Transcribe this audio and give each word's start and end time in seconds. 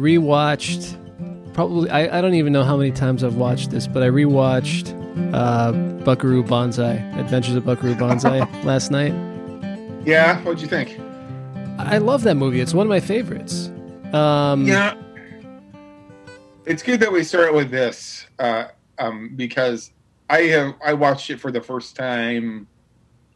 Rewatched 0.00 0.96
probably 1.52 1.90
I, 1.90 2.18
I 2.18 2.20
don't 2.20 2.34
even 2.34 2.52
know 2.52 2.64
how 2.64 2.76
many 2.76 2.90
times 2.90 3.22
I've 3.22 3.36
watched 3.36 3.70
this, 3.70 3.86
but 3.86 4.02
I 4.02 4.06
rewatched 4.06 4.96
uh, 5.34 5.72
Buckaroo 6.04 6.42
Banzai, 6.42 6.94
Adventures 7.18 7.54
of 7.54 7.66
Buckaroo 7.66 7.94
Banzai 7.94 8.38
last 8.64 8.90
night. 8.90 9.12
Yeah, 10.06 10.40
what'd 10.42 10.62
you 10.62 10.68
think? 10.68 10.98
I 11.78 11.98
love 11.98 12.22
that 12.22 12.36
movie. 12.36 12.60
It's 12.60 12.74
one 12.74 12.86
of 12.86 12.88
my 12.88 13.00
favorites. 13.00 13.70
Um, 14.12 14.66
Yeah, 14.66 14.94
it's 16.66 16.82
good 16.82 17.00
that 17.00 17.12
we 17.12 17.24
start 17.24 17.54
with 17.54 17.70
this 17.70 18.26
uh, 18.38 18.68
um, 18.98 19.32
because 19.36 19.92
I 20.28 20.42
have 20.42 20.74
I 20.84 20.94
watched 20.94 21.30
it 21.30 21.40
for 21.40 21.50
the 21.52 21.60
first 21.60 21.96
time 21.96 22.66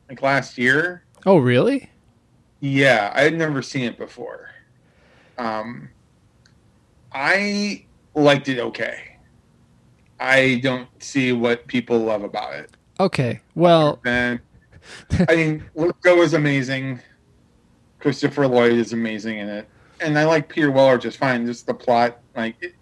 like 0.09 0.23
last 0.23 0.57
year. 0.59 1.05
Oh, 1.27 1.39
really? 1.39 1.91
Yeah, 2.61 3.13
I 3.15 3.23
had 3.23 3.35
never 3.37 3.61
seen 3.61 3.85
it 3.85 3.99
before. 3.99 4.51
Um, 5.37 5.89
I 7.15 7.85
liked 8.15 8.49
it 8.49 8.59
okay. 8.59 9.17
I 10.19 10.61
don't 10.63 10.89
see 11.03 11.33
what 11.33 11.67
people 11.67 11.99
love 11.99 12.25
about 12.25 12.55
it. 12.55 12.71
Okay. 12.99 13.41
Well, 13.55 14.01
And 14.05 14.41
I 15.29 15.37
mean, 15.37 15.65
Lithgow 15.75 16.17
is 16.17 16.35
amazing. 16.35 17.01
Christopher 18.01 18.47
Lloyd 18.47 18.73
is 18.73 18.93
amazing 18.93 19.39
in 19.39 19.49
it, 19.49 19.67
and 20.01 20.19
I 20.19 20.25
like 20.27 20.49
Peter 20.51 20.71
Weller 20.71 20.99
just 20.99 21.17
fine. 21.17 21.47
Just 21.47 21.67
the 21.67 21.73
plot, 21.73 22.19
like, 22.37 22.55
it, 22.61 22.75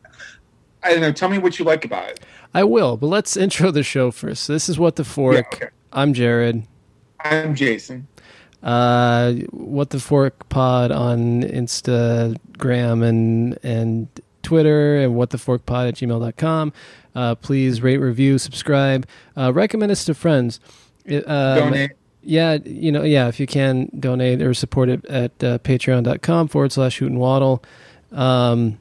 I 0.82 0.90
don't 0.90 1.00
know. 1.00 1.12
Tell 1.12 1.28
me 1.28 1.38
what 1.38 1.60
you 1.60 1.64
like 1.64 1.84
about 1.84 2.08
it. 2.08 2.20
I 2.52 2.64
will, 2.64 2.96
but 2.96 3.06
let's 3.06 3.36
intro 3.36 3.70
the 3.70 3.84
show 3.84 4.10
first. 4.10 4.48
This 4.48 4.68
is 4.68 4.80
What 4.80 4.96
the 4.96 5.04
Fork. 5.04 5.36
Yeah, 5.36 5.42
okay. 5.54 5.68
I'm 5.92 6.12
Jared. 6.12 6.66
I'm 7.20 7.54
Jason. 7.54 8.08
Uh, 8.62 9.32
What 9.50 9.90
the 9.90 9.98
Fork 10.00 10.48
Pod 10.48 10.92
on 10.92 11.42
Instagram 11.42 13.04
and 13.04 13.58
and 13.62 14.08
Twitter 14.42 14.98
and 14.98 15.14
What 15.14 15.30
the 15.30 15.38
Fork 15.38 15.66
Pod 15.66 15.88
at 15.88 15.94
gmail.com. 15.94 16.72
Uh, 17.14 17.34
please 17.34 17.82
rate, 17.82 17.98
review, 17.98 18.38
subscribe, 18.38 19.06
uh, 19.36 19.52
recommend 19.52 19.92
us 19.92 20.04
to 20.04 20.14
friends. 20.14 20.60
Um, 21.08 21.22
Donate. 21.26 21.90
Yeah, 22.24 22.58
you 22.64 22.92
know, 22.92 23.02
yeah, 23.02 23.26
if 23.26 23.40
you 23.40 23.48
can 23.48 23.90
donate 23.98 24.40
or 24.42 24.54
support 24.54 24.88
it 24.88 25.04
at 25.06 25.32
uh, 25.42 25.58
patreon.com 25.58 26.46
forward 26.48 26.70
slash 26.70 26.98
hoot 26.98 27.10
and 27.10 27.18
waddle. 27.18 27.64
Um, 28.12 28.78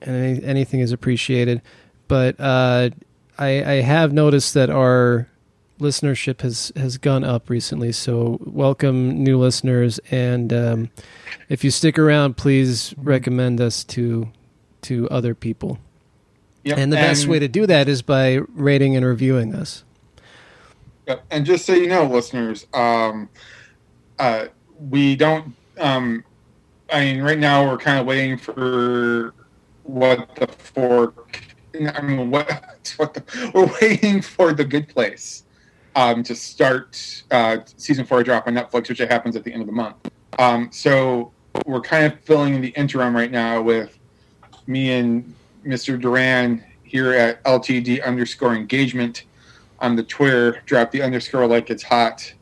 and 0.00 0.14
any, 0.14 0.44
anything 0.44 0.80
is 0.80 0.92
appreciated. 0.92 1.60
But 2.06 2.38
uh, 2.38 2.90
I, 3.36 3.48
I 3.64 3.74
have 3.82 4.12
noticed 4.12 4.54
that 4.54 4.70
our 4.70 5.28
listenership 5.78 6.42
has, 6.42 6.72
has 6.76 6.98
gone 6.98 7.24
up 7.24 7.48
recently. 7.50 7.92
So 7.92 8.38
welcome 8.44 9.22
new 9.22 9.38
listeners. 9.38 9.98
And 10.10 10.52
um, 10.52 10.90
if 11.48 11.64
you 11.64 11.70
stick 11.70 11.98
around, 11.98 12.36
please 12.36 12.94
recommend 12.98 13.60
us 13.60 13.84
to 13.84 14.30
to 14.82 15.08
other 15.10 15.34
people. 15.34 15.78
Yep. 16.64 16.78
And 16.78 16.92
the 16.92 16.96
best 16.96 17.26
way 17.26 17.38
to 17.38 17.48
do 17.48 17.66
that 17.66 17.88
is 17.88 18.02
by 18.02 18.40
rating 18.54 18.94
and 18.94 19.04
reviewing 19.04 19.54
us. 19.54 19.84
Yep. 21.06 21.24
And 21.30 21.46
just 21.46 21.64
so 21.64 21.74
you 21.74 21.88
know, 21.88 22.04
listeners, 22.04 22.66
um, 22.74 23.28
uh, 24.18 24.46
we 24.90 25.16
don't. 25.16 25.54
Um, 25.78 26.24
I 26.92 27.00
mean, 27.00 27.22
right 27.22 27.38
now 27.38 27.68
we're 27.68 27.78
kind 27.78 27.98
of 27.98 28.06
waiting 28.06 28.36
for 28.36 29.34
what 29.84 30.34
the 30.36 30.46
fork. 30.46 31.42
I 31.74 32.00
mean, 32.02 32.30
what 32.30 32.48
what 32.96 33.14
the, 33.14 33.50
we're 33.54 33.70
waiting 33.80 34.22
for 34.22 34.52
the 34.52 34.64
Good 34.64 34.88
Place 34.88 35.44
um, 35.98 36.22
to 36.22 36.34
start 36.36 37.24
uh, 37.32 37.58
season 37.76 38.04
four 38.04 38.22
drop 38.22 38.46
on 38.46 38.54
Netflix, 38.54 38.88
which 38.88 38.98
happens 38.98 39.34
at 39.34 39.42
the 39.42 39.52
end 39.52 39.62
of 39.62 39.66
the 39.66 39.72
month. 39.72 39.96
Um, 40.38 40.68
so 40.70 41.32
we're 41.66 41.80
kind 41.80 42.06
of 42.06 42.20
filling 42.20 42.54
in 42.54 42.60
the 42.60 42.68
interim 42.68 43.16
right 43.16 43.32
now 43.32 43.60
with 43.60 43.98
me 44.68 44.92
and 44.92 45.34
Mr. 45.66 46.00
Duran 46.00 46.64
here 46.84 47.12
at 47.14 47.42
LTD 47.42 48.04
underscore 48.04 48.54
engagement 48.54 49.24
on 49.80 49.96
the 49.96 50.04
Twitter, 50.04 50.62
drop 50.66 50.92
the 50.92 51.02
underscore 51.02 51.48
like 51.48 51.68
it's 51.68 51.82
hot 51.82 52.32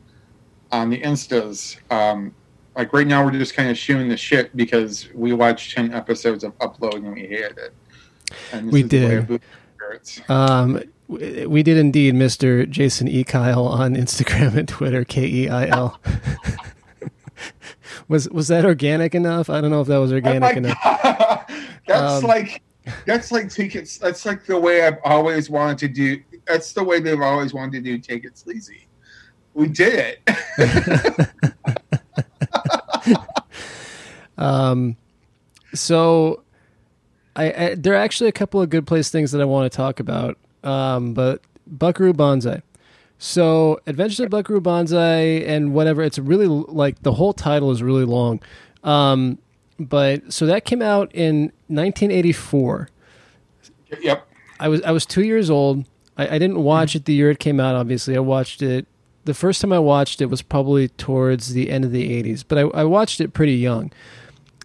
on 0.71 0.91
the 0.91 1.01
Instas. 1.01 1.77
Um, 1.91 2.35
like 2.75 2.93
right 2.93 3.07
now, 3.07 3.25
we're 3.25 3.31
just 3.31 3.55
kind 3.55 3.71
of 3.71 3.77
shooting 3.77 4.07
the 4.07 4.17
shit 4.17 4.55
because 4.55 5.09
we 5.15 5.33
watched 5.33 5.75
10 5.75 5.95
episodes 5.95 6.43
of 6.43 6.55
Upload 6.59 6.97
and 6.97 7.11
we 7.11 7.21
hated 7.21 7.57
it. 7.57 7.73
And 8.51 8.71
We 8.71 8.83
is 8.83 8.89
the 8.89 8.99
way 8.99 9.07
did. 9.09 9.17
of 9.17 9.27
booty 9.27 9.43
spirits. 9.75 10.21
Um, 10.29 10.83
we 11.07 11.63
did 11.63 11.77
indeed, 11.77 12.13
Mr. 12.15 12.69
Jason 12.69 13.07
E. 13.07 13.23
Keil 13.23 13.69
on 13.69 13.95
Instagram 13.95 14.55
and 14.57 14.67
Twitter, 14.67 15.03
K 15.05 15.25
E 15.25 15.49
I 15.49 15.67
L. 15.67 15.99
Was 18.09 18.29
was 18.29 18.47
that 18.47 18.63
organic 18.63 19.13
enough? 19.15 19.49
I 19.49 19.59
don't 19.59 19.69
know 19.69 19.81
if 19.81 19.87
that 19.87 19.97
was 19.97 20.11
Oh 20.11 20.15
organic 20.15 20.41
my 20.41 20.51
enough. 20.51 20.77
God. 20.83 21.45
That's 21.87 22.23
Um, 22.23 22.29
like 22.29 22.61
that's 23.05 23.31
like 23.33 23.49
take 23.49 23.75
it. 23.75 23.97
That's 24.01 24.25
like 24.25 24.45
the 24.45 24.57
way 24.57 24.85
I've 24.85 24.99
always 25.03 25.49
wanted 25.49 25.77
to 25.79 25.87
do. 25.89 26.21
That's 26.47 26.71
the 26.71 26.83
way 26.83 26.99
they've 27.01 27.19
always 27.19 27.53
wanted 27.53 27.83
to 27.83 27.91
do. 27.91 27.97
Take 27.97 28.23
it 28.23 28.37
sleazy. 28.37 28.87
We 29.53 29.67
did 29.67 30.17
it. 30.57 31.29
Um, 34.37 34.97
so, 35.73 36.43
I, 37.35 37.51
I 37.51 37.75
there 37.75 37.93
are 37.93 37.97
actually 37.97 38.29
a 38.29 38.33
couple 38.33 38.61
of 38.61 38.69
good 38.69 38.85
place 38.85 39.09
things 39.09 39.31
that 39.31 39.41
I 39.41 39.45
want 39.45 39.71
to 39.71 39.75
talk 39.75 39.99
about. 39.99 40.37
Um, 40.63 41.13
but 41.13 41.41
Buckaroo 41.65 42.13
Banzai. 42.13 42.61
So, 43.19 43.79
Adventures 43.87 44.19
of 44.19 44.29
Buckaroo 44.29 44.61
Banzai 44.61 45.43
and 45.45 45.73
whatever. 45.73 46.03
It's 46.03 46.19
really 46.19 46.47
like 46.47 47.01
the 47.01 47.13
whole 47.13 47.33
title 47.33 47.71
is 47.71 47.81
really 47.81 48.05
long. 48.05 48.39
Um, 48.83 49.39
but 49.79 50.31
so 50.31 50.45
that 50.45 50.65
came 50.65 50.81
out 50.81 51.13
in 51.13 51.51
1984. 51.67 52.89
yep. 54.01 54.27
I 54.59 54.67
was 54.67 54.81
I 54.83 54.91
was 54.91 55.05
two 55.05 55.23
years 55.23 55.49
old. 55.49 55.85
I, 56.17 56.35
I 56.35 56.39
didn't 56.39 56.63
watch 56.63 56.95
it 56.95 57.05
the 57.05 57.13
year 57.13 57.29
it 57.29 57.39
came 57.39 57.59
out. 57.59 57.75
Obviously, 57.75 58.15
I 58.15 58.19
watched 58.19 58.61
it. 58.61 58.87
The 59.25 59.33
first 59.33 59.61
time 59.61 59.73
I 59.73 59.79
watched 59.79 60.21
it 60.21 60.27
was 60.27 60.41
probably 60.41 60.87
towards 60.87 61.53
the 61.53 61.69
end 61.69 61.85
of 61.85 61.91
the 61.91 62.23
'80s, 62.23 62.43
but 62.47 62.57
I, 62.57 62.61
I 62.61 62.83
watched 62.85 63.21
it 63.21 63.33
pretty 63.33 63.55
young, 63.55 63.91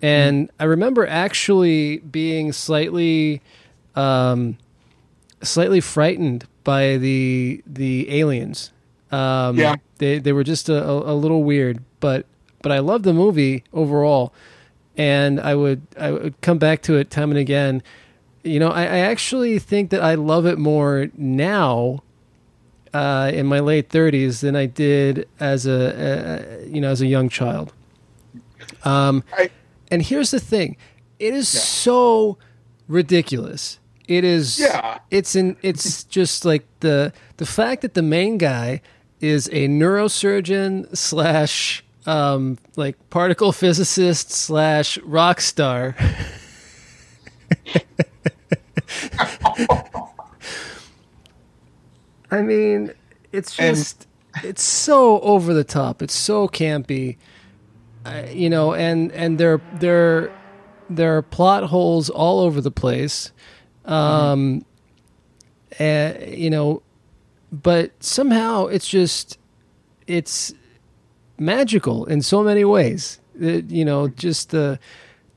and 0.01 0.51
I 0.59 0.65
remember 0.65 1.07
actually 1.07 1.99
being 1.99 2.53
slightly, 2.53 3.43
um, 3.95 4.57
slightly 5.43 5.81
frightened 5.81 6.47
by 6.65 6.97
the 6.97 7.63
the 7.67 8.11
aliens. 8.21 8.71
Um, 9.11 9.59
Yeah. 9.59 9.77
they 9.99 10.19
they 10.19 10.33
were 10.33 10.45
just 10.45 10.69
a, 10.69 10.83
a, 10.89 11.15
little 11.15 11.43
weird, 11.45 11.81
but 12.01 12.25
but 12.63 12.73
I 12.73 12.79
love 12.79 13.03
the 13.03 13.13
movie 13.13 13.63
overall, 13.73 14.33
and 14.97 15.39
I 15.41 15.55
would 15.55 15.83
I 15.99 16.13
would 16.13 16.41
come 16.41 16.59
back 16.59 16.83
to 16.83 16.97
it 16.97 17.11
time 17.11 17.31
and 17.31 17.39
again. 17.39 17.83
You 18.45 18.59
know, 18.59 18.71
I, 18.71 18.83
I 18.83 18.99
actually 18.99 19.59
think 19.59 19.91
that 19.91 20.03
I 20.03 20.15
love 20.17 20.47
it 20.47 20.59
more 20.59 21.09
now, 21.17 22.03
uh, 22.95 23.31
in 23.33 23.47
my 23.47 23.61
late 23.61 23.89
thirties, 23.91 24.41
than 24.41 24.57
I 24.57 24.67
did 24.67 25.29
as 25.39 25.67
a, 25.67 26.63
a 26.65 26.67
you 26.69 26.81
know 26.81 26.91
as 26.91 27.01
a 27.03 27.07
young 27.07 27.29
child. 27.29 27.73
Um, 28.85 29.23
I- 29.37 29.51
and 29.91 30.03
here's 30.03 30.31
the 30.31 30.41
thing: 30.41 30.77
it 31.19 31.35
is 31.35 31.53
Yeah. 31.55 31.61
so 31.61 32.39
ridiculous. 32.89 33.79
It 34.17 34.25
is. 34.25 34.59
Yeah. 34.61 34.99
It's 35.11 35.35
in. 35.35 35.57
It's 35.63 36.05
just 36.05 36.45
like 36.45 36.65
the 36.81 37.13
the 37.39 37.47
fact 37.47 37.83
that 37.83 37.95
the 37.95 38.03
main 38.03 38.37
guy 38.39 38.81
is 39.21 39.47
a 39.49 39.69
neurosurgeon 39.69 40.97
slash 40.97 41.85
um, 42.07 42.59
like 42.77 42.97
particle 43.11 43.53
physicist 43.53 44.31
slash 44.31 44.99
rock 44.99 45.41
star. 45.41 45.95
I 52.31 52.43
mean, 52.43 52.93
it's 53.33 53.59
And- 53.59 53.77
just 53.77 54.07
it's 54.43 54.63
so 54.63 55.21
over 55.21 55.53
the 55.53 55.65
top. 55.65 56.01
It's 56.03 56.15
so 56.15 56.49
campy, 56.49 57.17
uh, 58.07 58.23
you 58.33 58.49
know, 58.49 58.73
and 58.75 59.13
and 59.13 59.39
there 59.39 59.61
there 59.75 60.33
there 60.89 61.17
are 61.19 61.23
plot 61.23 61.65
holes 61.65 62.09
all 62.09 62.41
over 62.41 62.61
the 62.61 62.71
place, 62.71 63.31
um, 63.85 64.65
uh, 65.81 66.13
you 66.27 66.51
know, 66.51 66.83
but 67.51 67.91
somehow 68.03 68.67
it's 68.67 68.89
just 68.89 69.39
it's 70.07 70.55
magical 71.39 72.05
in 72.07 72.23
so 72.23 72.43
many 72.43 72.65
ways. 72.65 73.21
It- 73.41 73.71
you 73.71 73.85
know, 73.85 74.09
just 74.09 74.51
the 74.51 74.79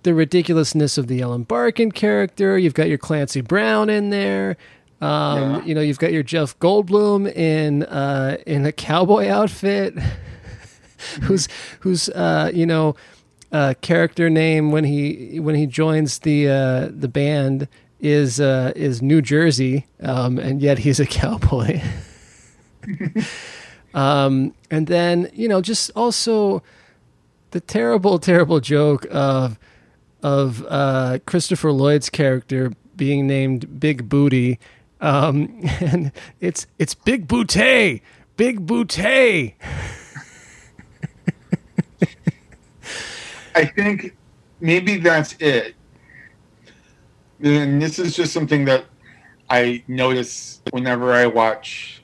the 0.04 0.14
ridiculousness 0.14 0.98
of 1.00 1.08
the 1.08 1.22
Ellen 1.22 1.44
Barkin 1.44 1.92
character. 1.92 2.58
You've 2.60 2.76
got 2.76 2.90
your 2.90 3.00
Clancy 3.00 3.42
Brown 3.42 3.90
in 3.90 4.12
there. 4.12 4.56
Um, 5.02 5.10
Yeah. 5.56 5.64
You 5.66 5.76
know, 5.76 5.82
you've 5.82 5.98
got 6.00 6.14
your 6.14 6.22
Jeff 6.24 6.58
Goldblum 6.60 7.28
in 7.36 7.84
uh, 7.84 8.38
in 8.46 8.66
a 8.66 8.72
cowboy 8.72 9.28
outfit, 9.30 9.96
who's 11.24 11.48
who's 11.82 12.08
uh, 12.10 12.52
you 12.54 12.66
know 12.66 12.96
uh, 13.52 13.74
character 13.82 14.30
name 14.30 14.72
when 14.72 14.84
he 14.84 15.40
when 15.40 15.56
he 15.56 15.66
joins 15.66 16.20
the 16.20 16.48
uh, 16.50 16.90
the 16.96 17.08
band 17.08 17.68
is 18.06 18.40
uh, 18.40 18.72
is 18.76 19.02
New 19.02 19.20
Jersey, 19.22 19.88
um, 20.00 20.38
and 20.38 20.62
yet 20.62 20.78
he's 20.80 21.00
a 21.00 21.06
cowboy. 21.20 21.82
um, 23.94 24.54
and 24.70 24.88
then 24.88 25.30
you 25.34 25.48
know, 25.48 25.62
just 25.62 25.90
also 25.96 26.62
the 27.52 27.60
terrible, 27.60 28.20
terrible 28.20 28.60
joke 28.60 29.08
of 29.10 29.58
of 30.22 30.64
uh, 30.70 31.20
Christopher 31.26 31.72
Lloyd's 31.72 32.10
character 32.10 32.72
being 32.96 33.26
named 33.26 33.80
Big 33.80 34.08
Booty, 34.08 34.60
um, 35.02 35.62
and 35.82 36.12
it's 36.40 36.68
it's 36.78 36.94
Big 36.94 37.28
Booty, 37.28 38.04
Big 38.38 38.68
Booty. 38.68 39.56
I 43.56 43.66
think 43.66 44.16
maybe 44.60 44.98
that's 44.98 45.34
it. 45.40 45.76
And 47.42 47.82
this 47.82 48.00
is 48.00 48.16
just 48.16 48.34
something 48.34 48.66
that 48.66 48.86
I 49.50 49.84
notice 49.88 50.62
whenever 50.72 51.14
I 51.14 51.28
watch 51.28 52.02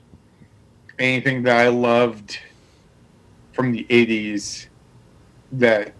anything 0.98 1.42
that 1.44 1.56
I 1.56 1.68
loved 1.68 2.38
from 3.52 3.72
the 3.72 3.84
80s 3.88 4.66
that 5.52 5.92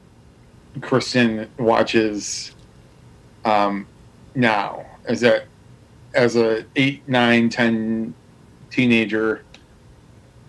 Kristen 0.81 1.51
watches 1.59 2.55
um, 3.45 3.87
now. 4.35 4.87
As 5.05 5.21
that 5.21 5.47
as 6.15 6.37
a 6.37 6.65
8 6.77 7.09
9 7.09 7.49
10 7.49 8.15
teenager 8.71 9.43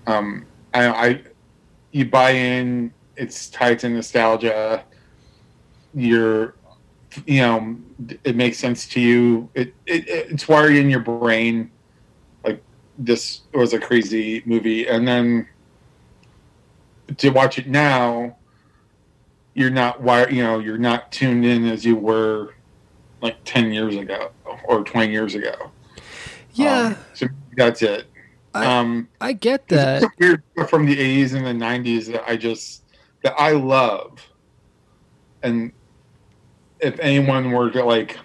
um, 0.08 0.46
I, 0.74 0.88
I 0.90 1.22
you 1.92 2.06
buy 2.06 2.32
in 2.32 2.94
it's 3.16 3.50
tied 3.50 3.80
to 3.80 3.90
nostalgia. 3.90 4.84
You're 5.94 6.56
you 7.25 7.42
know 7.42 7.77
it 8.24 8.36
makes 8.36 8.57
sense 8.57 8.88
to 8.89 9.00
you. 9.00 9.50
It, 9.54 9.74
it 9.86 10.07
it's 10.07 10.48
wired 10.48 10.75
in 10.75 10.89
your 10.89 11.00
brain 11.00 11.71
like 12.45 12.62
this 12.98 13.42
was 13.54 13.74
a 13.74 13.80
crazy 13.80 14.42
movie. 14.45 14.88
And 14.88 15.07
then 15.07 15.48
to 17.18 17.30
watch 17.30 17.57
it 17.60 17.68
now 17.68 18.38
you're 19.54 19.69
not 19.69 20.01
wired 20.01 20.31
you 20.31 20.42
know 20.42 20.60
you're 20.60 20.77
not 20.80 21.12
tuned 21.12 21.45
in 21.45 21.65
as 21.68 21.86
you 21.86 21.95
were 21.95 22.54
like 23.21 23.38
10 23.45 23.71
years 23.71 23.95
ago 23.95 24.31
or 24.65 24.83
20 24.83 25.12
years 25.12 25.36
ago. 25.36 25.71
Yeah, 26.54 26.88
um, 26.88 26.98
so 27.13 27.27
that's 27.56 27.81
it. 27.81 28.07
I- 28.54 28.65
um 28.65 29.10
I 29.19 29.33
get 29.33 29.68
that. 29.69 30.04
weird 30.19 30.44
stuff 30.54 30.69
from 30.69 30.86
the 30.86 30.95
80s 30.95 31.33
and 31.33 31.45
the 31.45 31.65
90s 31.65 32.12
that 32.12 32.24
I 32.30 32.36
just 32.38 32.83
that 33.24 33.33
I 33.39 33.51
love. 33.51 34.19
And 35.42 35.71
if 36.84 37.00
anyone 37.00 37.52
were 37.52 37.72
to 37.72 37.84
like 37.84 38.18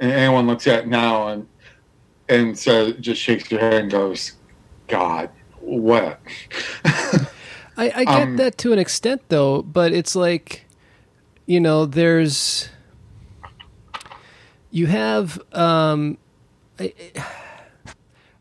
and 0.00 0.10
anyone 0.12 0.46
looks 0.46 0.66
at 0.66 0.80
it 0.80 0.88
now 0.88 1.28
and 1.28 1.46
and 2.28 2.58
says 2.58 2.94
just 3.00 3.20
shakes 3.20 3.48
their 3.48 3.60
head 3.60 3.74
and 3.74 3.90
goes, 3.90 4.32
God, 4.88 5.30
what? 5.60 6.20
I, 6.84 7.22
I 7.76 8.04
get 8.04 8.08
Um, 8.08 8.36
that 8.36 8.56
to 8.58 8.72
an 8.72 8.78
extent, 8.78 9.22
though, 9.28 9.62
but 9.62 9.92
it's 9.92 10.14
like, 10.14 10.64
you 11.46 11.60
know, 11.60 11.86
there's, 11.86 12.68
you 14.70 14.86
have, 14.86 15.40
um, 15.52 16.18
I, 16.78 16.92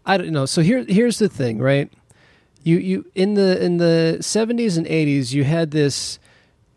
I 0.05 0.17
don't 0.17 0.31
know. 0.31 0.45
So 0.45 0.61
here, 0.61 0.85
here's 0.87 1.19
the 1.19 1.29
thing, 1.29 1.59
right? 1.59 1.91
You, 2.63 2.77
you 2.77 3.11
in 3.15 3.33
the 3.33 3.61
in 3.61 3.77
the 3.77 4.17
70s 4.21 4.77
and 4.77 4.85
80s, 4.87 5.33
you 5.33 5.43
had 5.43 5.71
this 5.71 6.17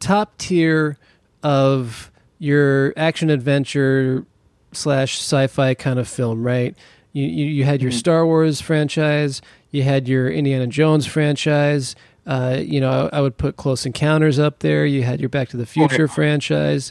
top 0.00 0.36
tier 0.38 0.98
of 1.44 2.10
your 2.38 2.92
action 2.96 3.30
adventure 3.30 4.26
slash 4.72 5.18
sci-fi 5.18 5.74
kind 5.74 5.98
of 5.98 6.08
film, 6.08 6.44
right? 6.44 6.76
You 7.12 7.26
you, 7.26 7.46
you 7.46 7.64
had 7.64 7.82
your 7.82 7.90
Star 7.92 8.26
Wars 8.26 8.60
franchise, 8.60 9.40
you 9.70 9.82
had 9.82 10.08
your 10.08 10.28
Indiana 10.30 10.66
Jones 10.66 11.06
franchise. 11.06 11.96
Uh, 12.26 12.58
you 12.60 12.80
know, 12.80 13.08
I, 13.12 13.18
I 13.18 13.20
would 13.20 13.36
put 13.36 13.56
Close 13.56 13.86
Encounters 13.86 14.38
up 14.38 14.58
there. 14.58 14.84
You 14.84 15.04
had 15.04 15.20
your 15.20 15.28
Back 15.28 15.48
to 15.50 15.56
the 15.56 15.66
Future 15.66 16.08
franchise. 16.08 16.90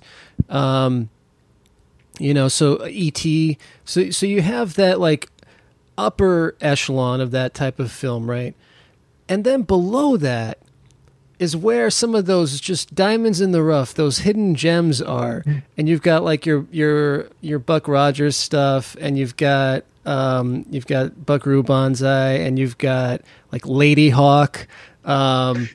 Um, 0.49 1.09
you 2.19 2.33
know, 2.33 2.47
so 2.47 2.77
ET. 2.83 3.21
So 3.83 4.09
so 4.09 4.25
you 4.25 4.41
have 4.41 4.75
that 4.75 4.99
like 4.99 5.29
upper 5.97 6.55
echelon 6.61 7.21
of 7.21 7.31
that 7.31 7.53
type 7.53 7.79
of 7.79 7.91
film, 7.91 8.29
right? 8.29 8.55
And 9.27 9.43
then 9.43 9.63
below 9.63 10.17
that 10.17 10.59
is 11.39 11.55
where 11.55 11.89
some 11.89 12.15
of 12.15 12.25
those 12.25 12.59
just 12.59 12.95
diamonds 12.95 13.41
in 13.41 13.51
the 13.51 13.63
rough, 13.63 13.93
those 13.93 14.19
hidden 14.19 14.55
gems 14.55 15.01
are. 15.01 15.43
And 15.77 15.89
you've 15.89 16.01
got 16.01 16.23
like 16.23 16.45
your 16.45 16.65
your 16.71 17.27
your 17.41 17.59
Buck 17.59 17.87
Rogers 17.87 18.35
stuff, 18.35 18.95
and 18.99 19.17
you've 19.17 19.37
got 19.37 19.83
um, 20.05 20.65
you've 20.69 20.87
got 20.87 21.25
Buckaroo 21.25 21.63
Banzai, 21.63 22.33
and 22.33 22.57
you've 22.59 22.77
got 22.77 23.21
like 23.51 23.63
Ladyhawke, 23.63 24.67
um, 25.03 25.69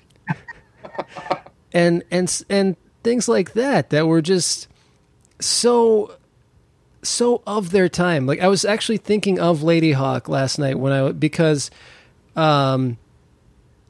and 1.72 2.02
and 2.10 2.44
and 2.48 2.76
things 3.02 3.28
like 3.28 3.52
that 3.54 3.90
that 3.90 4.06
were 4.06 4.22
just 4.22 4.68
so 5.40 6.16
so 7.02 7.42
of 7.46 7.70
their 7.70 7.88
time. 7.88 8.26
Like 8.26 8.40
I 8.40 8.48
was 8.48 8.64
actually 8.64 8.98
thinking 8.98 9.38
of 9.38 9.60
Ladyhawke 9.60 10.28
last 10.28 10.58
night 10.58 10.78
when 10.78 10.92
I 10.92 11.12
because 11.12 11.70
um, 12.36 12.98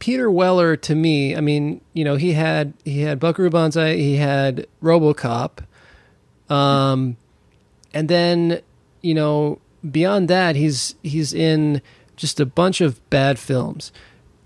Peter 0.00 0.28
Weller 0.30 0.76
to 0.76 0.94
me, 0.96 1.36
I 1.36 1.40
mean, 1.40 1.80
you 1.92 2.04
know, 2.04 2.16
he 2.16 2.32
had 2.32 2.72
he 2.84 3.02
had 3.02 3.20
Buckaroo 3.20 3.50
Banzai, 3.50 3.94
he 3.96 4.16
had 4.16 4.66
RoboCop, 4.82 5.58
um, 6.48 7.16
and 7.94 8.08
then 8.08 8.60
you 9.02 9.14
know 9.14 9.60
beyond 9.88 10.28
that, 10.28 10.56
he's 10.56 10.96
he's 11.02 11.32
in 11.32 11.80
just 12.16 12.40
a 12.40 12.46
bunch 12.46 12.80
of 12.80 13.08
bad 13.10 13.38
films, 13.38 13.92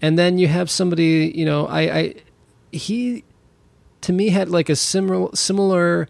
and 0.03 0.19
then 0.19 0.39
you 0.39 0.49
have 0.49 0.69
somebody, 0.71 1.33
you 1.35 1.45
know, 1.45 1.67
I, 1.67 1.81
I 1.99 2.15
he 2.73 3.25
to 4.03 4.13
me 4.13 4.29
had 4.29 4.49
like 4.51 4.69
a 4.69 4.77
similar 4.77 5.31
similar 5.35 6.09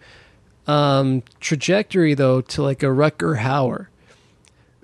um, 0.66 1.22
trajectory 1.40 2.14
though 2.14 2.40
to 2.40 2.62
like 2.62 2.82
a 2.82 2.86
Rutger 2.86 3.38
Hauer, 3.40 3.86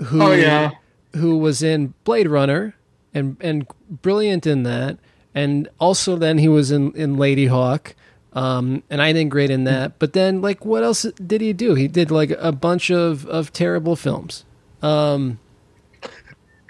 who 0.05 0.23
Oh, 0.23 0.33
yeah. 0.33 0.71
who 1.17 1.39
was 1.39 1.63
in 1.63 1.95
Blade 2.05 2.29
Runner 2.29 2.75
and 3.15 3.37
and 3.41 3.67
brilliant 3.89 4.47
in 4.47 4.63
that, 4.65 4.99
and 5.35 5.69
also 5.79 6.17
then 6.17 6.39
he 6.39 6.49
was 6.49 6.71
in 6.71 6.93
in 6.93 7.17
Ladyhawke. 7.17 7.95
Um, 8.33 8.85
and 8.89 9.03
I 9.03 9.13
think 9.13 9.33
great 9.33 9.51
in 9.51 9.65
that. 9.65 9.99
But 9.99 10.13
then, 10.13 10.41
like, 10.41 10.65
what 10.65 10.85
else 10.85 11.03
did 11.03 11.41
he 11.41 11.53
do? 11.53 11.75
He 11.75 11.89
did 11.89 12.13
like 12.13 12.31
a 12.39 12.53
bunch 12.53 12.89
of, 12.89 13.27
of 13.27 13.53
terrible 13.53 13.97
films. 13.97 14.45
Um, 14.83 15.41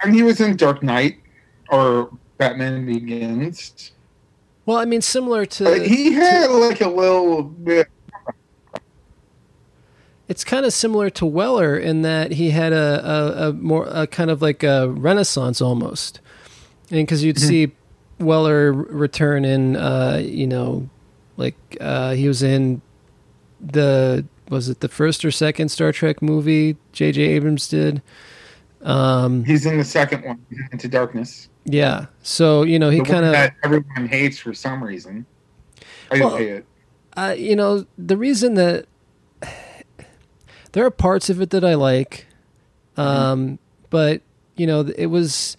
and 0.02 0.14
he 0.14 0.22
was 0.22 0.40
in 0.40 0.56
Dark 0.56 0.82
Knight 0.82 1.20
or 1.68 2.10
Batman 2.38 2.86
Begins. 2.86 3.92
well, 4.64 4.78
I 4.78 4.86
mean, 4.86 5.02
similar 5.02 5.44
to 5.44 5.64
But 5.64 5.86
he 5.86 6.12
had 6.12 6.46
like 6.46 6.80
a 6.80 6.88
little 6.88 7.42
bit 7.42 7.88
it's 10.30 10.44
kind 10.44 10.64
of 10.64 10.72
similar 10.72 11.10
to 11.10 11.26
Weller 11.26 11.76
in 11.76 12.02
that 12.02 12.30
he 12.30 12.50
had 12.50 12.72
a, 12.72 13.02
a, 13.04 13.48
a 13.48 13.52
more 13.52 13.88
a 13.90 14.06
kind 14.06 14.30
of 14.30 14.40
like 14.40 14.62
a 14.62 14.88
renaissance 14.88 15.60
almost, 15.60 16.20
and 16.90 17.06
because 17.06 17.22
you'd 17.24 17.38
see 17.38 17.72
Weller 18.18 18.72
return 18.72 19.44
in, 19.44 19.76
uh, 19.76 20.20
you 20.22 20.46
know, 20.46 20.88
like 21.36 21.54
uh, 21.80 22.12
he 22.12 22.28
was 22.28 22.42
in 22.42 22.82
the 23.60 24.24
was 24.48 24.68
it 24.68 24.80
the 24.80 24.88
first 24.88 25.24
or 25.24 25.30
second 25.30 25.68
Star 25.70 25.92
Trek 25.92 26.20
movie 26.22 26.76
J.J. 26.92 27.22
Abrams 27.22 27.68
did. 27.68 28.02
Um, 28.82 29.44
he's 29.44 29.66
in 29.66 29.76
the 29.76 29.84
second 29.84 30.24
one, 30.24 30.44
Into 30.72 30.88
Darkness. 30.88 31.48
yeah, 31.64 32.06
so 32.22 32.62
you 32.62 32.78
know 32.78 32.88
he 32.90 33.02
kind 33.02 33.24
of 33.26 33.34
everyone 33.62 34.06
hates 34.08 34.38
for 34.38 34.54
some 34.54 34.82
reason. 34.82 35.26
I 36.10 36.18
Well, 36.20 36.36
hate 36.36 36.48
it. 36.48 36.66
uh, 37.16 37.34
you 37.38 37.54
know, 37.54 37.86
the 37.98 38.16
reason 38.16 38.54
that 38.54 38.86
there 40.72 40.84
are 40.84 40.90
parts 40.90 41.30
of 41.30 41.40
it 41.40 41.50
that 41.50 41.64
I 41.64 41.74
like, 41.74 42.26
um, 42.96 43.58
but 43.90 44.22
you 44.56 44.66
know, 44.66 44.80
it 44.96 45.06
was 45.06 45.56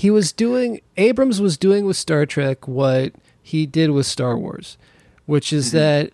he 0.00 0.08
was 0.08 0.32
doing 0.32 0.80
Abrams 0.96 1.42
was 1.42 1.58
doing 1.58 1.84
with 1.84 1.94
Star 1.94 2.24
Trek 2.24 2.66
what 2.66 3.12
he 3.42 3.66
did 3.66 3.90
with 3.90 4.06
Star 4.06 4.34
Wars, 4.34 4.78
which 5.26 5.52
is 5.52 5.72
that 5.72 6.12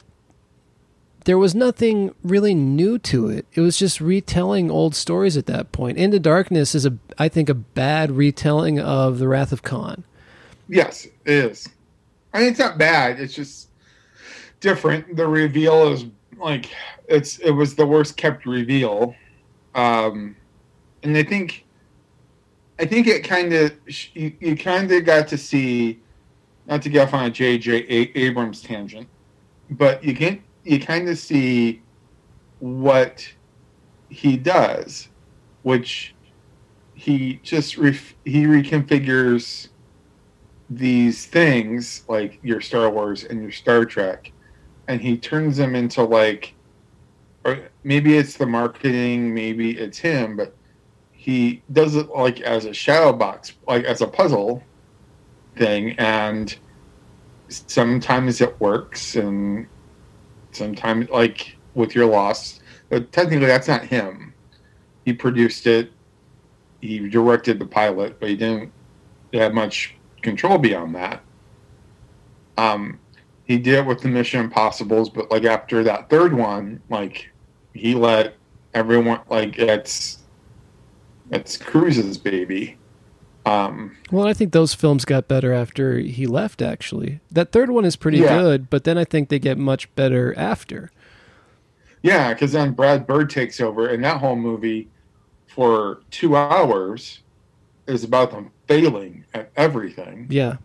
there 1.25 1.39
was 1.39 1.55
nothing 1.55 2.13
really 2.25 2.53
new 2.53 2.99
to 2.99 3.29
it. 3.29 3.47
It 3.53 3.61
was 3.61 3.79
just 3.79 4.01
retelling 4.01 4.73
old 4.73 4.97
stories 4.97 5.37
at 5.37 5.47
that 5.47 5.71
point. 5.71 5.99
Into 5.99 6.19
Darkness 6.19 6.75
is 6.75 6.85
a 6.85 6.99
I 7.17 7.29
think 7.29 7.49
a 7.49 7.55
bad 7.55 8.11
retelling 8.11 8.81
of 8.81 9.21
The 9.21 9.29
Wrath 9.29 9.53
of 9.53 9.63
Khan. 9.63 10.03
Yes, 10.69 11.07
it 11.07 11.15
is. 11.25 11.69
I 12.35 12.41
mean, 12.41 12.49
it's 12.49 12.59
not 12.59 12.79
bad. 12.79 13.21
It's 13.21 13.35
just 13.35 13.69
different. 14.59 15.15
The 15.15 15.29
reveal 15.29 15.93
is 15.93 16.07
like 16.39 16.73
it's 17.09 17.39
it 17.39 17.53
was 17.53 17.77
the 17.77 17.87
worst 17.87 18.17
kept 18.17 18.47
reveal, 18.47 19.15
um, 19.77 20.35
and 21.05 21.17
I 21.17 21.23
think 21.23 21.66
I 22.79 22.85
think 22.85 23.07
it 23.07 23.25
kind 23.25 23.53
of 23.53 23.73
you, 24.15 24.33
you 24.41 24.57
kind 24.57 24.91
of 24.91 25.05
got 25.05 25.29
to 25.29 25.39
see 25.39 26.01
not 26.67 26.83
to 26.83 26.89
get 26.89 27.09
off 27.09 27.15
on 27.15 27.25
a 27.25 27.31
J.J. 27.31 27.73
Abrams 28.15 28.61
tangent, 28.61 29.09
but 29.71 30.03
you 30.03 30.15
can 30.15 30.43
you 30.65 30.81
kind 30.81 31.09
of 31.09 31.19
see 31.19 31.83
what 32.59 33.29
he 34.09 34.37
does, 34.37 35.09
which 35.63 36.15
he 36.95 37.41
just 37.43 37.77
ref- 37.77 38.15
he 38.25 38.45
reconfigures 38.45 39.69
these 40.69 41.27
things 41.27 42.05
like 42.09 42.39
your 42.43 42.61
Star 42.61 42.91
Wars 42.91 43.25
and 43.25 43.41
your 43.43 43.53
Star 43.53 43.85
Trek 43.85 44.33
and 44.89 45.01
he 45.01 45.17
turns 45.17 45.57
them 45.57 45.75
into 45.75 46.03
like, 46.03 46.55
or 47.45 47.69
maybe 47.85 48.17
it's 48.17 48.37
the 48.37 48.47
marketing, 48.47 49.35
maybe 49.35 49.77
it's 49.79 49.99
him, 49.99 50.37
but 50.37 50.56
he 51.27 51.61
does 51.73 51.97
it 51.97 52.09
like 52.11 52.41
as 52.43 52.67
a 52.67 52.73
shadow 52.73 53.13
box, 53.13 53.55
like 53.67 53.83
as 53.83 54.01
a 54.01 54.07
puzzle 54.07 54.63
thing, 55.57 55.97
and 55.99 56.57
sometimes 57.49 58.41
it 58.41 58.59
works, 58.61 59.17
and 59.17 59.67
sometimes 60.53 61.11
like 61.11 61.57
with 61.75 61.97
your 61.97 62.07
Lost, 62.07 62.63
but 62.91 63.11
technically 63.11 63.47
that's 63.47 63.67
not 63.67 63.85
him. 63.85 64.35
He 65.05 65.13
produced 65.13 65.67
it, 65.67 65.91
he 66.81 67.09
directed 67.09 67.59
the 67.59 67.67
pilot, 67.67 68.21
but 68.21 68.29
he 68.29 68.37
didn't 68.37 68.73
have 69.33 69.53
much 69.53 69.97
control 70.23 70.59
beyond 70.59 70.95
that. 70.95 71.23
Um, 72.57 73.01
he 73.43 73.59
did 73.59 73.81
it 73.81 73.87
with 73.87 74.01
the 74.01 74.09
Mission 74.09 74.39
Impossibles, 74.39 75.11
but 75.11 75.29
like 75.33 75.43
after 75.43 75.83
that 75.83 76.09
third 76.09 76.33
one, 76.33 76.81
like 76.89 77.33
he 77.75 77.97
let 77.97 78.37
everyone 78.75 79.23
like 79.29 79.59
it's 79.59 80.19
it's 81.31 81.57
Cruise's 81.57 82.19
baby. 82.19 82.77
Um, 83.45 83.97
well, 84.11 84.27
I 84.27 84.33
think 84.33 84.53
those 84.53 84.75
films 84.75 85.05
got 85.05 85.29
better 85.29 85.53
after 85.53 85.99
he 85.99 86.27
left. 86.27 86.61
Actually, 86.61 87.21
that 87.31 87.53
third 87.53 87.71
one 87.71 87.85
is 87.85 87.95
pretty 87.97 88.19
Yeah. 88.19 88.37
good, 88.41 88.71
but 88.71 88.85
then 88.85 88.99
I 88.99 89.05
think 89.05 89.29
they 89.29 89.39
get 89.39 89.57
much 89.59 89.93
better 89.95 90.37
after. 90.37 90.91
yeah, 92.03 92.33
because 92.33 92.53
then 92.53 92.73
Brad 92.73 93.07
Bird 93.07 93.31
takes 93.31 93.61
over, 93.61 93.87
and 93.89 94.03
that 94.05 94.19
whole 94.19 94.37
movie 94.37 94.89
for 95.47 96.01
two 96.11 96.37
hours 96.37 97.21
is 97.87 98.03
about 98.05 98.31
them 98.33 98.51
failing 98.69 99.25
at 99.33 99.51
everything. 99.57 100.27
Yeah, 100.29 100.57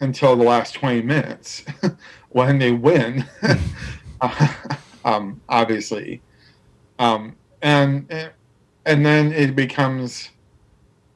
until 0.00 0.36
the 0.36 0.44
last 0.44 0.74
20 0.74 1.02
minutes 1.02 1.64
when 2.30 2.58
they 2.58 2.72
win 2.72 3.24
um, 5.04 5.40
obviously 5.48 6.20
um, 6.98 7.34
and 7.62 8.06
and 8.10 8.30
then 8.84 9.32
it 9.32 9.54
becomes 9.56 10.30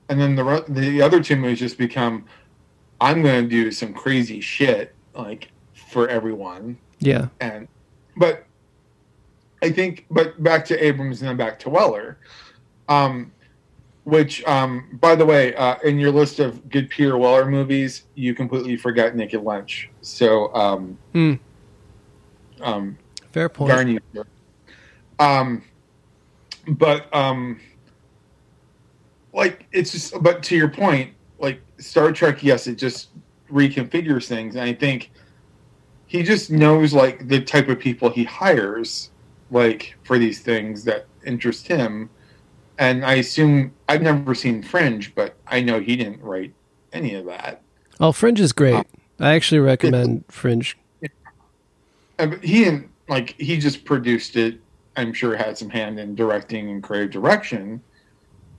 and 0.08 0.20
then 0.20 0.34
the 0.34 0.64
the 0.68 1.02
other 1.02 1.22
two 1.22 1.36
movies 1.36 1.58
just 1.58 1.76
become 1.78 2.24
i'm 3.00 3.22
going 3.22 3.44
to 3.44 3.48
do 3.48 3.70
some 3.70 3.92
crazy 3.92 4.40
shit 4.40 4.94
like 5.14 5.50
for 5.74 6.08
everyone 6.08 6.78
yeah, 7.00 7.28
and 7.40 7.68
but 8.16 8.44
I 9.62 9.70
think 9.70 10.06
but 10.10 10.42
back 10.42 10.64
to 10.66 10.84
Abrams 10.84 11.20
and 11.20 11.28
then 11.28 11.36
back 11.36 11.58
to 11.60 11.70
Weller, 11.70 12.18
um, 12.88 13.32
which 14.04 14.44
um, 14.44 14.98
by 15.00 15.14
the 15.14 15.24
way, 15.24 15.54
uh, 15.54 15.76
in 15.84 15.98
your 15.98 16.10
list 16.10 16.40
of 16.40 16.68
good 16.70 16.90
Peter 16.90 17.16
Weller 17.16 17.48
movies, 17.48 18.04
you 18.14 18.34
completely 18.34 18.76
forgot 18.76 19.14
Naked 19.14 19.42
Lunch. 19.42 19.88
So 20.00 20.52
um, 20.54 20.98
Hmm. 21.12 21.34
um, 22.60 22.98
fair 23.32 23.48
point. 23.48 23.70
darn 23.70 23.88
you. 23.88 24.00
Um, 25.20 25.62
but 26.70 27.14
um, 27.14 27.60
like 29.32 29.66
it's 29.72 29.92
just 29.92 30.22
but 30.22 30.42
to 30.44 30.56
your 30.56 30.68
point, 30.68 31.12
like 31.38 31.60
Star 31.78 32.12
Trek, 32.12 32.42
yes, 32.42 32.66
it 32.66 32.76
just 32.76 33.08
reconfigures 33.50 34.26
things, 34.26 34.56
and 34.56 34.64
I 34.64 34.74
think 34.74 35.10
he 36.06 36.22
just 36.22 36.50
knows 36.50 36.92
like 36.92 37.28
the 37.28 37.40
type 37.40 37.68
of 37.68 37.78
people 37.78 38.10
he 38.10 38.24
hires, 38.24 39.10
like 39.50 39.94
for 40.04 40.18
these 40.18 40.40
things 40.40 40.84
that 40.84 41.06
interest 41.24 41.66
him. 41.66 42.10
And 42.78 43.04
I 43.04 43.14
assume 43.14 43.72
I've 43.88 44.02
never 44.02 44.34
seen 44.34 44.62
Fringe, 44.62 45.14
but 45.14 45.34
I 45.46 45.60
know 45.60 45.80
he 45.80 45.96
didn't 45.96 46.22
write 46.22 46.54
any 46.92 47.14
of 47.14 47.26
that. 47.26 47.60
Oh, 48.00 48.12
Fringe 48.12 48.40
is 48.40 48.52
great. 48.52 48.86
I 49.18 49.34
actually 49.34 49.58
recommend 49.58 50.24
Fringe. 50.28 50.76
Uh, 52.18 52.26
but 52.26 52.44
he 52.44 52.64
didn't 52.64 52.88
like 53.08 53.34
he 53.38 53.58
just 53.58 53.84
produced 53.84 54.36
it. 54.36 54.60
I'm 54.98 55.12
sure 55.12 55.36
he 55.36 55.42
had 55.42 55.56
some 55.56 55.70
hand 55.70 56.00
in 56.00 56.16
directing 56.16 56.70
and 56.70 56.82
creative 56.82 57.10
direction, 57.12 57.80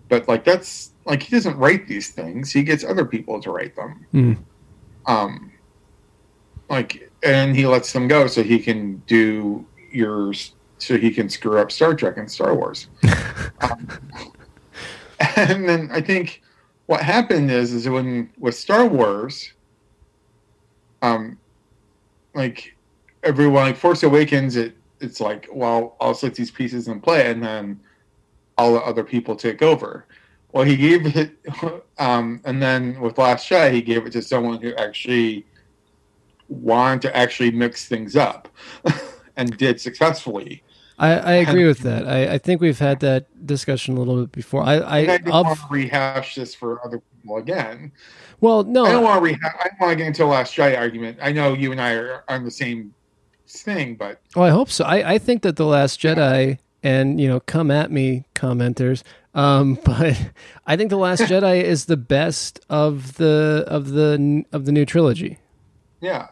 but 0.08 0.26
like 0.30 0.46
that's 0.46 0.94
like 1.04 1.22
he 1.22 1.32
doesn't 1.36 1.58
write 1.58 1.86
these 1.86 2.12
things. 2.12 2.50
He 2.50 2.64
gets 2.64 2.86
other 2.86 3.04
people 3.04 3.42
to 3.42 3.52
write 3.52 3.76
them. 3.76 4.06
Hmm. 4.12 4.34
Um, 5.06 5.52
like 6.70 7.12
and 7.24 7.54
he 7.54 7.68
lets 7.68 7.92
them 7.92 8.08
go 8.08 8.28
so 8.28 8.42
he 8.42 8.58
can 8.58 9.00
do 9.06 9.66
yours 9.92 10.54
so 10.78 10.98
he 10.98 11.12
can 11.12 11.28
screw 11.28 11.58
up 11.58 11.74
Star 11.74 11.94
Trek 11.94 12.16
and 12.16 12.32
Star 12.32 12.56
Wars. 12.56 12.88
um, 13.62 13.90
and 15.36 15.68
then 15.68 15.90
I 15.92 16.00
think 16.00 16.42
what 16.86 17.02
happened 17.02 17.52
is 17.52 17.74
is 17.74 17.90
when 17.90 18.30
with 18.40 18.56
Star 18.56 18.86
Wars, 18.86 19.52
um, 21.02 21.38
like 22.34 22.78
everyone 23.24 23.64
like 23.64 23.76
Force 23.76 24.04
Awakens, 24.04 24.56
it 24.56 24.74
it's 25.02 25.20
like 25.20 25.48
well 25.52 25.96
I'll 26.00 26.14
set 26.14 26.36
these 26.36 26.52
pieces 26.52 26.88
in 26.88 27.02
play 27.02 27.30
and 27.32 27.44
then 27.44 27.80
all 28.60 28.74
the 28.74 28.82
other 28.82 29.04
people 29.04 29.36
take 29.36 29.62
over. 29.62 30.06
Well, 30.52 30.66
he 30.66 30.76
gave 30.76 31.16
it, 31.16 31.32
um, 31.98 32.42
and 32.44 32.62
then 32.62 33.00
with 33.00 33.18
Last 33.18 33.50
Jedi, 33.50 33.72
he 33.72 33.82
gave 33.82 34.06
it 34.06 34.12
to 34.14 34.22
someone 34.22 34.62
who 34.62 34.74
actually 34.76 35.46
wanted 36.50 37.04
to 37.04 37.16
actually 37.16 37.52
mix 37.52 37.88
things 37.88 38.16
up 38.16 38.50
and 39.38 39.56
did 39.58 39.80
successfully. 39.80 40.64
I, 40.98 41.14
I 41.14 41.34
agree 41.36 41.66
with 41.66 41.80
that. 41.80 42.06
I, 42.10 42.34
I 42.34 42.38
think 42.38 42.60
we've 42.60 42.80
had 42.80 43.00
that 43.00 43.46
discussion 43.46 43.96
a 43.96 44.00
little 44.00 44.24
bit 44.24 44.34
before. 44.34 44.64
I, 44.64 44.80
I, 44.80 44.98
I 44.98 45.18
don't 45.20 45.46
want 45.46 45.60
to 45.60 45.66
rehash 45.70 46.36
this 46.36 46.54
for 46.54 46.86
other 46.86 47.02
people 47.22 47.38
again. 47.38 47.94
well, 48.42 48.64
no, 48.66 48.84
I 48.84 48.92
don't 48.92 49.04
want 49.04 49.20
to 49.20 49.24
rehash. 49.24 49.56
I 49.64 49.70
don't 49.70 49.80
want 49.80 49.92
to 49.92 49.96
get 49.96 50.08
into 50.08 50.26
a 50.26 50.26
Last 50.26 50.54
Jedi 50.56 50.78
argument. 50.78 51.20
I 51.22 51.32
know 51.32 51.54
you 51.54 51.72
and 51.72 51.80
I 51.80 51.94
are 51.94 52.26
on 52.28 52.44
the 52.44 52.52
same 52.52 52.94
thing, 53.58 53.96
but 53.96 54.22
Oh, 54.36 54.42
I 54.42 54.50
hope 54.50 54.70
so. 54.70 54.86
I, 54.86 55.14
I 55.14 55.18
think 55.18 55.42
that 55.44 55.56
the 55.56 55.66
Last 55.66 56.00
Jedi, 56.00 56.58
and 56.84 57.20
you 57.20 57.28
know, 57.28 57.40
come 57.42 57.72
at 57.72 57.92
me, 57.92 58.26
commenters. 58.36 59.04
Um, 59.34 59.78
but 59.86 60.18
I 60.66 60.76
think 60.78 60.90
the 60.90 60.98
Last 60.98 61.22
Jedi 61.24 61.62
is 61.64 61.86
the 61.86 61.98
best 61.98 62.60
of 62.70 63.16
the 63.18 63.64
of 63.68 63.92
the 63.92 64.44
of 64.52 64.66
the 64.66 64.72
new 64.72 64.86
trilogy. 64.86 65.40
yeah. 66.02 66.28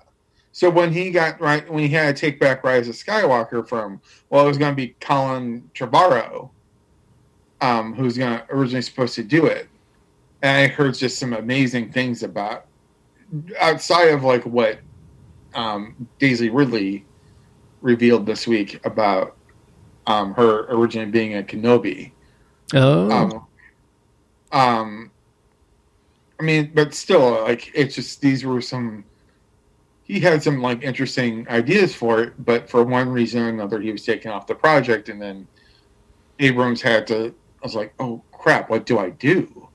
So 0.53 0.71
when 0.71 0.91
he 0.91 1.11
got 1.11 1.39
right, 1.39 1.69
when 1.71 1.83
he 1.83 1.89
had 1.89 2.15
to 2.15 2.19
take 2.19 2.39
back 2.39 2.63
Rise 2.63 2.87
of 2.87 2.95
Skywalker 2.95 3.67
from, 3.69 4.01
well, 4.31 4.43
it 4.43 4.47
was 4.47 4.57
going 4.57 4.71
to 4.71 4.75
be 4.75 4.95
Colin 4.99 5.69
Trevorrow, 5.75 6.49
um, 7.61 7.93
who's 7.93 8.17
going 8.17 8.39
to 8.39 8.43
originally 8.49 8.81
supposed 8.81 9.13
to 9.15 9.23
do 9.23 9.45
it, 9.45 9.67
and 10.41 10.57
I 10.57 10.65
heard 10.65 10.95
just 10.95 11.19
some 11.19 11.33
amazing 11.33 11.91
things 11.91 12.23
about 12.23 12.65
outside 13.59 14.05
of 14.09 14.23
like 14.23 14.47
what 14.47 14.79
um, 15.57 16.07
Daisy 16.19 16.49
Ridley 16.49 17.03
revealed 17.81 18.25
this 18.25 18.47
week 18.47 18.79
about 18.85 19.35
um, 20.05 20.33
her 20.35 20.65
originally 20.69 21.11
being 21.11 21.35
a 21.35 21.43
Kenobi. 21.43 22.11
Oh, 22.73 23.11
Um, 23.11 23.47
um, 24.51 25.11
I 26.39 26.43
mean, 26.43 26.71
but 26.73 26.93
still, 26.93 27.41
like 27.41 27.71
it's 27.73 27.95
just 27.95 28.21
these 28.21 28.45
were 28.45 28.61
some. 28.61 29.03
He 30.03 30.21
had 30.21 30.41
some 30.41 30.61
like 30.61 30.83
interesting 30.83 31.45
ideas 31.49 31.93
for 31.93 32.23
it, 32.23 32.45
but 32.45 32.69
for 32.69 32.83
one 32.83 33.09
reason 33.09 33.41
or 33.41 33.49
another, 33.49 33.81
he 33.81 33.91
was 33.91 34.05
taken 34.05 34.31
off 34.31 34.47
the 34.47 34.55
project, 34.55 35.09
and 35.09 35.21
then 35.21 35.47
Abrams 36.39 36.81
had 36.81 37.07
to. 37.07 37.27
I 37.27 37.65
was 37.65 37.75
like, 37.75 37.93
oh 37.99 38.21
crap, 38.31 38.69
what 38.69 38.85
do 38.85 38.99
I 38.99 39.09
do? 39.09 39.67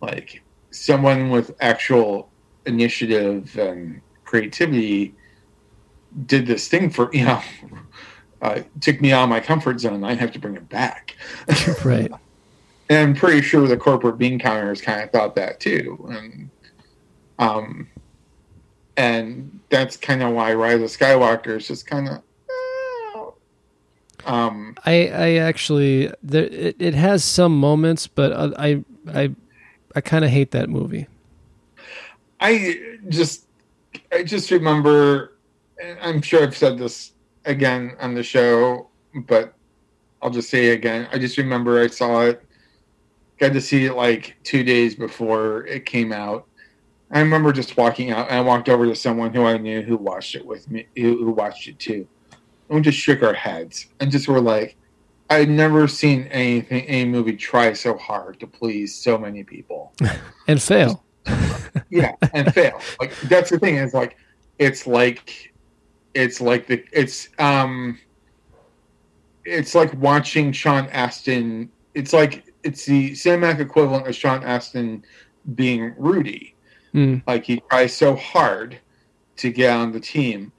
Like 0.00 0.42
someone 0.70 1.30
with 1.30 1.56
actual 1.60 2.30
initiative 2.66 3.58
and 3.58 4.00
creativity 4.28 5.14
did 6.26 6.46
this 6.46 6.68
thing 6.68 6.90
for 6.90 7.10
you 7.12 7.24
know. 7.24 7.42
Uh, 8.40 8.62
took 8.80 9.00
me 9.00 9.10
out 9.10 9.24
of 9.24 9.28
my 9.28 9.40
comfort 9.40 9.80
zone. 9.80 10.04
I 10.04 10.14
have 10.14 10.30
to 10.30 10.38
bring 10.38 10.54
it 10.54 10.68
back. 10.68 11.16
right. 11.84 12.08
And 12.88 12.96
I'm 12.96 13.12
pretty 13.12 13.42
sure 13.42 13.66
the 13.66 13.76
corporate 13.76 14.16
bean 14.16 14.38
counters 14.38 14.80
kind 14.80 15.02
of 15.02 15.10
thought 15.10 15.34
that 15.34 15.58
too. 15.58 16.06
And 16.08 16.48
um, 17.40 17.88
and 18.96 19.58
that's 19.70 19.96
kind 19.96 20.22
of 20.22 20.34
why 20.34 20.54
Rise 20.54 20.80
of 20.80 20.86
Skywalker 20.86 21.56
is 21.56 21.66
just 21.66 21.88
kind 21.88 22.08
of. 22.08 23.34
Um, 24.24 24.76
I 24.86 25.08
I 25.08 25.32
actually 25.38 26.12
there 26.22 26.44
it, 26.44 26.76
it 26.78 26.94
has 26.94 27.24
some 27.24 27.58
moments, 27.58 28.06
but 28.06 28.30
uh, 28.30 28.52
I 28.56 28.84
I 29.12 29.34
I 29.96 30.00
kind 30.00 30.24
of 30.24 30.30
hate 30.30 30.52
that 30.52 30.70
movie. 30.70 31.08
I 32.40 32.98
just, 33.08 33.47
I 34.12 34.22
just 34.22 34.50
remember, 34.50 35.38
I'm 36.02 36.22
sure 36.22 36.42
I've 36.42 36.56
said 36.56 36.78
this 36.78 37.12
again 37.44 37.96
on 38.00 38.14
the 38.14 38.22
show, 38.22 38.88
but 39.26 39.54
I'll 40.22 40.30
just 40.30 40.50
say 40.50 40.68
it 40.68 40.74
again. 40.74 41.08
I 41.12 41.18
just 41.18 41.38
remember 41.38 41.80
I 41.80 41.88
saw 41.88 42.22
it, 42.22 42.44
got 43.38 43.52
to 43.52 43.60
see 43.60 43.86
it 43.86 43.94
like 43.94 44.36
two 44.44 44.62
days 44.62 44.94
before 44.94 45.66
it 45.66 45.86
came 45.86 46.12
out. 46.12 46.46
I 47.10 47.20
remember 47.20 47.52
just 47.52 47.76
walking 47.76 48.10
out, 48.10 48.28
and 48.28 48.36
I 48.36 48.40
walked 48.40 48.68
over 48.68 48.84
to 48.84 48.94
someone 48.94 49.32
who 49.32 49.44
I 49.44 49.56
knew 49.56 49.80
who 49.80 49.96
watched 49.96 50.34
it 50.34 50.44
with 50.44 50.70
me, 50.70 50.86
who, 50.96 51.30
watched 51.30 51.66
it 51.68 51.78
too, 51.78 52.06
and 52.68 52.76
we 52.76 52.80
just 52.82 52.98
shook 52.98 53.22
our 53.22 53.32
heads 53.32 53.86
and 54.00 54.10
just 54.10 54.28
were 54.28 54.40
like, 54.40 54.76
I'd 55.30 55.48
never 55.48 55.88
seen 55.88 56.24
anything, 56.24 56.84
any 56.84 57.08
movie 57.08 57.36
try 57.36 57.72
so 57.72 57.96
hard 57.96 58.40
to 58.40 58.46
please 58.46 58.94
so 58.94 59.18
many 59.18 59.44
people 59.44 59.92
And 60.48 60.62
fail. 60.62 61.04
yeah 61.90 62.12
and 62.32 62.52
fail 62.54 62.80
like 63.00 63.18
that's 63.22 63.50
the 63.50 63.58
thing 63.58 63.76
is 63.76 63.94
like 63.94 64.16
it's 64.58 64.86
like 64.86 65.52
it's 66.14 66.40
like 66.40 66.66
the 66.66 66.84
it's 66.92 67.28
um 67.38 67.98
it's 69.48 69.74
like 69.74 69.92
watching 69.94 70.52
Sean 70.52 70.86
Astin. 70.86 71.70
It's 71.94 72.12
like 72.12 72.44
it's 72.62 72.84
the 72.84 73.12
cinematic 73.12 73.60
equivalent 73.60 74.06
of 74.06 74.14
Sean 74.14 74.42
Astin 74.44 75.04
being 75.54 75.94
Rudy. 75.96 76.54
Mm. 76.94 77.22
Like 77.26 77.44
he 77.44 77.62
tries 77.70 77.94
so 77.94 78.14
hard 78.16 78.78
to 79.36 79.50
get 79.50 79.70
on 79.70 79.92
the 79.92 80.00
team, 80.00 80.52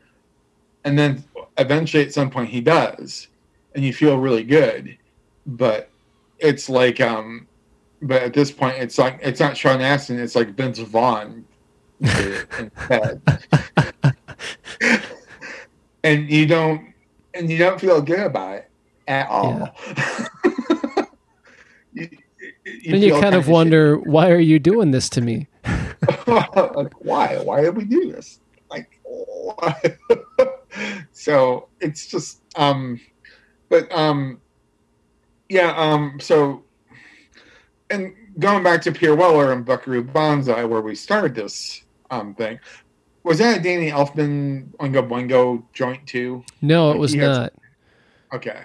and 0.84 0.98
then 0.98 1.24
eventually 1.58 2.04
at 2.04 2.14
some 2.14 2.30
point 2.30 2.50
he 2.50 2.62
does, 2.62 3.28
and 3.76 3.84
you 3.84 3.94
feel 3.94 4.18
really 4.18 4.44
good. 4.44 4.98
But 5.46 5.90
it's 6.40 6.70
like 6.70 7.02
um, 7.02 7.48
but 8.02 8.22
at 8.22 8.34
this 8.34 8.52
point 8.52 8.78
it's 8.78 8.98
like 8.98 9.20
it's 9.22 9.40
not 9.40 9.58
Sean 9.58 9.82
Astin. 9.82 10.20
It's 10.20 10.36
like 10.36 10.50
Vince 10.50 10.80
Vaughn 10.80 11.46
and 16.04 16.30
you 16.30 16.46
don't 16.48 16.94
and 17.34 17.50
you 17.50 17.58
don't 17.58 17.80
feel 17.80 18.02
good 18.02 18.20
about 18.22 18.56
it 18.56 18.70
at 19.08 19.28
all. 19.28 19.76
you, 21.94 22.10
you 22.66 22.94
and 22.94 23.04
you 23.04 23.20
kind 23.20 23.36
of 23.36 23.46
shitty. 23.46 23.52
wonder, 23.52 23.98
why 23.98 24.32
are 24.32 24.40
you 24.40 24.60
doing 24.60 24.92
this 24.92 25.10
to 25.10 25.22
me? 25.22 25.48
like 26.28 26.94
why? 27.04 27.38
Why 27.44 27.62
did 27.62 27.76
we 27.76 27.84
do 27.84 28.12
this? 28.12 28.40
Like 28.70 29.02
so 31.12 31.68
it's 31.82 32.08
just 32.08 32.42
um 32.56 33.02
but 33.68 33.92
um 33.92 34.40
yeah, 35.50 35.74
um 35.76 36.20
so 36.22 36.64
and 37.90 38.14
going 38.40 38.64
back 38.64 38.82
to 38.84 38.92
Pierre 38.92 39.16
Weller 39.16 39.52
and 39.52 39.66
Buckaroo 39.66 40.04
Banzai 40.04 40.64
where 40.66 40.82
we 40.82 40.96
started 40.96 41.36
this 41.36 41.84
um 42.12 42.34
thing, 42.36 42.60
was 43.24 43.38
that 43.40 43.60
a 43.60 43.62
Danny 43.62 43.92
Elfman 43.92 44.68
Oingo 44.78 45.08
Boingo 45.08 45.64
joint 45.74 46.06
too? 46.08 46.44
No, 46.62 46.92
it 46.92 46.98
was 46.98 47.14
not. 47.16 47.54
Okay. 48.34 48.64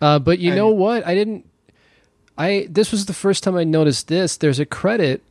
Uh, 0.00 0.18
but 0.18 0.38
you 0.38 0.50
And- 0.50 0.56
know 0.58 0.68
what? 0.68 1.06
I 1.06 1.14
didn't. 1.14 1.48
I 2.38 2.66
this 2.70 2.92
was 2.92 3.06
the 3.06 3.14
first 3.14 3.42
time 3.42 3.56
I 3.56 3.64
noticed 3.64 4.08
this. 4.08 4.36
There's 4.36 4.60
a 4.60 4.66
credit 4.66 5.22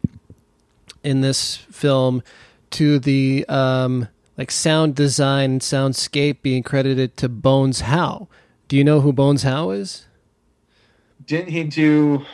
in 1.03 1.21
this 1.21 1.55
film 1.55 2.23
to 2.71 2.97
the 2.97 3.45
um, 3.47 4.07
like 4.37 4.49
sound 4.49 4.95
design 4.95 5.51
and 5.51 5.61
soundscape 5.61 6.37
being 6.41 6.63
credited 6.63 7.15
to 7.17 7.29
Bones 7.29 7.81
Howe. 7.81 8.27
Do 8.67 8.75
you 8.75 8.83
know 8.83 9.01
who 9.01 9.13
Bones 9.13 9.43
Howe 9.43 9.69
is? 9.69 10.07
Didn't 11.27 11.49
he 11.51 11.63
do 11.63 12.25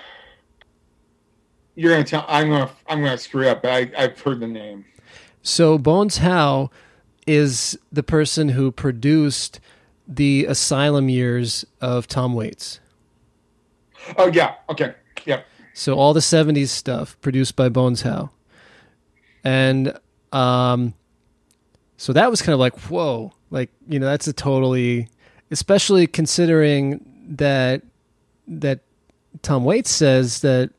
you're 1.81 1.91
gonna 1.91 2.03
tell 2.03 2.25
I'm 2.27 2.50
gonna 2.50 2.69
I'm 2.88 3.00
gonna 3.00 3.17
screw 3.17 3.47
up, 3.47 3.63
but 3.63 3.71
I, 3.71 3.91
I've 3.97 4.21
heard 4.21 4.39
the 4.39 4.47
name. 4.47 4.85
So 5.41 5.79
Bones 5.79 6.17
Howe 6.17 6.69
is 7.25 7.77
the 7.91 8.03
person 8.03 8.50
who 8.50 8.71
produced 8.71 9.59
the 10.07 10.45
Asylum 10.45 11.09
years 11.09 11.65
of 11.81 12.07
Tom 12.07 12.35
Waits. 12.35 12.79
Oh 14.15 14.27
yeah, 14.27 14.55
okay. 14.69 14.93
Yeah. 15.25 15.41
So 15.73 15.95
all 15.95 16.13
the 16.13 16.19
'70s 16.19 16.67
stuff 16.67 17.19
produced 17.21 17.55
by 17.55 17.67
Bones 17.67 18.03
Howe, 18.03 18.29
and 19.43 19.97
um, 20.31 20.93
so 21.97 22.13
that 22.13 22.29
was 22.29 22.43
kind 22.43 22.53
of 22.53 22.59
like 22.59 22.77
whoa, 22.81 23.33
like 23.50 23.71
you 23.88 23.97
know 23.97 24.05
that's 24.05 24.27
a 24.27 24.33
totally, 24.33 25.09
especially 25.50 26.05
considering 26.05 27.03
that 27.27 27.81
that 28.48 28.81
Tom 29.41 29.63
Waits 29.63 29.89
says 29.89 30.41
that 30.41 30.70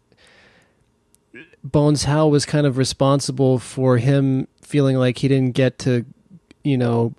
Bones 1.64 2.04
Howe 2.04 2.28
was 2.28 2.44
kind 2.44 2.66
of 2.66 2.76
responsible 2.76 3.58
for 3.58 3.98
him 3.98 4.48
feeling 4.62 4.96
like 4.96 5.18
he 5.18 5.28
didn't 5.28 5.52
get 5.52 5.78
to, 5.80 6.04
you 6.64 6.76
know, 6.76 7.14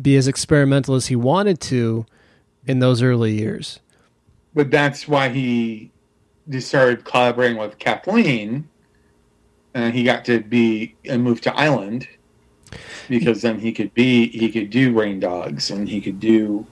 be 0.00 0.16
as 0.16 0.26
experimental 0.26 0.94
as 0.94 1.06
he 1.06 1.16
wanted 1.16 1.60
to 1.60 2.06
in 2.66 2.80
those 2.80 3.02
early 3.02 3.32
years. 3.32 3.80
But 4.54 4.70
that's 4.70 5.06
why 5.06 5.28
he 5.28 5.90
just 6.48 6.68
started 6.68 7.04
collaborating 7.04 7.58
with 7.58 7.78
Kathleen 7.78 8.68
and 9.74 9.94
he 9.94 10.04
got 10.04 10.24
to 10.24 10.40
be 10.40 10.94
and 11.04 11.22
move 11.22 11.40
to 11.42 11.54
Island 11.54 12.08
because 13.08 13.42
then 13.42 13.58
he 13.58 13.72
could 13.72 13.92
be 13.94 14.28
he 14.28 14.50
could 14.50 14.70
do 14.70 14.98
rain 14.98 15.20
dogs 15.20 15.70
and 15.70 15.88
he 15.88 16.00
could 16.00 16.18
do 16.18 16.66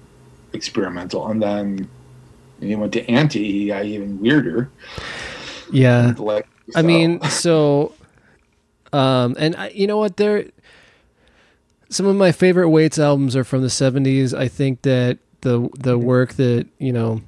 experimental 0.52 1.28
and 1.28 1.42
then 1.42 1.88
when 2.58 2.68
he 2.68 2.76
went 2.76 2.92
to 2.94 3.08
Anti 3.10 3.52
he 3.52 3.66
got 3.68 3.84
even 3.84 4.20
weirder. 4.20 4.70
Yeah. 5.72 6.14
Like, 6.16 6.46
I 6.74 6.82
mean, 6.82 7.20
so, 7.22 7.92
um, 8.92 9.36
and 9.38 9.54
I, 9.56 9.68
you 9.68 9.86
know 9.86 9.98
what? 9.98 10.16
There, 10.16 10.46
some 11.90 12.06
of 12.06 12.16
my 12.16 12.32
favorite 12.32 12.70
Waits 12.70 12.98
albums 12.98 13.36
are 13.36 13.44
from 13.44 13.62
the 13.62 13.68
'70s. 13.68 14.36
I 14.36 14.48
think 14.48 14.82
that 14.82 15.18
the 15.42 15.68
the 15.78 15.98
work 15.98 16.34
that 16.34 16.66
you 16.78 16.92
know, 16.92 17.20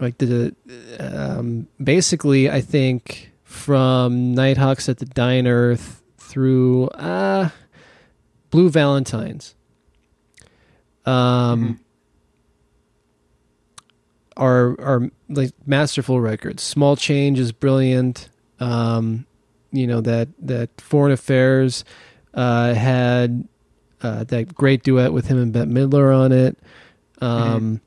like 0.00 0.18
the, 0.18 0.54
um, 0.98 1.66
basically, 1.82 2.50
I 2.50 2.60
think 2.60 3.30
from 3.44 4.34
Nighthawks 4.34 4.88
at 4.88 4.98
the 4.98 5.06
Diner 5.06 5.76
through 6.16 6.88
uh, 6.88 7.50
Blue 8.50 8.70
Valentines. 8.70 9.54
Um. 11.04 11.80
Are 14.36 14.76
are 14.80 15.10
like 15.28 15.50
masterful 15.66 16.20
records. 16.20 16.62
Small 16.62 16.94
Change 16.94 17.40
is 17.40 17.50
brilliant. 17.50 18.28
Um, 18.60 19.26
you 19.72 19.86
know 19.86 20.00
that 20.00 20.28
that 20.40 20.80
Foreign 20.80 21.12
Affairs 21.12 21.84
uh, 22.34 22.74
had 22.74 23.46
uh, 24.02 24.24
that 24.24 24.54
great 24.54 24.82
duet 24.82 25.12
with 25.12 25.26
him 25.26 25.38
and 25.38 25.52
Bette 25.52 25.70
Midler 25.70 26.16
on 26.16 26.32
it. 26.32 26.58
Um, 27.20 27.80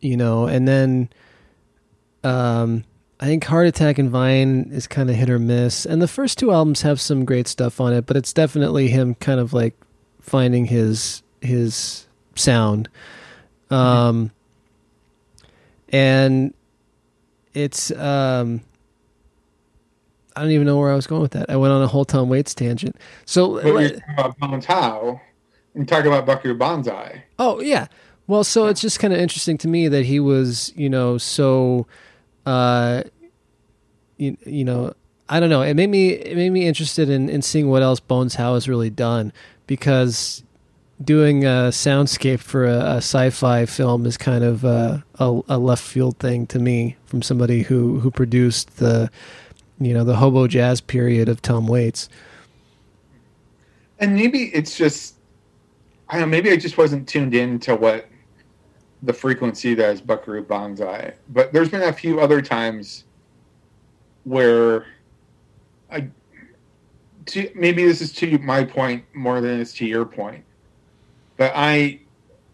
You 0.00 0.16
know, 0.16 0.46
and 0.46 0.66
then 0.66 1.10
um, 2.24 2.84
I 3.18 3.26
think 3.26 3.44
Heart 3.44 3.66
Attack 3.66 3.98
and 3.98 4.08
Vine 4.08 4.70
is 4.72 4.86
kind 4.86 5.10
of 5.10 5.16
hit 5.16 5.28
or 5.28 5.38
miss, 5.38 5.84
and 5.84 6.00
the 6.00 6.08
first 6.08 6.38
two 6.38 6.52
albums 6.52 6.82
have 6.82 7.00
some 7.00 7.26
great 7.26 7.46
stuff 7.46 7.80
on 7.80 7.92
it, 7.92 8.06
but 8.06 8.16
it's 8.16 8.32
definitely 8.32 8.88
him 8.88 9.14
kind 9.16 9.40
of 9.40 9.52
like 9.52 9.74
finding 10.20 10.66
his 10.66 11.22
his 11.42 12.06
sound. 12.34 12.88
Um, 13.70 14.30
and 15.90 16.54
it's 17.52 17.90
um 17.92 18.62
I 20.40 20.44
don't 20.44 20.52
even 20.52 20.66
know 20.66 20.78
where 20.78 20.90
I 20.90 20.94
was 20.94 21.06
going 21.06 21.20
with 21.20 21.32
that. 21.32 21.50
I 21.50 21.56
went 21.56 21.74
on 21.74 21.82
a 21.82 21.86
whole 21.86 22.06
Tom 22.06 22.30
Waits 22.30 22.54
tangent. 22.54 22.96
So 23.26 23.56
But 23.56 23.66
you're 23.66 23.88
talking 23.90 24.14
about 24.14 24.38
Bones 24.38 24.64
Howe 24.64 25.20
and 25.74 25.86
talk 25.86 26.06
about 26.06 26.24
Buckaroo 26.24 26.54
Banzai. 26.54 27.24
Oh 27.38 27.60
yeah. 27.60 27.88
Well, 28.26 28.42
so 28.42 28.64
it's 28.64 28.80
just 28.80 29.00
kind 29.00 29.12
of 29.12 29.20
interesting 29.20 29.58
to 29.58 29.68
me 29.68 29.88
that 29.88 30.06
he 30.06 30.18
was, 30.18 30.72
you 30.76 30.88
know, 30.88 31.18
so, 31.18 31.86
uh, 32.46 33.02
you, 34.16 34.38
you 34.46 34.64
know, 34.64 34.94
I 35.28 35.40
don't 35.40 35.50
know. 35.50 35.60
It 35.60 35.74
made 35.74 35.90
me 35.90 36.12
it 36.12 36.36
made 36.38 36.50
me 36.50 36.66
interested 36.66 37.10
in 37.10 37.28
in 37.28 37.42
seeing 37.42 37.68
what 37.68 37.82
else 37.82 38.00
Bones 38.00 38.36
Howe 38.36 38.54
has 38.54 38.66
really 38.66 38.88
done 38.88 39.34
because 39.66 40.42
doing 41.04 41.44
a 41.44 41.68
soundscape 41.68 42.40
for 42.40 42.64
a, 42.64 42.78
a 42.78 42.96
sci-fi 42.96 43.66
film 43.66 44.06
is 44.06 44.16
kind 44.16 44.42
of 44.42 44.64
uh, 44.64 44.98
a, 45.18 45.40
a 45.50 45.58
left 45.58 45.84
field 45.84 46.18
thing 46.18 46.46
to 46.46 46.58
me 46.58 46.96
from 47.04 47.20
somebody 47.20 47.62
who 47.64 48.00
who 48.00 48.10
produced 48.10 48.78
the, 48.78 49.10
you 49.80 49.94
know, 49.94 50.04
the 50.04 50.16
hobo 50.16 50.46
jazz 50.46 50.80
period 50.80 51.28
of 51.28 51.40
Tom 51.42 51.66
Waits. 51.66 52.08
And 53.98 54.14
maybe 54.14 54.44
it's 54.54 54.76
just, 54.76 55.16
I 56.08 56.12
don't 56.12 56.22
know, 56.22 56.26
maybe 56.26 56.50
I 56.50 56.56
just 56.56 56.78
wasn't 56.78 57.08
tuned 57.08 57.34
in 57.34 57.58
to 57.60 57.74
what 57.74 58.06
the 59.02 59.12
frequency 59.12 59.74
that 59.74 59.94
is 59.94 60.00
Buckaroo 60.00 60.44
Banzai. 60.44 61.14
But 61.30 61.52
there's 61.52 61.70
been 61.70 61.82
a 61.82 61.92
few 61.92 62.20
other 62.20 62.42
times 62.42 63.04
where 64.24 64.86
I, 65.90 66.08
to, 67.26 67.50
maybe 67.54 67.84
this 67.84 68.02
is 68.02 68.12
to 68.14 68.38
my 68.38 68.64
point 68.64 69.04
more 69.14 69.40
than 69.40 69.60
it's 69.60 69.72
to 69.74 69.86
your 69.86 70.04
point. 70.04 70.44
But 71.38 71.52
I, 71.54 72.00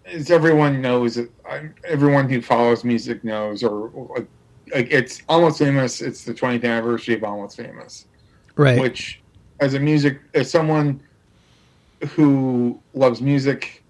as 0.04 0.30
everyone 0.30 0.80
knows, 0.80 1.18
I, 1.48 1.70
everyone 1.84 2.28
who 2.28 2.40
follows 2.40 2.84
music 2.84 3.24
knows, 3.24 3.64
or 3.64 3.90
like, 4.16 4.28
like 4.74 4.88
it's 4.90 5.22
almost 5.28 5.58
famous. 5.58 6.00
It's 6.00 6.24
the 6.24 6.34
20th 6.34 6.64
anniversary 6.64 7.14
of 7.14 7.24
Almost 7.24 7.56
Famous 7.56 8.06
Right. 8.56 8.80
which 8.80 9.22
as 9.60 9.74
a 9.74 9.80
music 9.80 10.20
as 10.34 10.50
someone 10.50 11.02
who 12.10 12.82
loves 12.94 13.20
music 13.20 13.84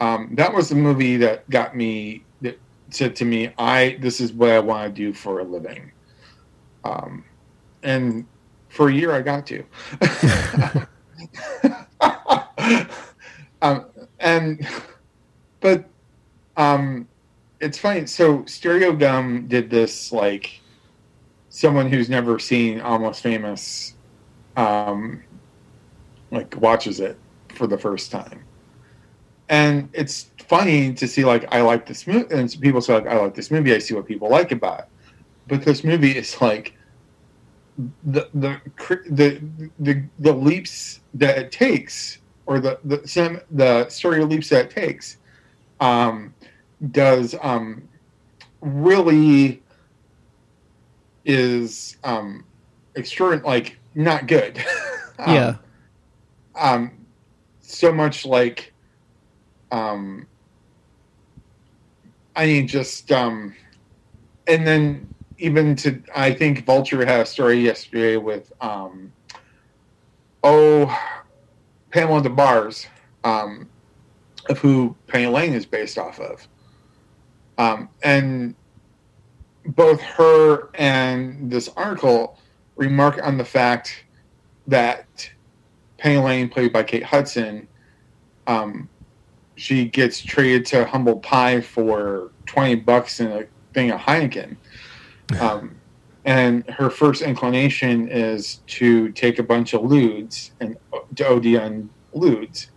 um, 0.00 0.30
that 0.36 0.52
was 0.52 0.68
the 0.68 0.74
movie 0.74 1.16
that 1.16 1.48
got 1.50 1.76
me 1.76 2.26
that 2.40 2.60
said 2.90 3.14
to 3.16 3.24
me 3.24 3.52
i 3.58 3.96
this 4.00 4.20
is 4.20 4.32
what 4.32 4.50
i 4.50 4.58
want 4.58 4.94
to 4.94 5.02
do 5.02 5.12
for 5.12 5.40
a 5.40 5.44
living 5.44 5.92
um, 6.84 7.24
and 7.82 8.26
for 8.68 8.88
a 8.88 8.92
year 8.94 9.12
i 9.12 9.20
got 9.22 9.46
to 9.46 9.64
um, 13.62 13.86
and 14.20 14.66
but 15.60 15.88
um, 16.56 17.08
it's 17.60 17.78
funny 17.78 18.06
so 18.06 18.38
Stereogum 18.40 19.48
did 19.48 19.70
this 19.70 20.12
like 20.12 20.60
someone 21.48 21.90
who's 21.90 22.08
never 22.08 22.38
seen 22.38 22.80
almost 22.80 23.22
famous 23.22 23.94
um 24.56 25.22
like 26.30 26.54
watches 26.56 27.00
it 27.00 27.18
for 27.54 27.66
the 27.66 27.78
first 27.78 28.10
time 28.10 28.44
and 29.48 29.88
it's 29.92 30.30
funny 30.46 30.92
to 30.94 31.06
see 31.08 31.24
like 31.24 31.46
I 31.52 31.62
like 31.62 31.86
this 31.86 32.06
movie, 32.06 32.34
and 32.34 32.54
people 32.60 32.80
say 32.80 32.94
like 32.94 33.06
I 33.06 33.18
like 33.18 33.34
this 33.34 33.50
movie. 33.50 33.74
I 33.74 33.78
see 33.78 33.94
what 33.94 34.06
people 34.06 34.28
like 34.28 34.52
about 34.52 34.80
it, 34.80 34.88
but 35.46 35.62
this 35.62 35.84
movie 35.84 36.16
is 36.16 36.40
like 36.40 36.74
the 38.04 38.28
the 38.34 38.60
the 39.10 39.42
the, 39.78 40.04
the 40.18 40.32
leaps 40.32 41.00
that 41.14 41.38
it 41.38 41.52
takes, 41.52 42.18
or 42.46 42.60
the 42.60 42.78
the 42.84 43.06
some 43.06 43.40
the 43.50 43.88
story 43.88 44.24
leaps 44.24 44.50
that 44.50 44.66
it 44.66 44.70
takes, 44.70 45.16
um, 45.80 46.34
does 46.90 47.34
um, 47.42 47.88
really 48.60 49.62
is 51.24 51.96
um, 52.04 52.44
extraordinary, 52.94 53.46
like 53.46 53.78
not 53.94 54.26
good. 54.26 54.58
um, 55.18 55.34
yeah. 55.34 55.56
Um, 56.56 57.06
so 57.60 57.92
much 57.92 58.24
like, 58.24 58.72
um, 59.70 60.26
I 62.34 62.46
mean, 62.46 62.66
just 62.66 63.12
um, 63.12 63.54
and 64.46 64.66
then 64.66 65.14
even 65.38 65.76
to 65.76 66.02
I 66.14 66.32
think 66.32 66.64
Vulture 66.64 67.04
had 67.04 67.20
a 67.20 67.26
story 67.26 67.60
yesterday 67.60 68.16
with 68.16 68.52
um, 68.60 69.12
oh 70.42 70.98
Pamela 71.90 72.22
Des 72.22 72.28
Barres, 72.28 72.86
um, 73.24 73.68
of 74.48 74.58
who 74.58 74.96
Penny 75.06 75.26
Lane 75.26 75.52
is 75.52 75.66
based 75.66 75.98
off 75.98 76.18
of, 76.20 76.46
um, 77.58 77.88
and 78.02 78.54
both 79.66 80.00
her 80.00 80.70
and 80.74 81.50
this 81.50 81.68
article 81.76 82.38
remark 82.76 83.20
on 83.22 83.36
the 83.36 83.44
fact 83.44 84.04
that 84.66 85.30
Penny 85.98 86.18
Lane, 86.18 86.48
played 86.48 86.72
by 86.72 86.84
Kate 86.84 87.02
Hudson, 87.02 87.66
um, 88.46 88.88
she 89.56 89.86
gets 89.86 90.20
traded 90.20 90.64
to 90.66 90.84
Humble 90.84 91.18
Pie 91.18 91.60
for 91.60 92.30
twenty 92.46 92.76
bucks 92.76 93.20
and 93.20 93.32
a 93.32 93.46
thing 93.74 93.90
of 93.90 94.00
Heineken. 94.00 94.56
Um, 95.40 95.74
and 96.24 96.68
her 96.70 96.90
first 96.90 97.22
inclination 97.22 98.08
is 98.08 98.60
to 98.66 99.10
take 99.12 99.38
a 99.38 99.42
bunch 99.42 99.74
of 99.74 99.82
ludes 99.82 100.52
and 100.60 100.76
to 101.16 101.28
OD 101.28 101.46
on 101.56 101.90
ludes. 102.14 102.68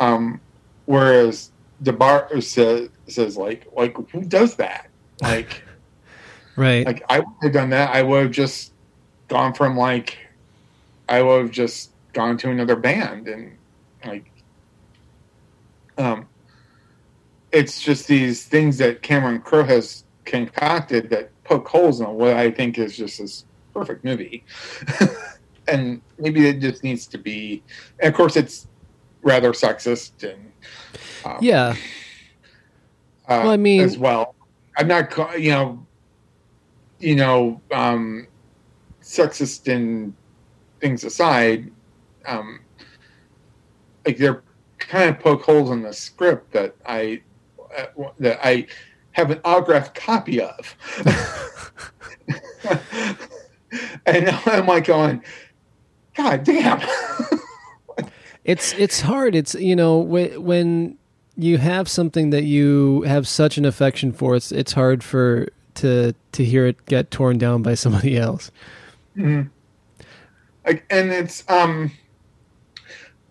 Um, 0.00 0.40
whereas 0.86 1.50
Des 1.82 1.92
Barres 1.92 2.50
says, 2.50 2.88
says 3.12 3.36
like 3.36 3.66
like 3.72 3.96
who 4.10 4.22
does 4.22 4.56
that? 4.56 4.88
Like 5.22 5.62
right. 6.56 6.86
Like 6.86 7.04
I 7.08 7.20
would 7.20 7.34
have 7.42 7.52
done 7.52 7.70
that. 7.70 7.94
I 7.94 8.02
would 8.02 8.22
have 8.24 8.32
just 8.32 8.72
gone 9.28 9.54
from 9.54 9.76
like 9.76 10.18
I 11.08 11.22
would 11.22 11.42
have 11.42 11.50
just 11.50 11.90
gone 12.12 12.36
to 12.38 12.50
another 12.50 12.76
band 12.76 13.28
and 13.28 13.56
like 14.04 14.30
um 15.98 16.26
it's 17.52 17.80
just 17.80 18.06
these 18.06 18.44
things 18.44 18.78
that 18.78 19.02
Cameron 19.02 19.40
Crowe 19.40 19.64
has 19.64 20.04
concocted 20.24 21.08
that 21.10 21.30
poke 21.44 21.66
holes 21.66 22.00
in 22.00 22.08
what 22.08 22.36
I 22.36 22.50
think 22.50 22.78
is 22.78 22.96
just 22.96 23.18
this 23.18 23.44
perfect 23.72 24.04
movie. 24.04 24.44
and 25.68 26.00
maybe 26.18 26.46
it 26.46 26.60
just 26.60 26.82
needs 26.82 27.06
to 27.06 27.18
be 27.18 27.62
and 28.00 28.08
of 28.08 28.16
course 28.16 28.36
it's 28.36 28.66
rather 29.22 29.52
sexist 29.52 30.28
and 30.28 30.52
um, 31.24 31.38
yeah 31.40 31.76
uh, 33.28 33.40
well, 33.42 33.50
I 33.50 33.56
mean 33.56 33.80
as 33.80 33.98
well 33.98 34.34
I'm 34.76 34.88
not 34.88 35.40
you 35.40 35.50
know 35.50 35.86
you 36.98 37.16
know 37.16 37.60
um 37.72 38.26
sexist 39.02 39.72
and 39.72 40.14
things 40.80 41.04
aside 41.04 41.70
um 42.26 42.60
like 44.04 44.16
they're 44.16 44.42
kind 44.78 45.10
of 45.10 45.20
poke 45.20 45.42
holes 45.42 45.70
in 45.70 45.82
the 45.82 45.92
script 45.92 46.52
that 46.52 46.74
I 46.86 47.22
uh, 47.76 47.86
that 48.18 48.40
I 48.42 48.66
have 49.12 49.30
an 49.30 49.40
autographed 49.44 49.94
copy 49.94 50.40
of. 50.40 50.76
and 54.06 54.28
I'm 54.46 54.66
like 54.66 54.86
going, 54.86 55.22
God 56.16 56.44
damn. 56.44 56.80
it's 58.44 58.72
it's 58.74 59.00
hard. 59.00 59.34
It's 59.34 59.54
you 59.54 59.76
know 59.76 59.98
when 59.98 60.42
when 60.42 60.97
you 61.38 61.56
have 61.58 61.88
something 61.88 62.30
that 62.30 62.44
you 62.44 63.02
have 63.02 63.28
such 63.28 63.56
an 63.56 63.64
affection 63.64 64.12
for, 64.12 64.34
it's 64.34 64.50
it's 64.50 64.72
hard 64.72 65.04
for 65.04 65.48
to 65.74 66.12
to 66.32 66.44
hear 66.44 66.66
it 66.66 66.84
get 66.86 67.10
torn 67.10 67.38
down 67.38 67.62
by 67.62 67.74
somebody 67.84 68.18
else. 68.18 68.50
Mm-hmm. 69.16 69.48
Like, 70.66 70.84
and 70.90 71.10
it's 71.10 71.48
um, 71.48 71.92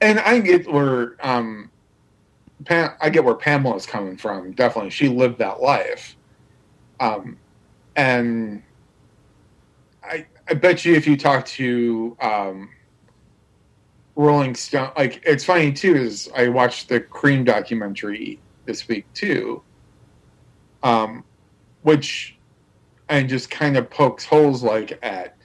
and 0.01 0.19
I 0.19 0.39
get 0.39 0.71
where 0.71 1.15
um, 1.19 1.69
Pam, 2.65 2.91
I 3.01 3.09
get 3.09 3.25
where 3.25 3.35
Pamela's 3.35 3.85
coming 3.85 4.17
from. 4.17 4.53
Definitely, 4.53 4.91
she 4.91 5.09
lived 5.09 5.37
that 5.39 5.61
life. 5.61 6.15
Um, 6.99 7.37
and 7.95 8.63
I, 10.03 10.25
I 10.49 10.53
bet 10.53 10.85
you 10.85 10.95
if 10.95 11.05
you 11.05 11.17
talk 11.17 11.45
to 11.45 12.17
um, 12.21 12.69
Rolling 14.17 14.55
Stone, 14.55 14.91
like 14.97 15.21
it's 15.25 15.45
funny 15.45 15.71
too. 15.71 15.95
Is 15.95 16.27
I 16.35 16.47
watched 16.47 16.89
the 16.89 16.99
Cream 16.99 17.43
documentary 17.43 18.39
this 18.65 18.87
week 18.87 19.05
too, 19.13 19.61
um, 20.81 21.23
which 21.83 22.35
and 23.09 23.29
just 23.29 23.49
kind 23.51 23.77
of 23.77 23.89
pokes 23.89 24.25
holes 24.25 24.63
like 24.63 24.97
at. 25.03 25.37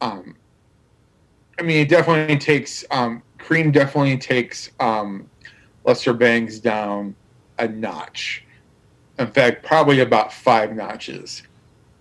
Um, 0.00 0.34
I 1.56 1.62
mean, 1.62 1.78
it 1.78 1.88
definitely 1.88 2.36
takes 2.36 2.84
um, 2.90 3.22
Cream. 3.38 3.70
Definitely 3.70 4.18
takes 4.18 4.70
um, 4.80 5.30
Lester 5.84 6.12
Bangs 6.12 6.58
down 6.58 7.14
a 7.60 7.68
notch. 7.68 8.44
In 9.20 9.28
fact, 9.28 9.64
probably 9.64 10.00
about 10.00 10.32
five 10.32 10.74
notches. 10.74 11.44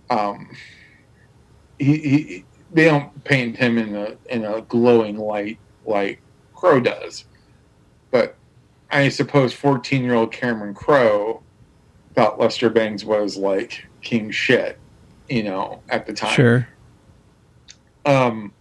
Um, 0.09 0.49
he, 1.77 1.97
he, 1.97 2.45
they 2.73 2.85
don't 2.85 3.23
paint 3.23 3.57
him 3.57 3.77
in 3.77 3.95
a 3.95 4.15
in 4.29 4.45
a 4.45 4.61
glowing 4.61 5.17
light 5.17 5.59
like 5.85 6.21
Crowe 6.53 6.79
does, 6.79 7.25
but 8.11 8.35
I 8.89 9.09
suppose 9.09 9.53
fourteen 9.53 10.03
year 10.03 10.13
old 10.13 10.31
Cameron 10.31 10.73
Crowe 10.73 11.41
thought 12.15 12.39
Lester 12.39 12.69
Bangs 12.69 13.05
was 13.05 13.37
like 13.37 13.87
king 14.01 14.31
shit, 14.31 14.77
you 15.29 15.43
know, 15.43 15.81
at 15.89 16.05
the 16.05 16.13
time. 16.13 16.33
Sure. 16.33 16.67
Um, 18.05 18.51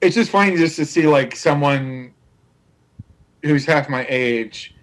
it's 0.00 0.14
just 0.14 0.30
funny 0.30 0.56
just 0.56 0.76
to 0.76 0.86
see 0.86 1.06
like 1.06 1.36
someone 1.36 2.12
who's 3.42 3.64
half 3.64 3.88
my 3.88 4.06
age 4.08 4.74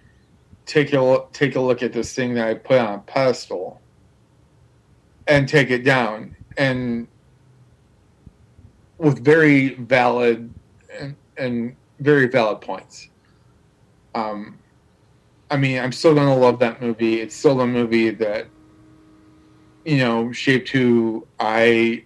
take 0.68 0.92
a 0.92 1.00
look, 1.00 1.32
take 1.32 1.56
a 1.56 1.60
look 1.60 1.82
at 1.82 1.92
this 1.92 2.14
thing 2.14 2.34
that 2.34 2.46
I 2.46 2.54
put 2.54 2.78
on 2.78 2.94
a 2.94 2.98
pedestal 2.98 3.80
and 5.26 5.48
take 5.48 5.70
it 5.70 5.82
down 5.82 6.36
and 6.56 7.08
with 8.98 9.24
very 9.24 9.74
valid 9.74 10.52
and, 10.98 11.16
and 11.36 11.76
very 12.00 12.26
valid 12.26 12.60
points. 12.60 13.08
Um, 14.14 14.58
I 15.50 15.56
mean, 15.56 15.78
I'm 15.78 15.92
still 15.92 16.14
gonna 16.14 16.36
love 16.36 16.58
that 16.58 16.82
movie. 16.82 17.20
It's 17.20 17.34
still 17.34 17.60
a 17.60 17.66
movie 17.66 18.10
that 18.10 18.48
you 19.84 19.98
know 19.98 20.32
shaped 20.32 20.68
who 20.68 21.26
I, 21.40 22.04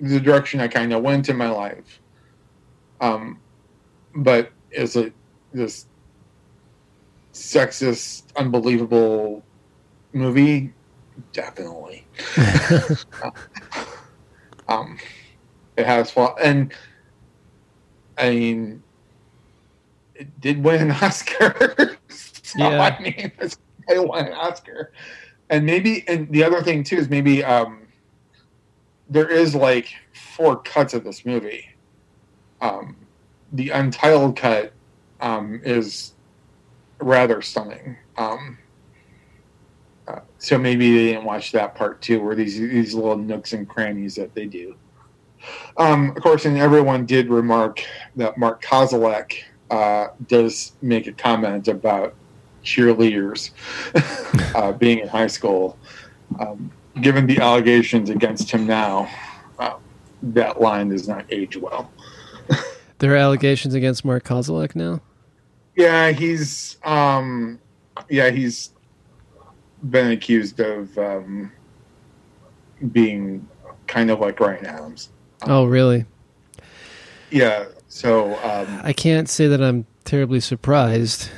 the 0.00 0.20
direction 0.20 0.60
I 0.60 0.68
kind 0.68 0.92
of 0.92 1.02
went 1.02 1.28
in 1.28 1.36
my 1.36 1.48
life. 1.48 2.00
Um, 3.00 3.40
but 4.14 4.50
is 4.70 4.96
a 4.96 5.12
this 5.52 5.86
sexist, 7.32 8.24
unbelievable 8.36 9.44
movie, 10.12 10.72
definitely. 11.32 12.06
um, 14.68 14.98
it 15.78 15.86
has 15.86 16.10
flaw, 16.10 16.34
and 16.42 16.74
I 18.18 18.30
mean, 18.30 18.82
it 20.14 20.40
did 20.40 20.62
win 20.62 20.82
an 20.82 20.90
Oscar. 21.02 21.96
so, 22.08 22.58
yeah. 22.58 22.80
I 22.80 23.00
mean, 23.00 23.32
it 23.88 24.08
won 24.08 24.26
an 24.26 24.32
Oscar, 24.32 24.92
and 25.48 25.64
maybe, 25.64 26.04
and 26.08 26.28
the 26.30 26.42
other 26.42 26.62
thing 26.62 26.82
too 26.82 26.96
is 26.96 27.08
maybe 27.08 27.44
um, 27.44 27.86
there 29.08 29.28
is 29.28 29.54
like 29.54 29.94
four 30.12 30.56
cuts 30.56 30.94
of 30.94 31.04
this 31.04 31.24
movie. 31.24 31.74
Um, 32.60 32.96
the 33.52 33.70
untitled 33.70 34.36
cut 34.36 34.72
um, 35.20 35.60
is 35.64 36.12
rather 37.00 37.40
stunning. 37.40 37.96
Um, 38.16 38.58
uh, 40.08 40.20
so 40.38 40.58
maybe 40.58 40.92
they 40.92 41.12
didn't 41.12 41.24
watch 41.24 41.52
that 41.52 41.76
part 41.76 42.02
too, 42.02 42.20
where 42.20 42.34
these 42.34 42.58
these 42.58 42.94
little 42.94 43.16
nooks 43.16 43.52
and 43.52 43.68
crannies 43.68 44.16
that 44.16 44.34
they 44.34 44.46
do. 44.46 44.74
Um, 45.76 46.10
of 46.10 46.22
course, 46.22 46.44
and 46.44 46.58
everyone 46.58 47.06
did 47.06 47.28
remark 47.28 47.84
that 48.16 48.38
Mark 48.38 48.62
Kozelek 48.62 49.42
uh, 49.70 50.08
does 50.26 50.72
make 50.82 51.06
a 51.06 51.12
comment 51.12 51.68
about 51.68 52.14
cheerleaders 52.64 53.50
uh, 54.54 54.72
being 54.72 54.98
in 54.98 55.08
high 55.08 55.26
school. 55.26 55.78
Um, 56.38 56.70
given 57.00 57.26
the 57.26 57.38
allegations 57.38 58.10
against 58.10 58.50
him 58.50 58.66
now, 58.66 59.10
uh, 59.58 59.76
that 60.22 60.60
line 60.60 60.88
does 60.88 61.08
not 61.08 61.24
age 61.30 61.56
well. 61.56 61.90
there 62.98 63.12
are 63.12 63.16
allegations 63.16 63.74
against 63.74 64.04
Mark 64.04 64.24
Kozelek 64.24 64.74
now. 64.74 65.00
Yeah, 65.76 66.10
he's 66.10 66.76
um 66.82 67.60
yeah, 68.08 68.30
he's 68.30 68.72
been 69.90 70.10
accused 70.10 70.58
of 70.60 70.96
um 70.98 71.52
being 72.92 73.46
kind 73.86 74.10
of 74.10 74.20
like 74.20 74.40
Ryan 74.40 74.66
Adams. 74.66 75.10
Oh, 75.42 75.64
really? 75.64 76.04
Yeah, 77.30 77.66
so 77.88 78.34
um 78.44 78.80
I 78.82 78.92
can't 78.92 79.28
say 79.28 79.46
that 79.48 79.62
I'm 79.62 79.86
terribly 80.04 80.40
surprised. 80.40 81.30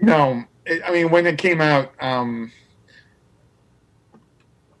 no, 0.00 0.44
it, 0.66 0.82
I 0.84 0.92
mean 0.92 1.10
when 1.10 1.26
it 1.26 1.38
came 1.38 1.60
out 1.60 1.92
um 2.00 2.52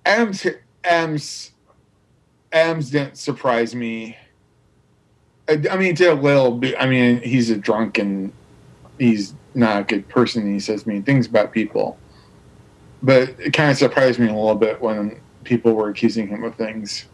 Adams 0.04 0.46
Adams 0.84 1.52
Adams 2.52 2.90
didn't 2.90 3.18
surprise 3.18 3.74
me. 3.74 4.16
I, 5.48 5.62
I 5.70 5.76
mean, 5.76 5.90
it 5.90 5.96
did 5.96 6.08
a 6.08 6.14
little 6.14 6.52
bit. 6.52 6.74
I 6.78 6.86
mean, 6.86 7.20
he's 7.20 7.50
a 7.50 7.56
drunk 7.56 7.98
and 7.98 8.32
he's 8.98 9.34
not 9.54 9.80
a 9.80 9.84
good 9.84 10.08
person. 10.08 10.42
And 10.42 10.52
he 10.52 10.60
says 10.60 10.86
mean 10.86 11.02
things 11.02 11.26
about 11.26 11.52
people, 11.52 11.98
but 13.02 13.30
it 13.38 13.52
kind 13.52 13.70
of 13.70 13.76
surprised 13.76 14.18
me 14.18 14.28
a 14.28 14.32
little 14.32 14.54
bit 14.54 14.80
when 14.80 15.20
people 15.44 15.74
were 15.74 15.88
accusing 15.88 16.28
him 16.28 16.44
of 16.44 16.54
things, 16.54 17.06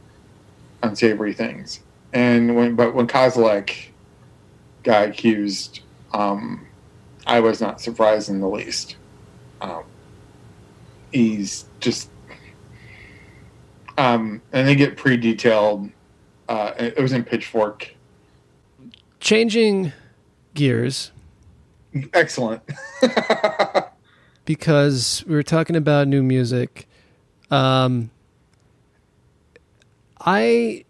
unsavory 0.84 1.32
things. 1.32 1.80
And 2.12 2.54
when, 2.56 2.74
but 2.76 2.94
when 2.94 3.06
Kozelek 3.06 3.88
got 4.82 5.08
accused, 5.08 5.80
um, 6.12 6.66
I 7.26 7.40
was 7.40 7.60
not 7.60 7.80
surprised 7.80 8.28
in 8.28 8.40
the 8.40 8.48
least. 8.48 8.96
Um, 9.60 9.84
he's 11.12 11.64
just, 11.80 12.10
um, 13.98 14.40
and 14.52 14.68
they 14.68 14.74
get 14.76 14.96
pretty 14.96 15.16
detailed. 15.16 15.90
Uh, 16.48 16.72
it 16.78 16.98
was 16.98 17.12
in 17.12 17.24
Pitchfork. 17.24 17.94
Changing 19.20 19.92
gears 20.52 21.10
Excellent. 22.12 22.62
because 24.44 25.24
we 25.26 25.34
were 25.34 25.42
talking 25.42 25.76
about 25.76 26.08
new 26.08 26.22
music. 26.22 26.88
Um, 27.50 28.10
I, 30.24 30.84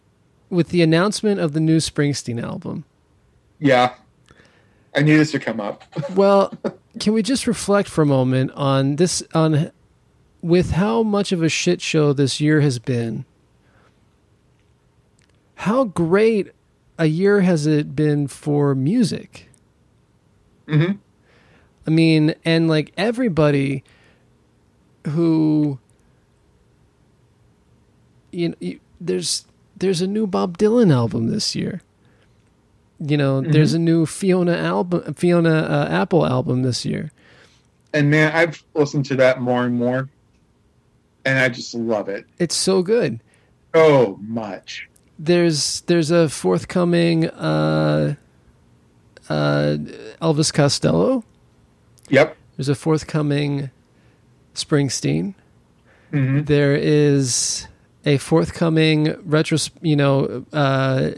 with 0.48 0.68
the 0.68 0.82
announcement 0.82 1.40
of 1.40 1.52
the 1.52 1.60
new 1.60 1.78
Springsteen 1.78 2.42
album, 2.42 2.84
yeah, 3.58 3.94
I 4.94 5.00
knew 5.00 5.16
this 5.16 5.32
would 5.32 5.42
come 5.42 5.60
up. 5.60 5.84
well, 6.14 6.52
can 7.00 7.12
we 7.12 7.22
just 7.22 7.46
reflect 7.46 7.88
for 7.88 8.02
a 8.02 8.06
moment 8.06 8.52
on 8.52 8.96
this 8.96 9.22
on 9.34 9.70
with 10.42 10.72
how 10.72 11.02
much 11.02 11.32
of 11.32 11.42
a 11.42 11.48
shit 11.48 11.80
show 11.80 12.12
this 12.12 12.40
year 12.40 12.60
has 12.60 12.78
been? 12.78 13.24
How 15.56 15.84
great 15.84 16.52
a 16.98 17.06
year 17.06 17.40
has 17.40 17.66
it 17.66 17.96
been 17.96 18.28
for 18.28 18.74
music? 18.74 19.48
hmm 20.68 20.92
I 21.86 21.90
mean, 21.90 22.34
and 22.46 22.66
like 22.66 22.92
everybody 22.96 23.84
who 25.08 25.78
you 28.32 28.48
know, 28.48 28.78
there's 29.06 29.46
there's 29.76 30.00
a 30.00 30.06
new 30.06 30.26
Bob 30.26 30.58
Dylan 30.58 30.92
album 30.92 31.28
this 31.30 31.54
year. 31.54 31.80
You 33.00 33.16
know, 33.16 33.40
there's 33.40 33.74
a 33.74 33.78
new 33.78 34.06
Fiona 34.06 34.56
album, 34.56 35.14
Fiona 35.14 35.50
uh, 35.50 35.88
Apple 35.90 36.24
album 36.26 36.62
this 36.62 36.84
year. 36.84 37.10
And 37.92 38.10
man, 38.10 38.32
I've 38.32 38.62
listened 38.74 39.04
to 39.06 39.16
that 39.16 39.40
more 39.40 39.64
and 39.64 39.76
more, 39.78 40.08
and 41.24 41.38
I 41.38 41.48
just 41.48 41.74
love 41.74 42.08
it 42.08 42.26
It's 42.38 42.54
so 42.56 42.82
good. 42.82 43.20
Oh, 43.74 44.18
much. 44.22 44.88
There's 45.18 45.82
there's 45.82 46.10
a 46.10 46.28
forthcoming 46.28 47.28
uh, 47.30 48.14
uh, 49.28 49.76
Elvis 50.22 50.52
Costello. 50.52 51.24
Yep. 52.08 52.36
There's 52.56 52.68
a 52.68 52.74
forthcoming 52.74 53.70
Springsteen. 54.54 55.34
hmm 56.10 56.42
There 56.42 56.74
is 56.76 57.66
a 58.04 58.18
forthcoming 58.18 59.06
retros, 59.26 59.70
you 59.80 59.96
know, 59.96 60.44
uh, 60.52 61.10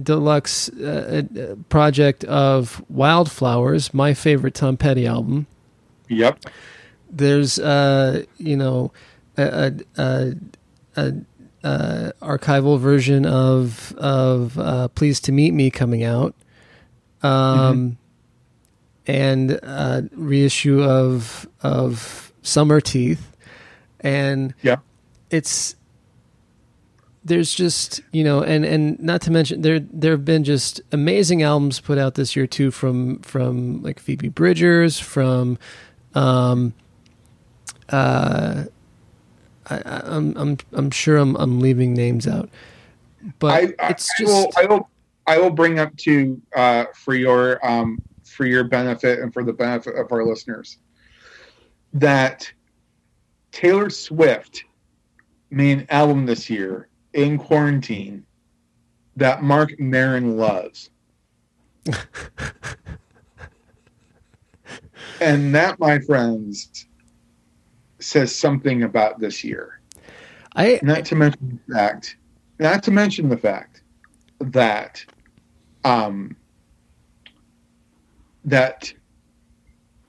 deluxe 0.00 0.68
uh, 0.70 1.22
uh, 1.38 1.54
project 1.68 2.24
of 2.24 2.82
Wildflowers, 2.88 3.92
my 3.92 4.14
favorite 4.14 4.54
Tom 4.54 4.76
Petty 4.76 5.06
album. 5.06 5.46
Yep. 6.08 6.44
There's, 7.10 7.58
uh, 7.58 8.24
you 8.38 8.56
know, 8.56 8.92
a, 9.36 9.72
a, 9.98 10.34
a, 10.96 11.12
a 11.64 12.12
archival 12.22 12.78
version 12.78 13.26
of 13.26 13.92
of 13.98 14.58
uh, 14.58 14.88
"Pleased 14.88 15.24
to 15.26 15.32
Meet 15.32 15.52
Me" 15.52 15.70
coming 15.70 16.02
out, 16.04 16.34
um, 17.22 17.98
and 19.06 19.50
a 19.52 20.08
reissue 20.14 20.82
of 20.82 21.46
of 21.62 22.32
"Summer 22.42 22.80
Teeth," 22.80 23.36
and 24.00 24.54
Yeah. 24.62 24.76
it's 25.30 25.76
there's 27.24 27.54
just 27.54 28.00
you 28.12 28.24
know 28.24 28.42
and 28.42 28.64
and 28.64 28.98
not 29.00 29.20
to 29.22 29.30
mention 29.30 29.62
there 29.62 29.80
there 29.80 30.12
have 30.12 30.24
been 30.24 30.44
just 30.44 30.80
amazing 30.90 31.42
albums 31.42 31.80
put 31.80 31.98
out 31.98 32.14
this 32.14 32.34
year 32.34 32.46
too 32.46 32.70
from 32.70 33.18
from 33.20 33.82
like 33.82 34.00
Phoebe 34.00 34.28
Bridgers 34.28 34.98
from 34.98 35.58
um 36.14 36.74
uh 37.90 38.64
I, 39.70 39.76
I, 39.76 40.00
I'm 40.04 40.36
I'm 40.36 40.58
I'm 40.72 40.90
sure 40.90 41.16
I'm 41.16 41.36
I'm 41.36 41.60
leaving 41.60 41.94
names 41.94 42.26
out. 42.26 42.48
But 43.38 43.52
I, 43.52 43.86
I, 43.86 43.90
it's 43.90 44.10
I 44.18 44.22
just 44.22 44.32
will, 44.32 44.52
I 44.56 44.66
will 44.66 44.88
I 45.26 45.38
will 45.38 45.50
bring 45.50 45.78
up 45.78 45.96
to 45.98 46.40
uh, 46.54 46.86
for 46.94 47.14
your 47.14 47.64
um, 47.66 48.02
for 48.24 48.46
your 48.46 48.64
benefit 48.64 49.20
and 49.20 49.32
for 49.32 49.44
the 49.44 49.52
benefit 49.52 49.96
of 49.96 50.10
our 50.10 50.24
listeners 50.24 50.78
that 51.94 52.50
Taylor 53.52 53.90
Swift 53.90 54.64
made 55.50 55.80
an 55.80 55.86
album 55.90 56.26
this 56.26 56.48
year 56.48 56.88
in 57.14 57.38
quarantine 57.38 58.24
that 59.16 59.42
Marc 59.42 59.78
Maron 59.78 60.36
loves. 60.36 60.90
and 65.20 65.54
that, 65.54 65.78
my 65.78 65.98
friends, 66.00 66.86
says 67.98 68.34
something 68.34 68.82
about 68.82 69.20
this 69.20 69.44
year. 69.44 69.80
I 70.54 70.80
Not 70.82 71.04
to 71.06 71.14
mention 71.14 71.60
the 71.66 71.74
fact, 71.74 72.16
not 72.58 72.82
to 72.84 72.90
mention 72.90 73.28
the 73.28 73.36
fact 73.36 73.82
that, 74.40 75.04
um, 75.84 76.36
that 78.44 78.92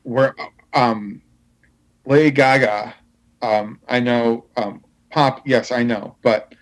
we're, 0.04 0.34
um, 0.74 1.22
Lady 2.06 2.32
Gaga, 2.32 2.94
um, 3.42 3.80
I 3.88 4.00
know, 4.00 4.46
um, 4.58 4.84
pop, 5.12 5.42
yes, 5.46 5.72
I 5.72 5.84
know, 5.84 6.16
but 6.22 6.54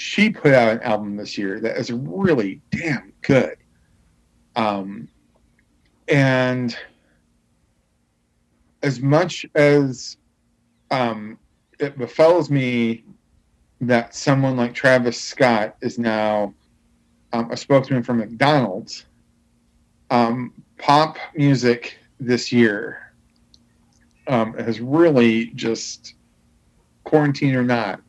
she 0.00 0.30
put 0.30 0.54
out 0.54 0.70
an 0.70 0.80
album 0.82 1.16
this 1.16 1.36
year 1.36 1.58
that 1.58 1.76
is 1.76 1.90
really 1.90 2.60
damn 2.70 3.12
good. 3.20 3.56
Um, 4.54 5.08
and 6.06 6.76
as 8.80 9.00
much 9.00 9.44
as 9.56 10.16
um, 10.92 11.36
it 11.80 11.98
befalls 11.98 12.48
me 12.48 13.02
that 13.80 14.14
someone 14.14 14.56
like 14.56 14.72
Travis 14.72 15.20
Scott 15.20 15.74
is 15.80 15.98
now 15.98 16.54
um, 17.32 17.50
a 17.50 17.56
spokesman 17.56 18.04
for 18.04 18.14
McDonald's, 18.14 19.04
um, 20.10 20.52
pop 20.78 21.16
music 21.34 21.98
this 22.20 22.52
year 22.52 23.14
um, 24.28 24.54
has 24.58 24.80
really 24.80 25.46
just 25.56 26.14
quarantine 27.02 27.56
or 27.56 27.64
not 27.64 28.00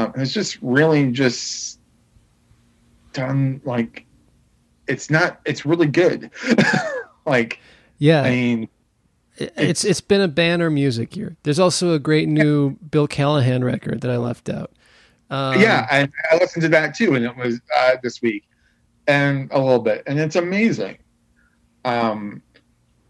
um, 0.00 0.12
has 0.14 0.32
just 0.32 0.58
really 0.62 1.10
just 1.10 1.78
done 3.12 3.60
like 3.64 4.06
it's 4.86 5.10
not 5.10 5.40
it's 5.44 5.64
really 5.66 5.86
good 5.86 6.30
like 7.26 7.58
yeah 7.98 8.22
i 8.22 8.30
mean 8.30 8.68
it's 9.56 9.84
it's 9.84 10.00
been 10.00 10.20
a 10.20 10.28
banner 10.28 10.68
music 10.68 11.16
year. 11.16 11.34
There's 11.44 11.58
also 11.58 11.94
a 11.94 11.98
great 11.98 12.28
new 12.28 12.76
Bill 12.90 13.06
Callahan 13.06 13.64
record 13.64 14.02
that 14.02 14.10
I 14.10 14.18
left 14.18 14.50
out. 14.50 14.72
Um, 15.30 15.60
yeah 15.60 15.86
I, 15.90 16.08
I 16.30 16.36
listened 16.38 16.62
to 16.62 16.68
that 16.70 16.94
too 16.94 17.14
and 17.14 17.24
it 17.24 17.36
was 17.36 17.60
uh, 17.76 17.96
this 18.02 18.20
week 18.20 18.48
and 19.06 19.48
a 19.52 19.60
little 19.60 19.78
bit 19.78 20.02
and 20.08 20.18
it's 20.18 20.34
amazing 20.34 20.98
um 21.84 22.42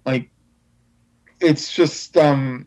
like 0.04 0.30
it's 1.40 1.72
just 1.72 2.18
um 2.18 2.66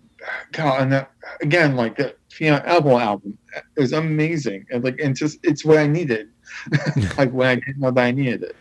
God, 0.54 0.82
and 0.82 0.92
that, 0.92 1.12
again 1.42 1.76
like 1.76 1.98
the 1.98 2.16
Fiona 2.34 2.64
Apple 2.66 3.00
album 3.00 3.38
is 3.78 3.94
amazing 3.94 4.66
and 4.72 4.84
like 4.84 4.96
it's 5.00 5.20
just 5.20 5.40
it's 5.44 5.66
what 5.66 5.78
I 5.80 5.88
needed 5.88 6.28
like 7.18 7.32
when 7.32 7.48
I 7.50 7.56
didn't 7.56 7.80
know 7.80 7.92
that 7.92 8.04
I 8.06 8.12
needed 8.12 8.44
it 8.44 8.58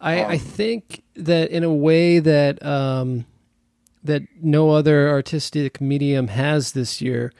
I, 0.00 0.24
I 0.24 0.38
Um, 0.38 0.38
think 0.38 1.02
that 1.14 1.50
in 1.50 1.64
a 1.64 1.72
way 1.72 2.18
that 2.20 2.64
um, 2.64 3.26
that 4.04 4.22
no 4.42 4.70
other 4.70 5.08
artistic 5.10 5.80
medium 5.80 6.28
has 6.28 6.72
this 6.72 7.00
year, 7.00 7.32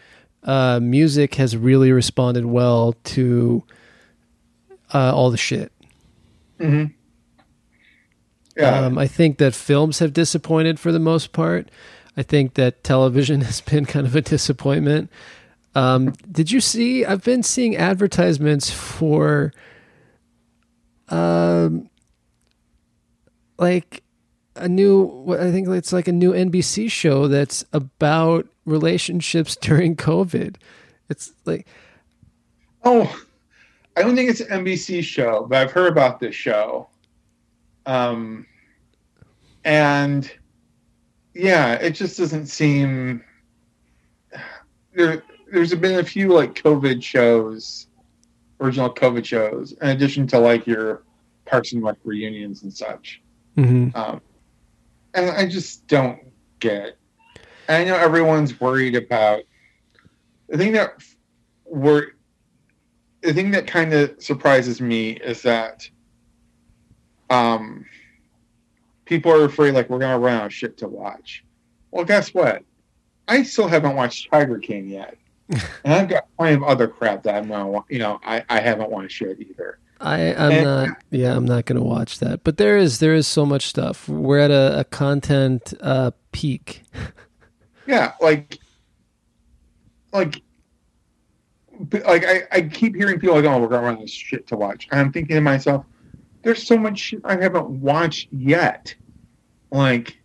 uh, 0.44 0.80
music 0.82 1.36
has 1.36 1.56
really 1.56 1.92
responded 1.92 2.46
well 2.46 2.94
to 3.04 3.64
uh, 4.92 5.14
all 5.14 5.30
the 5.30 5.36
shit. 5.36 5.72
hmm 6.60 6.98
Yeah. 8.56 8.86
Um, 8.86 8.98
I 8.98 9.06
think 9.06 9.38
that 9.38 9.54
films 9.54 10.00
have 10.00 10.12
disappointed 10.12 10.80
for 10.80 10.90
the 10.90 10.98
most 10.98 11.32
part. 11.32 11.70
I 12.16 12.22
think 12.22 12.54
that 12.54 12.82
television 12.82 13.40
has 13.42 13.60
been 13.60 13.86
kind 13.86 14.06
of 14.06 14.16
a 14.16 14.20
disappointment. 14.22 15.10
Um, 15.78 16.12
did 16.32 16.50
you 16.50 16.60
see? 16.60 17.04
I've 17.04 17.22
been 17.22 17.44
seeing 17.44 17.76
advertisements 17.76 18.68
for, 18.68 19.52
um, 21.08 21.88
like 23.60 24.02
a 24.56 24.68
new. 24.68 25.36
I 25.38 25.52
think 25.52 25.68
it's 25.68 25.92
like 25.92 26.08
a 26.08 26.12
new 26.12 26.32
NBC 26.32 26.90
show 26.90 27.28
that's 27.28 27.64
about 27.72 28.48
relationships 28.64 29.54
during 29.60 29.94
COVID. 29.94 30.56
It's 31.10 31.32
like, 31.44 31.68
oh, 32.82 33.16
I 33.96 34.02
don't 34.02 34.16
think 34.16 34.30
it's 34.30 34.40
an 34.40 34.64
NBC 34.64 35.04
show, 35.04 35.46
but 35.48 35.58
I've 35.58 35.70
heard 35.70 35.92
about 35.92 36.18
this 36.18 36.34
show. 36.34 36.88
Um, 37.86 38.46
and 39.64 40.28
yeah, 41.34 41.74
it 41.74 41.92
just 41.92 42.18
doesn't 42.18 42.46
seem 42.46 43.22
there. 44.92 45.22
There's 45.52 45.74
been 45.74 45.98
a 45.98 46.04
few 46.04 46.32
like 46.32 46.54
COVID 46.54 47.02
shows, 47.02 47.86
original 48.60 48.92
COVID 48.92 49.24
shows, 49.24 49.72
in 49.72 49.88
addition 49.88 50.26
to 50.28 50.38
like 50.38 50.66
your 50.66 51.02
Parks 51.46 51.72
and 51.72 51.82
Rec 51.82 51.96
reunions 52.04 52.62
and 52.62 52.72
such. 52.72 53.22
mhm. 53.56 53.94
Um, 53.96 54.20
and 55.14 55.30
I 55.30 55.48
just 55.48 55.86
don't 55.86 56.20
get. 56.60 56.96
And 57.68 57.76
I 57.76 57.84
know 57.84 57.96
everyone's 57.96 58.60
worried 58.60 58.94
about 58.96 59.42
the 60.48 60.58
thing 60.58 60.72
that 60.72 61.02
we're 61.64 62.08
the 63.22 63.32
thing 63.32 63.50
that 63.50 63.66
kind 63.66 63.92
of 63.92 64.22
surprises 64.22 64.80
me 64.80 65.10
is 65.10 65.42
that 65.42 65.88
um, 67.30 67.84
people 69.04 69.32
are 69.32 69.44
afraid 69.44 69.72
like 69.74 69.90
we're 69.90 69.98
gonna 69.98 70.18
run 70.18 70.34
out 70.36 70.46
of 70.46 70.54
shit 70.54 70.76
to 70.78 70.88
watch. 70.88 71.44
Well, 71.90 72.04
guess 72.04 72.32
what? 72.32 72.62
I 73.26 73.42
still 73.42 73.68
haven't 73.68 73.96
watched 73.96 74.30
Tiger 74.30 74.58
King 74.58 74.88
yet, 74.88 75.16
and 75.48 75.94
I've 75.94 76.08
got 76.08 76.24
plenty 76.36 76.54
of 76.56 76.62
other 76.62 76.88
crap 76.88 77.22
that 77.24 77.34
I'm 77.36 77.48
wa- 77.48 77.84
you 77.88 77.98
know, 77.98 78.20
I, 78.24 78.44
I 78.48 78.60
haven't 78.60 78.90
watched 78.90 79.20
yet 79.20 79.40
either. 79.40 79.78
I 80.00 80.32
I'm 80.34 80.52
And- 80.52 80.64
not 80.64 80.88
yeah 81.10 81.34
I'm 81.36 81.44
not 81.44 81.64
gonna 81.64 81.82
watch 81.82 82.18
that. 82.20 82.44
But 82.44 82.56
there 82.56 82.78
is 82.78 82.98
there 83.00 83.14
is 83.14 83.26
so 83.26 83.44
much 83.46 83.66
stuff. 83.66 84.08
We're 84.08 84.38
at 84.38 84.50
a, 84.50 84.80
a 84.80 84.84
content 84.84 85.74
uh, 85.80 86.12
peak. 86.32 86.82
Yeah, 87.86 88.12
like, 88.20 88.58
like, 90.12 90.42
like 92.06 92.24
I, 92.26 92.42
I 92.52 92.60
keep 92.62 92.94
hearing 92.94 93.18
people 93.18 93.36
like, 93.36 93.44
"Oh, 93.44 93.58
we're 93.60 93.68
gonna 93.68 93.86
run 93.86 94.00
this 94.00 94.10
shit 94.10 94.46
to 94.48 94.56
watch," 94.56 94.88
and 94.90 95.00
I'm 95.00 95.12
thinking 95.12 95.36
to 95.36 95.40
myself, 95.40 95.86
"There's 96.42 96.62
so 96.66 96.76
much 96.76 96.98
shit 96.98 97.20
I 97.24 97.40
haven't 97.40 97.68
watched 97.68 98.28
yet. 98.32 98.94
Like, 99.70 100.18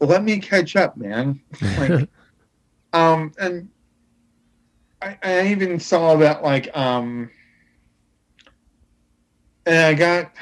let 0.00 0.22
me 0.24 0.38
catch 0.38 0.74
up, 0.76 0.96
man." 0.96 1.40
Like, 1.78 2.08
um, 2.94 3.32
and 3.38 3.68
I, 5.02 5.18
I 5.22 5.46
even 5.48 5.80
saw 5.80 6.16
that 6.16 6.42
like, 6.42 6.74
um, 6.76 7.30
and 9.66 9.76
I 9.78 9.94
got. 9.94 10.32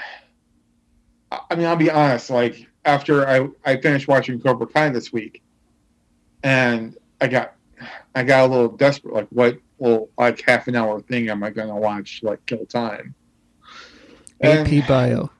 I- 1.33 1.55
mean, 1.55 1.67
I'll 1.67 1.77
be 1.77 1.91
honest. 1.91 2.31
Like 2.31 2.67
after 2.85 3.27
I 3.27 3.49
I 3.65 3.77
finished 3.77 4.09
watching 4.09 4.41
Cobra 4.41 4.67
Kai 4.67 4.91
this 4.91 5.13
week, 5.13 5.43
and 6.43 6.97
I 7.21 7.29
got 7.29 7.55
I 8.15 8.23
got 8.23 8.49
a 8.49 8.53
little 8.53 8.69
desperate. 8.69 9.15
Like, 9.15 9.29
what 9.31 9.59
little 9.79 10.11
like 10.19 10.43
half 10.47 10.69
an 10.69 10.77
hour 10.77 11.01
thing 11.01 11.29
am 11.29 11.43
I 11.43 11.51
going 11.51 11.69
to 11.69 11.75
watch? 11.75 12.21
Like, 12.23 12.45
kill 12.47 12.67
time. 12.67 13.15
And 14.41 14.67
AP 14.67 14.87
Bio. 14.87 15.31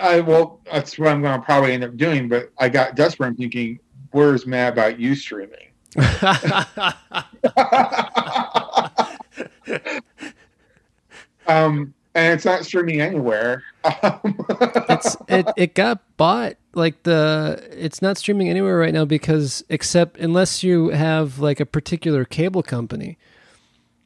I 0.00 0.20
well, 0.20 0.60
that's 0.70 0.98
what 0.98 1.08
I'm 1.08 1.22
going 1.22 1.38
to 1.38 1.44
probably 1.44 1.72
end 1.72 1.84
up 1.84 1.96
doing. 1.96 2.28
But 2.28 2.52
I 2.58 2.68
got 2.68 2.96
desperate. 2.96 3.28
I'm 3.28 3.36
thinking, 3.36 3.78
where's 4.12 4.46
Mad 4.46 4.74
About 4.74 5.00
You 5.00 5.14
streaming? 5.14 5.72
um, 11.46 11.94
and 12.14 12.32
it's 12.32 12.44
not 12.44 12.64
streaming 12.64 13.00
anywhere. 13.00 13.62
Um, 13.84 14.36
it's 14.88 15.16
it 15.28 15.46
it 15.56 15.74
got 15.74 16.00
bought 16.16 16.56
like 16.74 17.02
the 17.04 17.62
it's 17.72 18.02
not 18.02 18.18
streaming 18.18 18.48
anywhere 18.48 18.78
right 18.78 18.92
now 18.92 19.04
because 19.04 19.64
except 19.68 20.18
unless 20.18 20.62
you 20.62 20.88
have 20.88 21.38
like 21.38 21.60
a 21.60 21.66
particular 21.66 22.24
cable 22.24 22.62
company, 22.62 23.18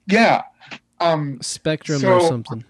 yeah. 0.07 0.43
Um, 1.01 1.41
Spectrum 1.41 2.05
or 2.05 2.21
something. 2.21 2.63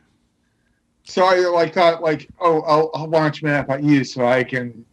so 1.02 1.24
I 1.24 1.38
like 1.48 1.74
thought 1.74 2.00
like, 2.00 2.28
oh, 2.40 2.60
I'll, 2.60 2.90
I'll 2.94 3.08
watch 3.08 3.42
Mad 3.42 3.64
About 3.64 3.82
You 3.82 4.04
so 4.04 4.24
I 4.24 4.44
can 4.44 4.84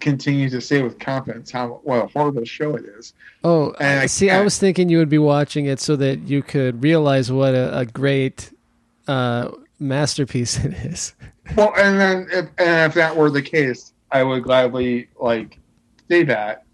continue 0.00 0.48
to 0.50 0.60
say 0.60 0.82
with 0.82 0.98
confidence 0.98 1.50
how 1.50 1.80
what 1.84 2.04
a 2.04 2.06
horrible 2.08 2.44
show 2.44 2.74
it 2.76 2.84
is. 2.98 3.12
Oh, 3.44 3.74
And 3.80 4.00
I 4.00 4.06
see, 4.06 4.30
I 4.30 4.40
was 4.42 4.58
thinking 4.58 4.88
you 4.88 4.98
would 4.98 5.08
be 5.08 5.18
watching 5.18 5.66
it 5.66 5.80
so 5.80 5.96
that 5.96 6.20
you 6.28 6.42
could 6.42 6.82
realize 6.82 7.30
what 7.30 7.54
a, 7.54 7.78
a 7.78 7.86
great 7.86 8.50
uh, 9.08 9.50
masterpiece 9.78 10.62
it 10.64 10.72
is. 10.74 11.14
Well, 11.56 11.72
and 11.76 11.98
then 12.00 12.28
if 12.32 12.46
and 12.58 12.90
if 12.90 12.94
that 12.94 13.16
were 13.16 13.30
the 13.30 13.42
case, 13.42 13.92
I 14.12 14.22
would 14.22 14.42
gladly 14.44 15.08
like 15.20 15.58
say 16.08 16.22
that. 16.24 16.64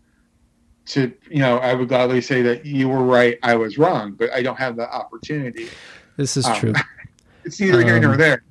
To 0.90 1.12
you 1.30 1.38
know, 1.40 1.58
I 1.58 1.74
would 1.74 1.88
gladly 1.88 2.20
say 2.20 2.42
that 2.42 2.64
you 2.64 2.88
were 2.88 3.02
right, 3.02 3.38
I 3.42 3.56
was 3.56 3.76
wrong, 3.76 4.12
but 4.12 4.32
I 4.32 4.40
don't 4.42 4.58
have 4.58 4.76
the 4.76 4.88
opportunity. 4.88 5.68
This 6.16 6.36
is 6.36 6.46
Um, 6.46 6.56
true. 6.56 6.72
It's 7.44 7.60
neither 7.60 7.82
here 7.84 7.98
nor 8.00 8.12
Um, 8.12 8.18
there. 8.18 8.42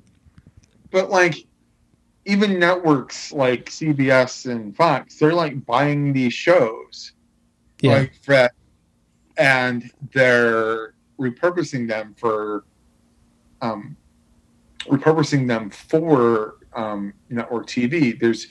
But 0.90 1.10
like, 1.10 1.46
even 2.26 2.58
networks 2.58 3.32
like 3.32 3.70
CBS 3.70 4.50
and 4.50 4.76
Fox, 4.76 5.18
they're 5.18 5.32
like 5.32 5.64
buying 5.64 6.12
these 6.12 6.34
shows, 6.34 7.12
Yeah, 7.80 7.98
like 7.98 8.20
that, 8.26 8.52
and 9.38 9.90
they're 10.12 10.94
repurposing 11.20 11.88
them 11.88 12.14
for, 12.18 12.64
um, 13.62 13.96
repurposing 14.86 15.46
them 15.46 15.70
for 15.70 16.56
um, 16.74 17.14
network 17.30 17.68
TV. 17.68 18.18
There's, 18.18 18.48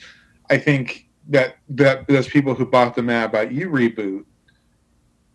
I 0.48 0.56
think 0.56 1.08
that 1.28 1.56
that 1.68 2.08
those 2.08 2.28
people 2.28 2.54
who 2.54 2.64
bought 2.64 2.94
the 2.94 3.02
Mad 3.02 3.26
About 3.26 3.52
You 3.52 3.68
reboot 3.68 4.24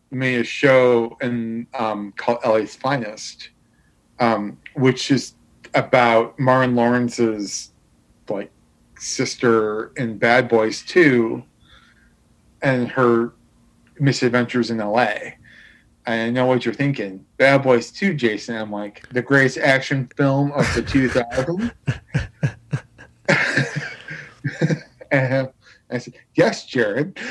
made 0.09 0.39
a 0.39 0.43
show 0.43 1.15
and 1.21 1.67
um, 1.75 2.11
called 2.17 2.39
LA's 2.43 2.75
Finest, 2.75 3.49
um, 4.19 4.57
which 4.73 5.11
is 5.11 5.35
about 5.75 6.39
Martin 6.39 6.75
Lawrence's 6.75 7.70
like 8.31 8.51
sister 8.97 9.91
in 9.97 10.17
Bad 10.17 10.47
Boys 10.47 10.83
2 10.83 11.43
and 12.61 12.89
her 12.89 13.33
misadventures 13.99 14.71
in 14.71 14.77
LA. 14.77 15.13
I 16.05 16.29
know 16.31 16.45
what 16.45 16.65
you're 16.65 16.73
thinking. 16.73 17.25
Bad 17.37 17.63
Boys 17.63 17.91
2, 17.91 18.15
Jason. 18.15 18.55
I'm 18.55 18.71
like, 18.71 19.07
the 19.09 19.21
greatest 19.21 19.57
action 19.57 20.09
film 20.15 20.51
of 20.53 20.65
the 20.73 20.81
2000s. 20.81 21.71
and 25.11 25.49
I 25.89 25.97
said, 25.97 26.13
yes, 26.35 26.65
Jared. 26.65 27.13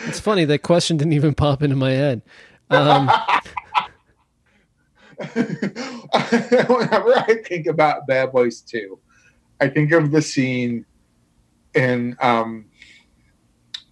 it's 0.00 0.20
funny 0.20 0.44
that 0.46 0.62
question 0.62 0.96
didn't 0.96 1.12
even 1.12 1.34
pop 1.34 1.62
into 1.62 1.76
my 1.76 1.92
head. 1.92 2.22
Um, 2.70 3.10
Whenever 5.18 7.14
I 7.18 7.42
think 7.46 7.66
about 7.66 8.06
Bad 8.06 8.32
Boys 8.32 8.60
2, 8.60 8.98
I 9.60 9.68
think 9.68 9.92
of 9.92 10.10
the 10.10 10.22
scene 10.22 10.84
in 11.74 12.16
um, 12.20 12.66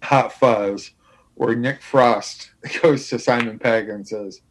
Hot 0.03 0.33
Fuzz 0.33 0.91
where 1.35 1.55
Nick 1.55 1.81
Frost 1.81 2.51
goes 2.81 3.09
to 3.09 3.19
Simon 3.19 3.59
Pegg 3.59 3.89
and 3.89 4.07
says, 4.07 4.41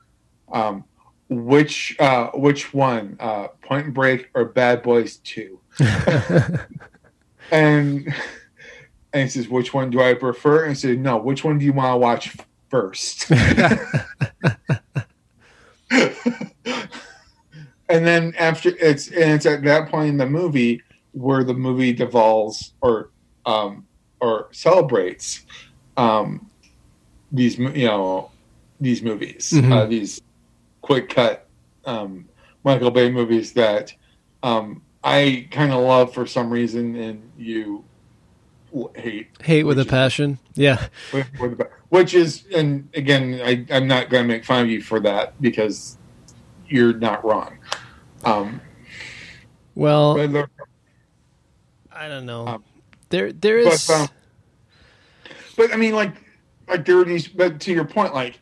um, 0.53 0.85
"Which 1.29 1.97
uh, 1.99 2.31
which 2.35 2.75
one, 2.75 3.17
uh, 3.21 3.49
Point 3.63 3.95
Break 3.95 4.31
or 4.35 4.45
Bad 4.47 4.83
Boys 4.83 5.17
2? 5.19 5.61
And 7.51 8.15
and 9.13 9.23
he 9.23 9.29
says, 9.29 9.49
"Which 9.49 9.75
one 9.75 9.91
do 9.91 10.01
I 10.01 10.15
prefer?" 10.15 10.65
And 10.65 10.77
said, 10.77 10.99
"No, 10.99 11.19
which 11.19 11.45
one 11.45 11.59
do 11.59 11.65
you 11.65 11.73
want 11.73 11.93
to 11.95 11.99
watch 11.99 12.37
first? 12.69 13.31
and 13.31 13.39
then 17.89 18.35
after 18.39 18.71
it's 18.81 19.09
and 19.09 19.33
it's 19.33 19.47
at 19.47 19.63
that 19.65 19.89
point 19.89 20.09
in 20.09 20.17
the 20.17 20.27
movie 20.27 20.83
where 21.15 21.43
the 21.45 21.55
movie 21.55 21.93
devolves 21.93 22.75
or 22.81 23.11
um, 23.47 23.87
or 24.21 24.49
celebrates 24.53 25.47
um, 25.97 26.51
these 27.33 27.59
you 27.59 27.87
know 27.87 28.31
these 28.81 29.03
movies 29.03 29.51
Mhm. 29.55 29.73
uh, 29.73 29.87
these 29.87 30.21
quick 30.83 31.09
cut 31.09 31.47
um, 31.87 32.29
Michael 32.65 32.91
Bay 32.91 33.11
movies 33.11 33.53
that 33.55 33.93
um, 34.43 34.83
I 35.03 35.49
kind 35.51 35.73
of 35.73 35.81
love 35.83 36.13
for 36.15 36.27
some 36.27 36.51
reason 36.51 36.97
and 36.97 37.31
you 37.39 37.85
hate 38.97 39.29
Hate 39.43 39.65
with 39.65 39.79
a 39.79 39.83
is- 39.83 39.87
passion. 39.87 40.39
Yeah. 40.55 40.89
with- 41.13 41.29
with 41.41 41.61
which 41.91 42.13
is 42.15 42.45
and 42.53 42.89
again 42.95 43.41
I, 43.45 43.65
i'm 43.71 43.87
not 43.87 44.11
going 44.11 44.25
to 44.25 44.29
make 44.29 44.45
fun 44.45 44.65
of 44.65 44.69
you 44.71 44.81
for 44.83 44.99
that 45.01 45.41
because 45.41 45.97
you're 46.67 46.93
not 46.95 47.25
wrong 47.25 47.59
um 48.25 48.61
Well, 49.77 50.15
I 51.95 52.09
don't 52.09 52.27
know. 52.27 52.47
Um, 52.47 52.65
there 53.09 53.33
there 53.33 53.59
is. 53.59 53.87
But, 53.87 54.01
um, 54.01 54.09
but 55.57 55.73
I 55.73 55.77
mean, 55.77 55.95
like, 55.95 56.15
like 56.69 56.85
there 56.85 56.97
were 56.97 57.05
these. 57.05 57.29
But 57.29 57.61
to 57.61 57.73
your 57.73 57.85
point, 57.85 58.15
like, 58.15 58.41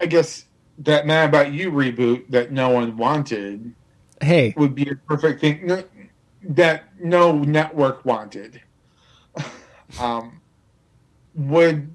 I 0.00 0.06
guess 0.06 0.46
that 0.78 1.06
Mad 1.06 1.28
About 1.28 1.52
You 1.52 1.70
reboot 1.70 2.28
that 2.30 2.52
no 2.52 2.70
one 2.70 2.96
wanted 2.96 3.74
hey, 4.20 4.54
would 4.56 4.74
be 4.74 4.88
a 4.88 4.94
perfect 4.94 5.40
thing 5.40 5.84
that 6.42 6.84
no 7.00 7.32
network 7.32 8.04
wanted. 8.04 8.60
um, 9.98 10.40
would 11.34 11.90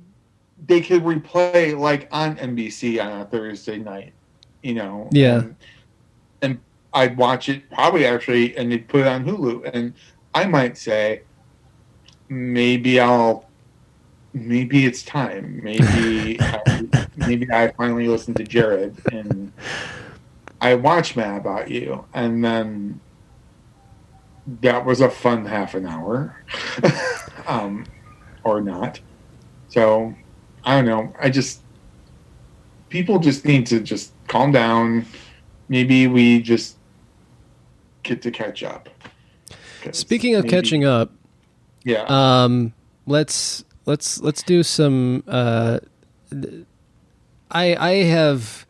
they 0.68 0.82
could 0.82 1.04
replay 1.04 1.78
like 1.78 2.08
on 2.12 2.36
NBC 2.38 3.04
on 3.04 3.22
a 3.22 3.26
Thursday 3.26 3.78
night, 3.78 4.14
you 4.62 4.74
know? 4.74 5.10
Yeah. 5.12 5.40
And, 5.40 5.56
and 6.42 6.60
I'd 6.94 7.18
watch 7.18 7.50
it 7.50 7.70
probably 7.72 8.06
actually, 8.06 8.56
and 8.58 8.72
they'd 8.72 8.88
put 8.88 9.02
it 9.02 9.08
on 9.08 9.26
Hulu, 9.26 9.70
and 9.74 9.94
I 10.34 10.46
might 10.46 10.78
say, 10.78 11.22
maybe 12.30 13.00
I'll, 13.00 13.50
maybe 14.34 14.86
it's 14.86 15.04
time. 15.04 15.60
Maybe, 15.64 16.38
I, 16.42 17.08
maybe 17.18 17.52
I 17.52 17.72
finally 17.72 18.08
listen 18.08 18.34
to 18.36 18.44
Jared 18.44 18.98
and 19.12 19.52
I 20.62 20.76
watch 20.76 21.16
Mad 21.16 21.42
About 21.42 21.72
You, 21.72 22.06
and 22.14 22.46
then 22.46 23.00
that 24.62 24.86
was 24.86 25.02
a 25.02 25.10
fun 25.10 25.46
half 25.46 25.74
an 25.74 25.88
hour, 25.88 26.44
um, 27.48 27.86
or 28.44 28.62
not. 28.62 29.00
So 29.70 30.14
I 30.64 30.76
don't 30.76 30.86
know. 30.86 31.14
I 31.20 31.32
just 31.32 31.62
people 32.90 33.18
just 33.18 33.44
need 33.44 33.66
to 33.68 33.80
just 33.80 34.14
calm 34.28 34.52
down. 34.52 35.08
Maybe 35.68 36.06
we 36.06 36.42
just 36.42 36.78
get 38.04 38.22
to 38.22 38.30
catch 38.30 38.62
up. 38.62 38.88
Speaking 39.92 40.36
of 40.36 40.44
maybe- 40.44 40.56
catching 40.56 40.86
up, 40.86 41.12
yeah, 41.84 42.06
um, 42.08 42.74
let's 43.06 43.64
let's 43.86 44.22
let's 44.22 44.44
do 44.44 44.64
some. 44.64 45.24
Uh, 45.28 45.80
I 47.50 47.76
I 47.76 47.92
have, 48.04 48.66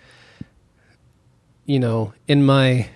you 1.65 1.79
know, 1.79 2.13
in 2.27 2.45
my 2.45 2.87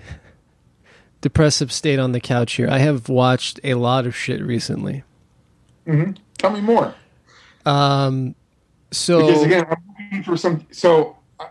depressive 1.21 1.71
state 1.71 1.99
on 1.99 2.11
the 2.11 2.19
couch 2.19 2.53
here, 2.53 2.69
I 2.69 2.79
have 2.79 3.09
watched 3.09 3.59
a 3.63 3.73
lot 3.75 4.05
of 4.05 4.15
shit 4.15 4.41
recently. 4.41 5.03
Mm-hmm. 5.87 6.13
tell 6.37 6.49
me 6.51 6.61
more. 6.61 6.95
Um, 7.65 8.35
so 8.91 9.25
because 9.27 9.43
again, 9.43 9.65
I'm 9.69 9.77
looking 10.03 10.23
for 10.23 10.37
some. 10.37 10.65
So 10.71 11.17
uh, 11.39 11.45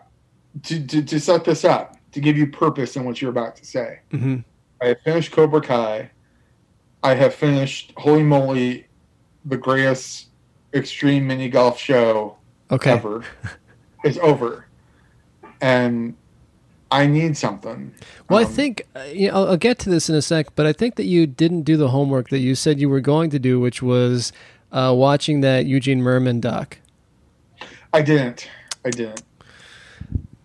to, 0.65 0.87
to 0.87 1.03
to 1.03 1.21
set 1.21 1.45
this 1.45 1.65
up 1.65 1.97
to 2.13 2.21
give 2.21 2.37
you 2.37 2.47
purpose 2.47 2.97
in 2.97 3.05
what 3.05 3.21
you're 3.21 3.31
about 3.31 3.57
to 3.57 3.65
say. 3.65 4.01
Mhm. 4.13 4.45
I 4.83 4.95
finished 5.05 5.33
Cobra 5.33 5.61
Kai. 5.61 6.11
I 7.05 7.15
have 7.15 7.35
finished 7.35 7.93
Holy 7.99 8.25
Moly, 8.25 8.87
the 9.45 9.59
greatest 9.59 10.29
extreme 10.75 11.27
mini 11.27 11.49
golf 11.51 11.79
show 11.79 12.39
okay, 12.71 12.93
ever. 12.93 13.25
It's 14.05 14.19
over, 14.19 14.67
and 15.63 16.15
I 16.91 17.07
need 17.07 17.39
something. 17.39 17.95
Well, 18.29 18.39
I 18.41 18.45
Um, 18.45 18.53
think 18.53 18.87
uh, 18.95 19.05
you 19.05 19.29
know, 19.29 19.35
I'll, 19.37 19.49
I'll 19.51 19.57
get 19.57 19.79
to 19.81 19.91
this 19.91 20.11
in 20.11 20.15
a 20.15 20.23
sec, 20.23 20.55
but 20.55 20.67
I 20.67 20.75
think 20.75 20.97
that 20.97 21.07
you 21.07 21.27
didn't 21.27 21.63
do 21.63 21.79
the 21.79 21.89
homework 21.89 22.29
that 22.31 22.41
you 22.41 22.55
said 22.55 22.81
you 22.81 22.91
were 22.91 23.01
going 23.01 23.31
to 23.31 23.39
do, 23.39 23.61
which 23.61 23.83
was 23.83 24.33
uh, 24.73 24.93
watching 24.97 25.41
that 25.41 25.67
Eugene 25.67 26.03
Mirman 26.03 26.41
doc. 26.41 26.79
I 27.95 28.03
didn't. 28.03 28.51
I 28.85 28.91
didn't 28.91 29.23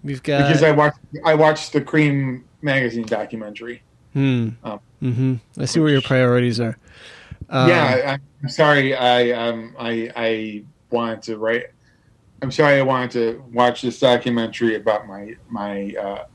We've 0.03 0.23
got 0.23 0.47
because 0.47 0.63
I 0.63 0.71
watched. 0.71 0.99
I 1.25 1.35
watched 1.35 1.73
the 1.73 1.81
Creem 1.81 2.43
magazine 2.61 3.05
documentary. 3.05 3.83
Hmm. 4.13 4.49
um, 4.63 4.79
hmm 4.99 5.35
I 5.57 5.65
see 5.65 5.79
where 5.79 5.89
your 5.89 6.01
priorities 6.01 6.59
are. 6.59 6.77
Uh, 7.49 7.65
yeah, 7.69 8.11
I, 8.13 8.19
I'm 8.43 8.49
sorry. 8.49 8.95
I 8.95 9.31
um 9.31 9.75
I 9.79 10.11
I 10.15 10.63
wanted 10.91 11.21
to 11.23 11.37
write. 11.37 11.67
I'm 12.41 12.51
sorry. 12.51 12.79
I 12.79 12.81
wanted 12.81 13.11
to 13.11 13.43
watch 13.51 13.81
this 13.81 13.99
documentary 13.99 14.75
about 14.75 15.07
my 15.07 15.35
my 15.49 15.93
uh, 15.99 16.25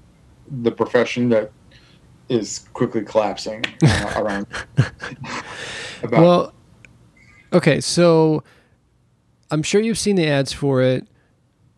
the 0.62 0.70
profession 0.70 1.28
that 1.30 1.50
is 2.28 2.66
quickly 2.72 3.02
collapsing 3.02 3.64
uh, 3.84 4.14
around. 4.16 4.46
about 6.02 6.22
Well, 6.22 6.52
okay, 7.52 7.80
so 7.80 8.42
I'm 9.50 9.62
sure 9.62 9.80
you've 9.80 9.98
seen 9.98 10.16
the 10.16 10.26
ads 10.26 10.52
for 10.52 10.82
it. 10.82 11.06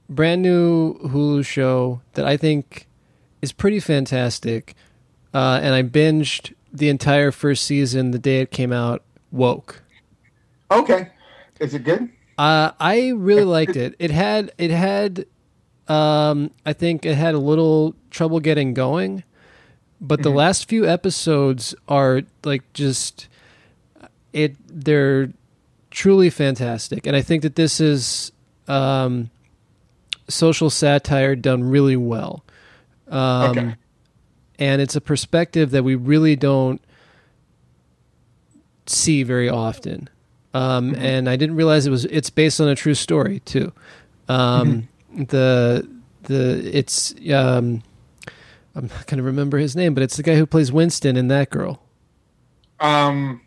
Brand 0.09 0.43
new 0.43 0.95
Hulu 0.99 1.45
show 1.45 2.01
that 2.15 2.25
I 2.25 2.37
think 2.37 2.87
is 3.43 3.53
pretty 3.53 3.81
fantastic, 3.81 4.75
uh, 5.35 5.61
and 5.63 5.75
I 5.75 5.83
binged 5.83 6.55
the 6.73 6.89
entire 6.89 7.31
first 7.33 7.65
season 7.65 8.11
the 8.11 8.19
day 8.19 8.41
it 8.41 8.51
came 8.51 8.73
out. 8.73 9.03
Woke. 9.33 9.83
okay, 10.71 11.11
is 11.61 11.75
it 11.75 11.85
good? 11.85 12.09
Uh, 12.39 12.73
I 12.79 13.11
really 13.11 13.45
liked 13.45 13.77
it. 13.77 13.95
It 13.99 14.11
had 14.11 14.53
it 14.59 14.71
had, 14.71 15.25
um, 15.89 16.51
I 16.67 16.73
think 16.73 17.05
it 17.07 17.15
had 17.15 17.35
a 17.35 17.39
little 17.39 17.95
trouble 18.11 18.41
getting 18.41 18.75
going, 18.75 19.25
but 20.01 20.23
the 20.23 20.31
Mhm. 20.31 20.35
last 20.37 20.69
few 20.69 20.87
episodes 20.87 21.75
are 21.89 22.23
like 22.45 22.63
just 22.75 23.29
it. 24.33 24.55
They're 24.69 25.31
truly 25.91 26.29
fantastic, 26.31 27.07
and 27.07 27.17
I 27.17 27.23
think 27.23 27.43
that 27.43 27.57
this 27.57 27.81
is 27.81 28.33
um, 28.69 29.31
social 30.29 30.69
satire 30.71 31.37
done 31.37 31.63
really 31.65 31.97
well. 31.97 32.45
Um, 33.09 33.51
Okay. 33.51 33.75
And 34.59 34.81
it's 34.81 34.97
a 34.97 35.01
perspective 35.01 35.71
that 35.73 35.85
we 35.85 35.95
really 35.95 36.37
don't 36.37 36.81
see 38.87 39.23
very 39.23 39.49
often. 39.49 40.09
Um, 40.55 40.93
Mhm. 40.95 40.99
And 40.99 41.29
I 41.29 41.37
didn't 41.37 41.57
realize 41.57 41.87
it 41.87 41.91
was. 41.91 42.07
It's 42.07 42.31
based 42.31 42.61
on 42.61 42.69
a 42.69 42.75
true 42.75 42.95
story 42.95 43.41
too. 43.41 43.73
Um, 44.29 44.89
The 45.15 45.87
the 46.25 46.71
it's 46.77 47.15
um, 47.33 47.83
I'm 48.75 48.89
not 48.89 49.07
going 49.07 49.17
to 49.19 49.23
remember 49.23 49.59
his 49.59 49.75
name, 49.75 49.95
but 49.95 50.03
it's 50.03 50.17
the 50.17 50.23
guy 50.23 50.37
who 50.37 50.45
plays 50.45 50.71
Winston 50.71 51.17
in 51.17 51.29
that 51.29 51.49
girl. 51.51 51.83
Um, 52.81 53.41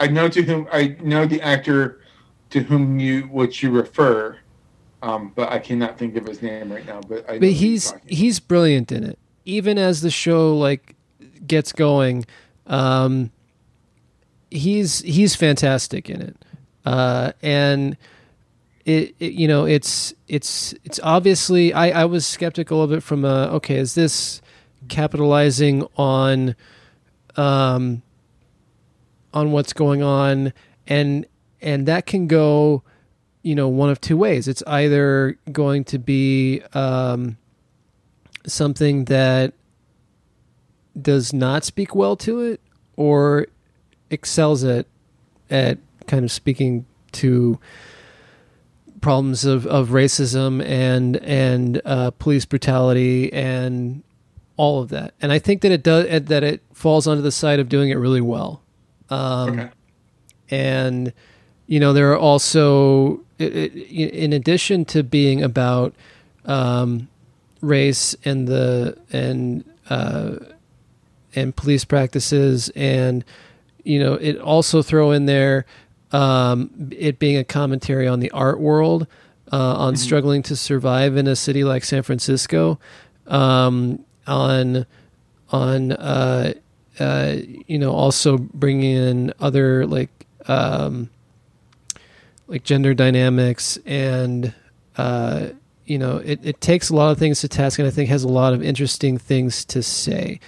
I 0.00 0.08
know 0.08 0.28
to 0.28 0.42
whom 0.42 0.66
I 0.72 0.96
know 1.00 1.26
the 1.26 1.40
actor 1.40 2.00
to 2.50 2.60
whom 2.60 2.98
you 2.98 3.22
which 3.22 3.62
you 3.62 3.70
refer, 3.70 4.36
um, 5.02 5.32
but 5.36 5.52
I 5.52 5.60
cannot 5.60 5.98
think 5.98 6.16
of 6.16 6.26
his 6.26 6.42
name 6.42 6.72
right 6.72 6.84
now. 6.86 7.00
But 7.08 7.28
I 7.30 7.38
but 7.38 7.50
he's 7.50 7.94
he's 8.06 8.40
brilliant 8.40 8.90
in 8.90 9.04
it. 9.04 9.18
Even 9.44 9.78
as 9.78 10.00
the 10.00 10.10
show 10.10 10.56
like 10.56 10.94
gets 11.46 11.72
going, 11.72 12.24
um, 12.66 13.30
he's 14.50 15.00
he's 15.00 15.34
fantastic 15.34 16.08
in 16.08 16.20
it, 16.20 16.36
uh, 16.84 17.32
and 17.42 17.96
it, 18.84 19.14
it 19.18 19.32
you 19.32 19.48
know 19.48 19.64
it's 19.64 20.14
it's 20.28 20.74
it's 20.84 21.00
obviously 21.02 21.72
I 21.72 22.02
I 22.02 22.04
was 22.06 22.26
skeptical 22.26 22.82
of 22.82 22.92
it 22.92 23.02
from 23.02 23.24
a 23.24 23.48
okay 23.54 23.76
is 23.76 23.94
this 23.94 24.40
capitalizing 24.88 25.86
on 25.96 26.54
um 27.36 28.02
on 29.34 29.50
what's 29.52 29.72
going 29.72 30.02
on? 30.02 30.52
And 30.86 31.26
and 31.60 31.86
that 31.86 32.06
can 32.06 32.26
go 32.26 32.82
you 33.42 33.54
know 33.54 33.68
one 33.68 33.90
of 33.90 34.00
two 34.00 34.16
ways. 34.16 34.48
It's 34.48 34.62
either 34.66 35.38
going 35.52 35.84
to 35.84 35.98
be 35.98 36.62
um, 36.72 37.36
something 38.46 39.06
that 39.06 39.54
does 41.00 41.32
not 41.32 41.64
speak 41.64 41.94
well 41.94 42.16
to 42.16 42.40
it 42.40 42.60
or 42.96 43.46
excels 44.10 44.64
at 44.64 44.86
at 45.50 45.78
kind 46.06 46.24
of 46.24 46.30
speaking 46.30 46.86
to 47.12 47.58
problems 49.00 49.44
of, 49.44 49.66
of 49.66 49.88
racism 49.88 50.64
and 50.64 51.16
and 51.18 51.80
uh, 51.84 52.10
police 52.12 52.44
brutality 52.44 53.32
and 53.32 54.02
all 54.56 54.80
of 54.80 54.88
that 54.88 55.14
and 55.20 55.32
I 55.32 55.38
think 55.38 55.62
that 55.62 55.72
it 55.72 55.82
does 55.82 56.06
that 56.06 56.44
it 56.44 56.62
falls 56.72 57.06
onto 57.06 57.22
the 57.22 57.32
side 57.32 57.58
of 57.58 57.68
doing 57.68 57.90
it 57.90 57.96
really 57.96 58.20
well 58.20 58.62
um, 59.10 59.58
okay. 59.58 59.70
and 60.50 61.12
you 61.66 61.80
know 61.80 61.92
there 61.92 62.12
are 62.12 62.18
also 62.18 63.20
it, 63.38 63.54
it, 63.54 63.74
in 64.14 64.32
addition 64.32 64.84
to 64.86 65.02
being 65.02 65.42
about 65.42 65.92
um, 66.44 67.08
race 67.64 68.14
and 68.24 68.46
the 68.48 68.96
and 69.12 69.64
uh, 69.90 70.36
and 71.34 71.54
police 71.56 71.84
practices 71.84 72.70
and 72.76 73.24
you 73.84 73.98
know 73.98 74.14
it 74.14 74.38
also 74.38 74.82
throw 74.82 75.10
in 75.10 75.26
there 75.26 75.64
um, 76.12 76.70
it 76.92 77.18
being 77.18 77.36
a 77.36 77.44
commentary 77.44 78.06
on 78.06 78.20
the 78.20 78.30
art 78.30 78.60
world 78.60 79.06
uh, 79.52 79.74
on 79.76 79.94
Mhm. 79.94 79.98
struggling 79.98 80.42
to 80.44 80.56
survive 80.56 81.16
in 81.16 81.26
a 81.26 81.36
city 81.36 81.64
like 81.64 81.84
San 81.84 82.02
Francisco 82.02 82.78
um, 83.26 83.98
on 84.26 84.86
on 85.50 85.92
uh, 85.92 86.52
uh, 87.00 87.34
you 87.66 87.78
know 87.78 87.92
also 87.92 88.38
bringing 88.38 88.94
in 88.96 89.32
other 89.40 89.86
like 89.86 90.10
um, 90.46 91.10
like 92.46 92.62
gender 92.64 92.94
dynamics 92.94 93.78
and 93.86 94.52
uh, 94.96 95.48
you 95.86 95.98
know 95.98 96.16
it, 96.18 96.40
it 96.42 96.60
takes 96.60 96.88
a 96.90 96.94
lot 96.94 97.10
of 97.10 97.18
things 97.18 97.40
to 97.40 97.48
task 97.48 97.78
and 97.78 97.86
I 97.86 97.90
think 97.90 98.08
has 98.08 98.24
a 98.24 98.28
lot 98.28 98.52
of 98.54 98.62
interesting 98.62 99.18
things 99.18 99.64
to 99.66 99.82
say 99.82 100.40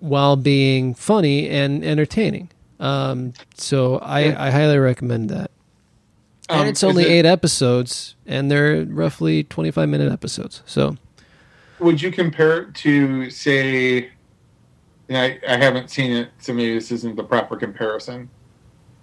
while 0.00 0.36
being 0.36 0.94
funny 0.94 1.48
and 1.48 1.84
entertaining 1.84 2.48
Um, 2.80 3.32
so 3.54 3.98
I, 3.98 4.20
Yeah. 4.24 4.42
I 4.42 4.50
highly 4.50 4.78
recommend 4.78 5.30
that. 5.30 5.50
Um, 6.48 6.60
and 6.60 6.68
it's 6.68 6.82
only 6.82 7.04
it- 7.04 7.10
eight 7.10 7.26
episodes, 7.26 8.16
and 8.26 8.50
they're 8.50 8.84
roughly 8.84 9.44
25 9.44 9.88
minute 9.88 10.10
episodes. 10.12 10.62
So 10.66 10.96
Would 11.78 12.02
you 12.02 12.10
compare 12.10 12.62
it 12.62 12.74
to, 12.74 13.30
say, 13.30 14.10
and 15.08 15.16
I, 15.16 15.38
I 15.48 15.56
haven't 15.58 15.90
seen 15.90 16.10
it, 16.12 16.30
so 16.38 16.52
maybe 16.52 16.74
this 16.74 16.90
isn't 16.90 17.14
the 17.16 17.22
proper 17.24 17.56
comparison. 17.56 18.28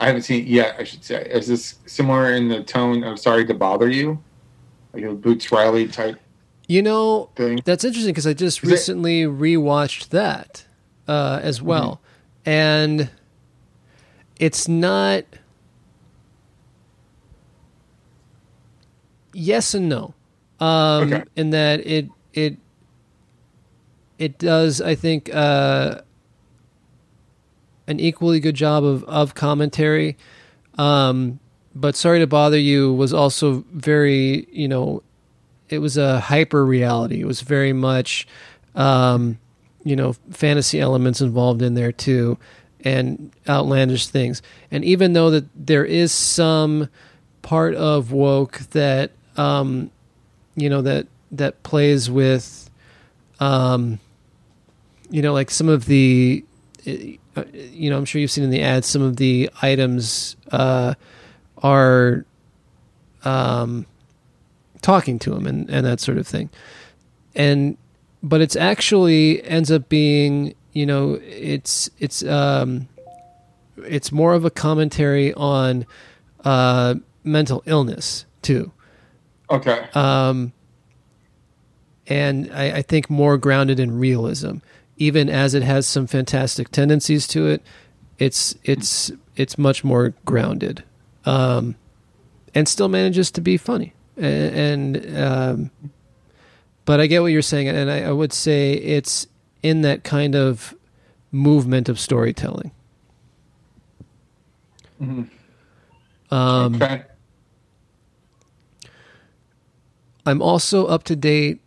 I 0.01 0.07
haven't 0.07 0.23
seen 0.23 0.41
it 0.43 0.47
yet, 0.47 0.75
I 0.77 0.83
should 0.83 1.03
say. 1.03 1.25
Is 1.31 1.47
this 1.47 1.75
similar 1.85 2.33
in 2.33 2.47
the 2.49 2.63
tone 2.63 3.03
of 3.05 3.17
Sorry 3.19 3.45
to 3.45 3.53
Bother 3.53 3.89
You? 3.89 4.21
Like 4.93 5.03
a 5.03 5.13
Boots 5.13 5.51
Riley 5.51 5.87
type 5.87 6.19
you 6.67 6.81
know 6.81 7.29
thing? 7.35 7.61
that's 7.65 7.83
interesting 7.83 8.11
because 8.13 8.27
I 8.27 8.33
just 8.33 8.63
Is 8.63 8.69
it- 8.69 8.71
recently 8.73 9.23
rewatched 9.23 10.09
that 10.09 10.65
uh, 11.07 11.39
as 11.41 11.61
well, 11.61 11.99
and 12.45 13.09
it's 14.39 14.67
not. 14.67 15.23
Yes 19.33 19.73
and 19.73 19.87
no, 19.89 20.13
um, 20.59 21.13
Okay. 21.13 21.23
in 21.35 21.51
that 21.51 21.85
it 21.85 22.09
it 22.33 22.57
it 24.17 24.37
does 24.39 24.81
I 24.81 24.95
think 24.95 25.29
uh, 25.33 26.01
an 27.87 27.99
equally 27.99 28.39
good 28.39 28.55
job 28.55 28.83
of 28.83 29.03
of 29.05 29.35
commentary. 29.35 30.17
Um, 30.77 31.39
but 31.79 31.95
sorry 31.95 32.19
to 32.19 32.27
bother 32.27 32.59
you 32.59 32.93
was 32.93 33.13
also 33.13 33.63
very 33.71 34.47
you 34.51 34.67
know 34.67 35.01
it 35.69 35.79
was 35.79 35.97
a 35.97 36.19
hyper 36.19 36.65
reality. 36.65 37.21
It 37.21 37.25
was 37.25 37.41
very 37.41 37.73
much, 37.73 38.27
um, 38.75 39.39
you 39.83 39.95
know, 39.95 40.13
fantasy 40.31 40.79
elements 40.79 41.21
involved 41.21 41.61
in 41.61 41.75
there 41.75 41.91
too, 41.91 42.37
and 42.83 43.31
outlandish 43.47 44.07
things. 44.07 44.41
And 44.71 44.83
even 44.83 45.13
though 45.13 45.29
that 45.29 45.45
there 45.55 45.85
is 45.85 46.11
some 46.11 46.89
part 47.41 47.75
of 47.75 48.11
woke 48.11 48.59
that, 48.71 49.11
um, 49.37 49.91
you 50.55 50.69
know, 50.69 50.81
that 50.81 51.07
that 51.31 51.61
plays 51.63 52.09
with, 52.09 52.69
um, 53.39 53.99
you 55.11 55.21
know, 55.21 55.33
like 55.33 55.51
some 55.51 55.69
of 55.69 55.85
the, 55.85 56.43
uh, 56.87 57.43
you 57.53 57.89
know, 57.89 57.97
I'm 57.97 58.05
sure 58.05 58.19
you've 58.19 58.31
seen 58.31 58.43
in 58.43 58.49
the 58.49 58.63
ads 58.63 58.87
some 58.87 59.03
of 59.03 59.17
the 59.17 59.49
items 59.61 60.35
uh, 60.51 60.95
are. 61.61 62.25
Um, 63.23 63.85
talking 64.81 65.19
to 65.19 65.35
him 65.35 65.45
and, 65.45 65.69
and 65.69 65.85
that 65.85 65.99
sort 65.99 66.17
of 66.17 66.27
thing. 66.27 66.49
And 67.35 67.77
but 68.21 68.41
it's 68.41 68.55
actually 68.55 69.43
ends 69.43 69.71
up 69.71 69.89
being, 69.89 70.55
you 70.73 70.85
know, 70.85 71.19
it's 71.21 71.89
it's 71.99 72.23
um 72.23 72.87
it's 73.77 74.11
more 74.11 74.33
of 74.33 74.45
a 74.45 74.49
commentary 74.49 75.33
on 75.33 75.85
uh 76.43 76.95
mental 77.23 77.63
illness 77.65 78.25
too. 78.41 78.71
Okay. 79.49 79.85
Um 79.93 80.53
and 82.07 82.51
I, 82.53 82.77
I 82.77 82.81
think 82.81 83.09
more 83.09 83.37
grounded 83.37 83.79
in 83.79 83.99
realism. 83.99 84.57
Even 84.97 85.29
as 85.29 85.53
it 85.53 85.63
has 85.63 85.87
some 85.87 86.07
fantastic 86.07 86.69
tendencies 86.69 87.27
to 87.27 87.47
it, 87.47 87.61
it's 88.17 88.55
it's 88.63 89.11
it's 89.35 89.57
much 89.57 89.83
more 89.83 90.13
grounded. 90.25 90.83
Um 91.25 91.75
and 92.55 92.67
still 92.67 92.89
manages 92.89 93.31
to 93.31 93.41
be 93.41 93.57
funny 93.57 93.93
and, 94.19 94.95
and 94.95 95.17
um, 95.17 95.71
but 96.85 96.99
I 96.99 97.07
get 97.07 97.21
what 97.21 97.27
you're 97.27 97.41
saying, 97.41 97.67
and 97.67 97.89
I, 97.89 98.01
I 98.01 98.11
would 98.11 98.33
say 98.33 98.73
it's 98.73 99.27
in 99.61 99.81
that 99.81 100.03
kind 100.03 100.35
of 100.35 100.75
movement 101.31 101.87
of 101.87 101.99
storytelling. 101.99 102.71
Mhm. 105.01 105.29
Um, 106.31 106.75
okay. 106.75 107.03
I'm 110.25 110.41
also 110.41 110.85
up 110.85 111.03
to 111.05 111.15
date 111.15 111.61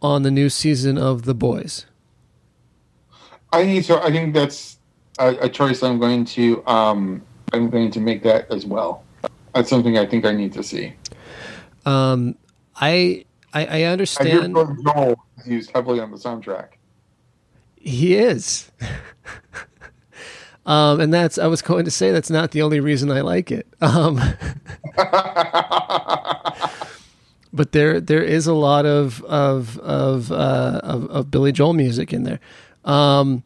on 0.00 0.22
the 0.22 0.30
new 0.30 0.48
season 0.48 0.96
of 0.96 1.24
The 1.24 1.34
Boys. 1.34 1.86
I 3.52 3.64
need 3.64 3.84
to. 3.84 4.02
I 4.02 4.10
think 4.10 4.34
that's 4.34 4.78
a, 5.18 5.36
a 5.42 5.48
choice. 5.48 5.82
I'm 5.82 5.98
going 5.98 6.24
to. 6.26 6.66
Um, 6.66 7.22
I'm 7.52 7.70
going 7.70 7.90
to 7.92 8.00
make 8.00 8.22
that 8.22 8.50
as 8.50 8.66
well. 8.66 9.04
That's 9.54 9.70
something 9.70 9.98
I 9.98 10.06
think 10.06 10.24
I 10.24 10.32
need 10.32 10.52
to 10.54 10.62
see. 10.62 10.92
Um, 11.86 12.36
I, 12.76 13.24
I 13.52 13.66
I 13.66 13.66
I 13.66 13.82
understand 13.84 14.54
Billy 14.54 14.74
Joel 14.84 15.16
is 15.38 15.46
used 15.46 15.70
heavily 15.72 16.00
on 16.00 16.10
the 16.10 16.16
soundtrack. 16.16 16.70
he 17.76 18.14
is. 18.16 18.70
um, 20.66 21.00
and 21.00 21.12
that's 21.12 21.38
I 21.38 21.46
was 21.46 21.62
going 21.62 21.84
to 21.86 21.90
say 21.90 22.12
that's 22.12 22.30
not 22.30 22.50
the 22.50 22.62
only 22.62 22.80
reason 22.80 23.10
I 23.10 23.22
like 23.22 23.50
it. 23.50 23.66
Um, 23.80 24.20
but 27.52 27.72
there 27.72 28.00
there 28.00 28.22
is 28.22 28.46
a 28.46 28.54
lot 28.54 28.86
of 28.86 29.22
of 29.24 29.78
of 29.78 30.30
uh, 30.30 30.80
of, 30.84 31.10
of 31.10 31.30
Billy 31.30 31.52
Joel 31.52 31.72
music 31.74 32.12
in 32.12 32.24
there. 32.24 32.40
Um, 32.84 33.42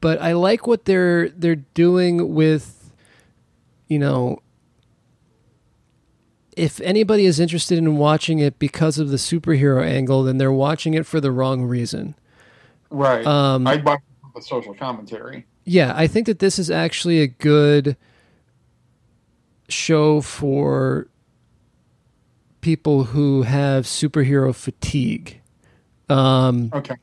but 0.00 0.20
I 0.20 0.32
like 0.32 0.66
what 0.66 0.84
they're 0.84 1.28
they're 1.30 1.56
doing 1.56 2.34
with, 2.34 2.92
you 3.88 3.98
know, 3.98 4.40
if 6.56 6.80
anybody 6.80 7.26
is 7.26 7.38
interested 7.38 7.78
in 7.78 7.96
watching 7.96 8.38
it 8.38 8.58
because 8.58 8.98
of 8.98 9.10
the 9.10 9.16
superhero 9.16 9.84
angle, 9.84 10.22
then 10.22 10.38
they're 10.38 10.52
watching 10.52 10.94
it 10.94 11.06
for 11.06 11.20
the 11.20 11.30
wrong 11.30 11.62
reason. 11.64 12.14
right. 12.90 13.26
Um, 13.26 13.66
I'd 13.66 13.84
watch 13.84 14.00
the 14.34 14.40
social 14.42 14.74
commentary. 14.74 15.46
yeah, 15.64 15.92
I 15.96 16.06
think 16.06 16.26
that 16.26 16.38
this 16.38 16.58
is 16.58 16.70
actually 16.70 17.20
a 17.20 17.26
good 17.26 17.96
show 19.68 20.20
for 20.20 21.08
people 22.60 23.04
who 23.04 23.42
have 23.42 23.84
superhero 23.84 24.54
fatigue. 24.54 25.40
Um, 26.08 26.70
Okay. 26.72 26.94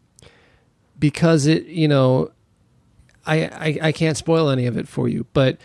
because 1.00 1.46
it, 1.46 1.66
you 1.66 1.88
know, 1.88 2.32
I, 3.26 3.36
I 3.44 3.80
I 3.84 3.92
can't 3.92 4.18
spoil 4.18 4.50
any 4.50 4.66
of 4.66 4.78
it 4.78 4.88
for 4.88 5.08
you, 5.08 5.26
but 5.34 5.58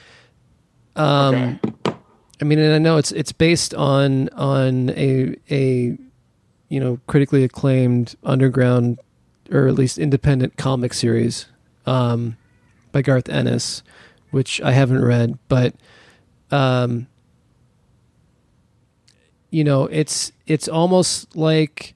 um, 0.97 1.61
okay. 1.65 1.95
I 2.41 2.45
mean, 2.45 2.59
and 2.59 2.73
I 2.73 2.79
know 2.79 2.99
it's 2.99 3.13
it's 3.13 3.33
based 3.33 3.75
on 3.75 4.29
on 4.31 4.91
a 4.91 5.35
a 5.51 5.99
you 6.69 6.81
know 6.81 7.01
critically 7.07 7.45
acclaimed 7.45 8.15
underground 8.23 8.99
or 9.51 9.67
at 9.67 9.75
least 9.75 9.99
independent 9.99 10.57
comic 10.57 10.93
series 10.93 11.47
um, 11.87 12.37
by 12.93 13.03
Garth 13.03 13.29
Ennis, 13.29 13.83
which 14.31 14.61
I 14.61 14.73
haven't 14.73 15.03
read, 15.03 15.39
but 15.49 15.75
um, 16.51 17.07
you 19.51 19.65
know, 19.65 19.85
it's 19.87 20.33
it's 20.47 20.69
almost 20.69 21.37
like 21.37 21.95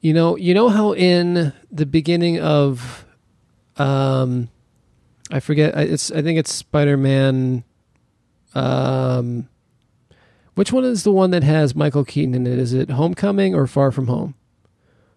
you 0.00 0.12
know 0.14 0.36
you 0.36 0.54
know 0.54 0.68
how 0.68 0.92
in 0.94 1.52
the 1.70 1.86
beginning 1.86 2.38
of 2.40 3.04
um 3.76 4.48
I 5.30 5.40
forget. 5.40 5.76
I- 5.76 5.82
It's 5.82 6.10
I 6.12 6.22
think 6.22 6.38
it's 6.38 6.52
Spider 6.52 6.96
Man. 6.96 7.64
Um, 8.54 9.48
which 10.54 10.72
one 10.72 10.84
is 10.84 11.02
the 11.02 11.10
one 11.12 11.30
that 11.32 11.42
has 11.42 11.74
Michael 11.74 12.04
Keaton 12.04 12.34
in 12.34 12.46
it? 12.46 12.58
Is 12.58 12.72
it 12.72 12.90
Homecoming 12.90 13.54
or 13.54 13.66
Far 13.66 13.90
From 13.90 14.06
Home? 14.06 14.34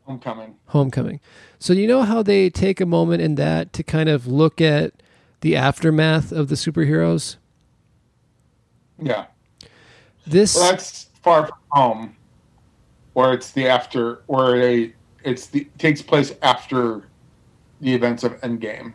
Homecoming. 0.06 0.56
Homecoming. 0.66 1.20
So 1.60 1.72
you 1.74 1.88
know 1.88 2.02
how 2.02 2.24
they 2.24 2.50
take 2.50 2.82
a 2.82 2.86
moment 2.86 3.22
in 3.22 3.36
that 3.36 3.72
to 3.74 3.84
kind 3.84 4.10
of 4.10 4.26
look 4.28 4.60
at 4.60 4.94
the 5.42 5.56
aftermath 5.56 6.32
of 6.32 6.50
the 6.50 6.56
superheroes. 6.56 7.38
Yeah. 9.02 9.28
This 10.26 10.56
Well, 10.56 10.72
that's 10.72 11.06
far 11.22 11.46
from 11.48 11.58
home, 11.70 12.16
where 13.14 13.34
it's 13.34 13.52
the 13.52 13.68
after, 13.68 14.22
where 14.28 14.58
they 14.60 14.94
it's 15.24 15.48
the 15.48 15.68
takes 15.78 16.02
place 16.02 16.34
after 16.42 17.08
the 17.82 17.94
events 17.94 18.24
of 18.24 18.40
Endgame. 18.42 18.94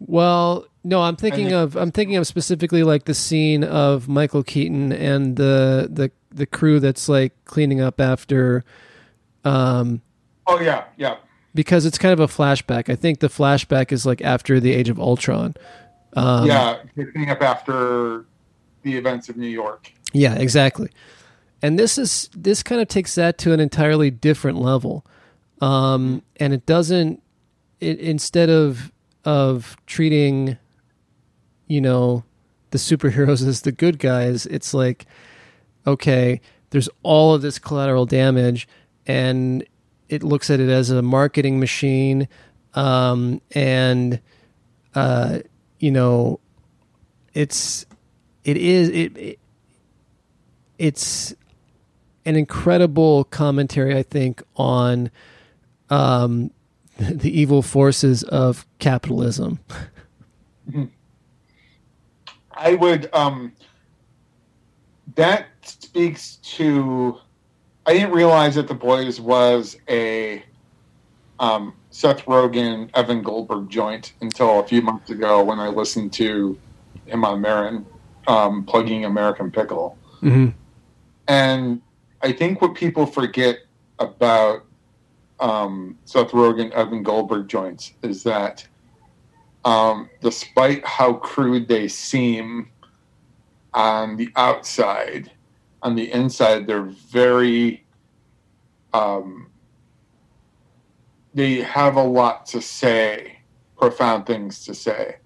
Well, 0.00 0.66
no, 0.84 1.00
I'm 1.02 1.16
thinking 1.16 1.46
then- 1.46 1.54
of 1.62 1.76
I'm 1.76 1.92
thinking 1.92 2.16
of 2.16 2.26
specifically 2.26 2.82
like 2.82 3.04
the 3.04 3.14
scene 3.14 3.62
of 3.64 4.08
Michael 4.08 4.42
Keaton 4.42 4.92
and 4.92 5.36
the 5.36 5.88
the 5.90 6.10
the 6.30 6.46
crew 6.46 6.80
that's 6.80 7.08
like 7.08 7.32
cleaning 7.44 7.80
up 7.80 8.00
after 8.00 8.64
um 9.44 10.00
Oh 10.46 10.58
yeah, 10.60 10.84
yeah. 10.96 11.16
because 11.54 11.86
it's 11.86 11.98
kind 11.98 12.12
of 12.12 12.18
a 12.20 12.26
flashback. 12.26 12.88
I 12.90 12.96
think 12.96 13.20
the 13.20 13.28
flashback 13.28 13.92
is 13.92 14.04
like 14.04 14.20
after 14.22 14.58
the 14.58 14.72
Age 14.72 14.88
of 14.88 14.98
Ultron. 14.98 15.54
Um, 16.14 16.46
yeah, 16.46 16.78
picking 16.96 17.30
up 17.30 17.40
after 17.42 18.26
the 18.82 18.96
events 18.96 19.28
of 19.28 19.36
New 19.36 19.46
York. 19.48 19.92
yeah, 20.12 20.34
exactly. 20.34 20.90
And 21.62 21.78
this 21.78 21.96
is 21.96 22.28
this 22.36 22.62
kind 22.62 22.80
of 22.80 22.88
takes 22.88 23.14
that 23.14 23.38
to 23.38 23.52
an 23.52 23.60
entirely 23.60 24.10
different 24.10 24.58
level, 24.58 25.06
um, 25.60 26.22
and 26.36 26.52
it 26.52 26.66
doesn't. 26.66 27.22
It 27.80 28.00
instead 28.00 28.50
of 28.50 28.90
of 29.24 29.76
treating, 29.86 30.58
you 31.68 31.80
know, 31.80 32.24
the 32.70 32.78
superheroes 32.78 33.46
as 33.46 33.62
the 33.62 33.70
good 33.70 34.00
guys, 34.00 34.44
it's 34.46 34.74
like, 34.74 35.06
okay, 35.86 36.40
there's 36.70 36.88
all 37.04 37.32
of 37.32 37.42
this 37.42 37.60
collateral 37.60 38.06
damage, 38.06 38.66
and 39.06 39.64
it 40.08 40.24
looks 40.24 40.50
at 40.50 40.58
it 40.58 40.68
as 40.68 40.90
a 40.90 41.00
marketing 41.00 41.60
machine, 41.60 42.26
um, 42.74 43.40
and 43.52 44.20
uh, 44.96 45.38
you 45.78 45.92
know, 45.92 46.40
it's 47.34 47.86
it 48.44 48.56
is 48.56 48.88
it, 48.88 49.16
it 49.16 49.38
it's 50.78 51.34
an 52.24 52.36
incredible 52.36 53.24
commentary, 53.24 53.96
I 53.96 54.02
think, 54.02 54.42
on 54.56 55.10
um, 55.90 56.50
the 56.98 57.30
evil 57.30 57.62
forces 57.62 58.22
of 58.24 58.66
capitalism. 58.78 59.58
I 62.52 62.74
would. 62.74 63.08
Um, 63.12 63.52
that 65.14 65.46
speaks 65.62 66.36
to. 66.36 67.18
I 67.84 67.94
didn't 67.94 68.12
realize 68.12 68.54
that 68.54 68.68
The 68.68 68.74
Boys 68.74 69.20
was 69.20 69.76
a 69.88 70.44
um, 71.40 71.74
Seth 71.90 72.24
Rogen, 72.26 72.88
Evan 72.94 73.22
Goldberg 73.22 73.68
joint 73.68 74.12
until 74.20 74.60
a 74.60 74.66
few 74.66 74.80
months 74.80 75.10
ago 75.10 75.42
when 75.42 75.58
I 75.58 75.68
listened 75.68 76.12
to 76.14 76.56
him 77.06 77.24
on 77.24 77.40
Maron 77.40 77.84
um, 78.28 78.64
plugging 78.64 79.04
American 79.04 79.50
Pickle. 79.50 79.98
Mm-hmm. 80.22 80.50
And 81.26 81.82
I 82.22 82.32
think 82.32 82.60
what 82.60 82.74
people 82.74 83.04
forget 83.04 83.58
about 83.98 84.64
um, 85.40 85.98
Seth 86.04 86.30
Rogen, 86.30 86.70
Evan 86.70 87.02
Goldberg 87.02 87.48
joints 87.48 87.94
is 88.02 88.22
that 88.22 88.66
um, 89.64 90.08
despite 90.20 90.84
how 90.86 91.14
crude 91.14 91.68
they 91.68 91.88
seem 91.88 92.70
on 93.74 94.16
the 94.16 94.30
outside, 94.36 95.32
on 95.82 95.96
the 95.96 96.12
inside, 96.12 96.66
they're 96.66 96.82
very, 96.82 97.84
um, 98.92 99.48
they 101.34 101.56
have 101.56 101.96
a 101.96 102.02
lot 102.02 102.46
to 102.46 102.60
say, 102.60 103.40
profound 103.76 104.26
things 104.26 104.64
to 104.64 104.74
say. 104.74 105.16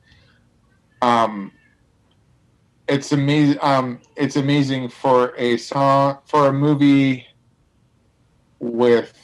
Um, 1.02 1.52
it's 2.88 3.12
amazing. 3.12 3.58
Um, 3.62 4.00
it's 4.16 4.36
amazing 4.36 4.88
for 4.88 5.34
a 5.36 5.56
song 5.56 6.18
for 6.24 6.48
a 6.48 6.52
movie 6.52 7.26
with 8.58 9.14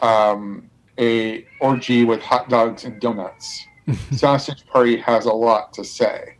um, 0.00 0.70
a 0.98 1.46
orgy 1.60 2.04
with 2.04 2.20
hot 2.20 2.48
dogs 2.48 2.84
and 2.84 3.00
donuts. 3.00 3.66
Sausage 4.12 4.66
Party 4.66 4.96
has 4.98 5.24
a 5.24 5.32
lot 5.32 5.72
to 5.74 5.84
say 5.84 6.36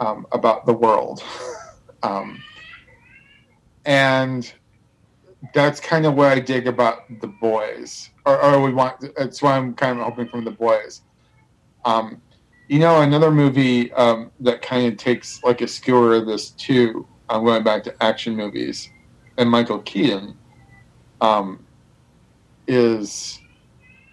um, 0.00 0.26
about 0.32 0.66
the 0.66 0.72
world, 0.72 1.22
um, 2.02 2.42
and 3.84 4.52
that's 5.54 5.80
kind 5.80 6.04
of 6.04 6.14
what 6.14 6.28
I 6.28 6.40
dig 6.40 6.66
about 6.66 7.04
the 7.20 7.28
boys, 7.28 8.10
or, 8.26 8.42
or 8.42 8.60
we 8.60 8.72
want. 8.72 9.04
That's 9.16 9.40
why 9.40 9.56
I'm 9.56 9.74
kind 9.74 9.98
of 9.98 10.04
hoping 10.04 10.28
from 10.28 10.44
the 10.44 10.50
boys. 10.50 11.02
Um, 11.84 12.20
you 12.70 12.78
know, 12.78 13.00
another 13.02 13.32
movie 13.32 13.92
um, 13.94 14.30
that 14.38 14.62
kind 14.62 14.86
of 14.86 14.96
takes 14.96 15.42
like 15.42 15.60
a 15.60 15.66
skewer 15.66 16.14
of 16.14 16.26
this 16.26 16.50
too. 16.50 17.04
I'm 17.28 17.44
going 17.44 17.64
back 17.64 17.82
to 17.84 18.02
action 18.02 18.36
movies, 18.36 18.88
and 19.36 19.50
Michael 19.50 19.80
Keaton 19.80 20.38
um, 21.20 21.66
is 22.68 23.40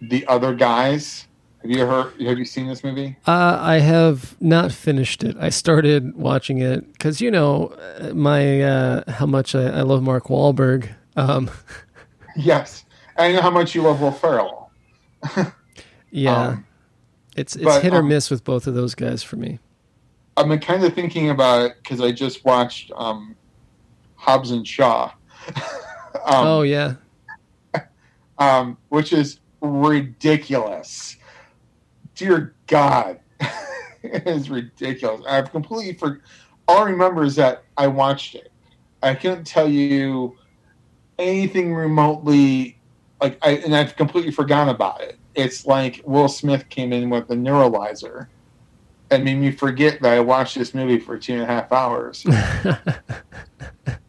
the 0.01 0.25
other 0.25 0.55
guys. 0.55 1.27
Have 1.61 1.69
you 1.69 1.85
heard? 1.85 2.19
Have 2.19 2.39
you 2.39 2.45
seen 2.45 2.67
this 2.67 2.83
movie? 2.83 3.15
Uh, 3.27 3.59
I 3.61 3.77
have 3.77 4.35
not 4.41 4.71
finished 4.71 5.23
it. 5.23 5.37
I 5.39 5.49
started 5.49 6.15
watching 6.15 6.57
it 6.57 6.91
because 6.93 7.21
you 7.21 7.29
know 7.29 7.77
my 8.11 8.63
uh, 8.63 9.11
how 9.11 9.27
much 9.27 9.53
I, 9.53 9.65
I 9.65 9.81
love 9.81 10.01
Mark 10.01 10.25
Wahlberg. 10.29 10.89
Um, 11.15 11.51
yes, 12.35 12.85
I 13.19 13.33
know 13.33 13.41
how 13.41 13.51
much 13.51 13.75
you 13.75 13.83
love 13.83 14.01
Will 14.01 14.11
Ferrell. 14.11 14.71
yeah, 16.09 16.47
Um, 16.47 16.66
it's 17.37 17.55
it's 17.55 17.63
but, 17.63 17.83
hit 17.83 17.93
or 17.93 17.99
um, 17.99 18.09
miss 18.09 18.29
with 18.29 18.43
both 18.43 18.67
of 18.67 18.73
those 18.73 18.95
guys 18.95 19.23
for 19.23 19.37
me. 19.37 19.59
I've 20.35 20.47
been 20.47 20.59
kind 20.59 20.83
of 20.83 20.93
thinking 20.93 21.29
about 21.29 21.63
it 21.63 21.77
because 21.77 22.01
I 22.01 22.11
just 22.11 22.43
watched 22.43 22.91
um, 22.95 23.35
Hobbs 24.15 24.51
and 24.51 24.67
Shaw, 24.67 25.11
um, 26.25 26.47
oh 26.47 26.61
yeah, 26.63 26.95
um, 28.39 28.77
which 28.89 29.13
is 29.13 29.39
ridiculous. 29.61 31.15
Dear 32.15 32.55
God, 32.65 33.19
it 34.03 34.27
is 34.27 34.49
ridiculous. 34.49 35.21
I've 35.27 35.51
completely 35.51 35.93
for 35.93 36.21
all 36.67 36.79
I 36.79 36.89
remember 36.89 37.23
is 37.23 37.35
that 37.35 37.63
I 37.77 37.87
watched 37.87 38.35
it. 38.35 38.51
I 39.03 39.13
couldn't 39.13 39.45
tell 39.45 39.69
you 39.69 40.35
anything 41.19 41.73
remotely 41.73 42.79
like 43.21 43.37
I 43.41 43.51
and 43.57 43.75
I've 43.75 43.95
completely 43.95 44.31
forgotten 44.31 44.73
about 44.73 45.01
it. 45.01 45.17
It's 45.37 45.67
like 45.67 46.01
Will 46.03 46.27
Smith 46.27 46.67
came 46.67 46.91
in 46.91 47.11
with 47.11 47.27
the 47.27 47.35
neuralizer 47.35 48.27
and 49.11 49.23
made 49.23 49.35
me 49.35 49.51
forget 49.51 50.01
that 50.01 50.13
I 50.13 50.19
watched 50.19 50.57
this 50.57 50.73
movie 50.73 50.99
for 50.99 51.17
two 51.17 51.33
and 51.33 51.43
a 51.43 51.45
half 51.45 51.71
hours. 51.71 52.25
and 52.25 52.89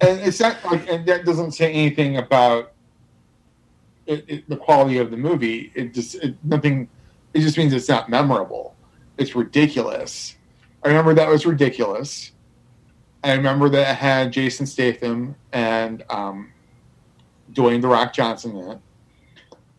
it's 0.00 0.40
not 0.40 0.56
like 0.64 0.88
and 0.88 1.06
that 1.06 1.26
doesn't 1.26 1.52
say 1.52 1.70
anything 1.70 2.16
about 2.16 2.72
it, 4.06 4.24
it, 4.26 4.48
the 4.48 4.56
quality 4.56 4.96
of 4.96 5.10
the 5.10 5.18
movie. 5.18 5.70
It 5.74 5.92
just 5.92 6.14
it, 6.16 6.34
nothing. 6.42 6.88
It 7.34 7.40
just 7.40 7.58
means 7.58 7.74
it's 7.74 7.90
not 7.90 8.08
memorable. 8.08 8.74
It's 9.18 9.36
ridiculous. 9.36 10.34
I 10.82 10.88
remember 10.88 11.12
that 11.14 11.28
was 11.28 11.44
ridiculous. 11.44 12.32
I 13.22 13.32
remember 13.32 13.68
that 13.68 13.90
it 13.90 13.96
had 13.96 14.32
Jason 14.32 14.64
Statham 14.64 15.34
and 15.52 16.04
um, 16.08 16.52
Dwayne 17.52 17.82
the 17.82 17.88
Rock 17.88 18.14
Johnson 18.14 18.56
in 18.56 18.70
it. 18.70 18.78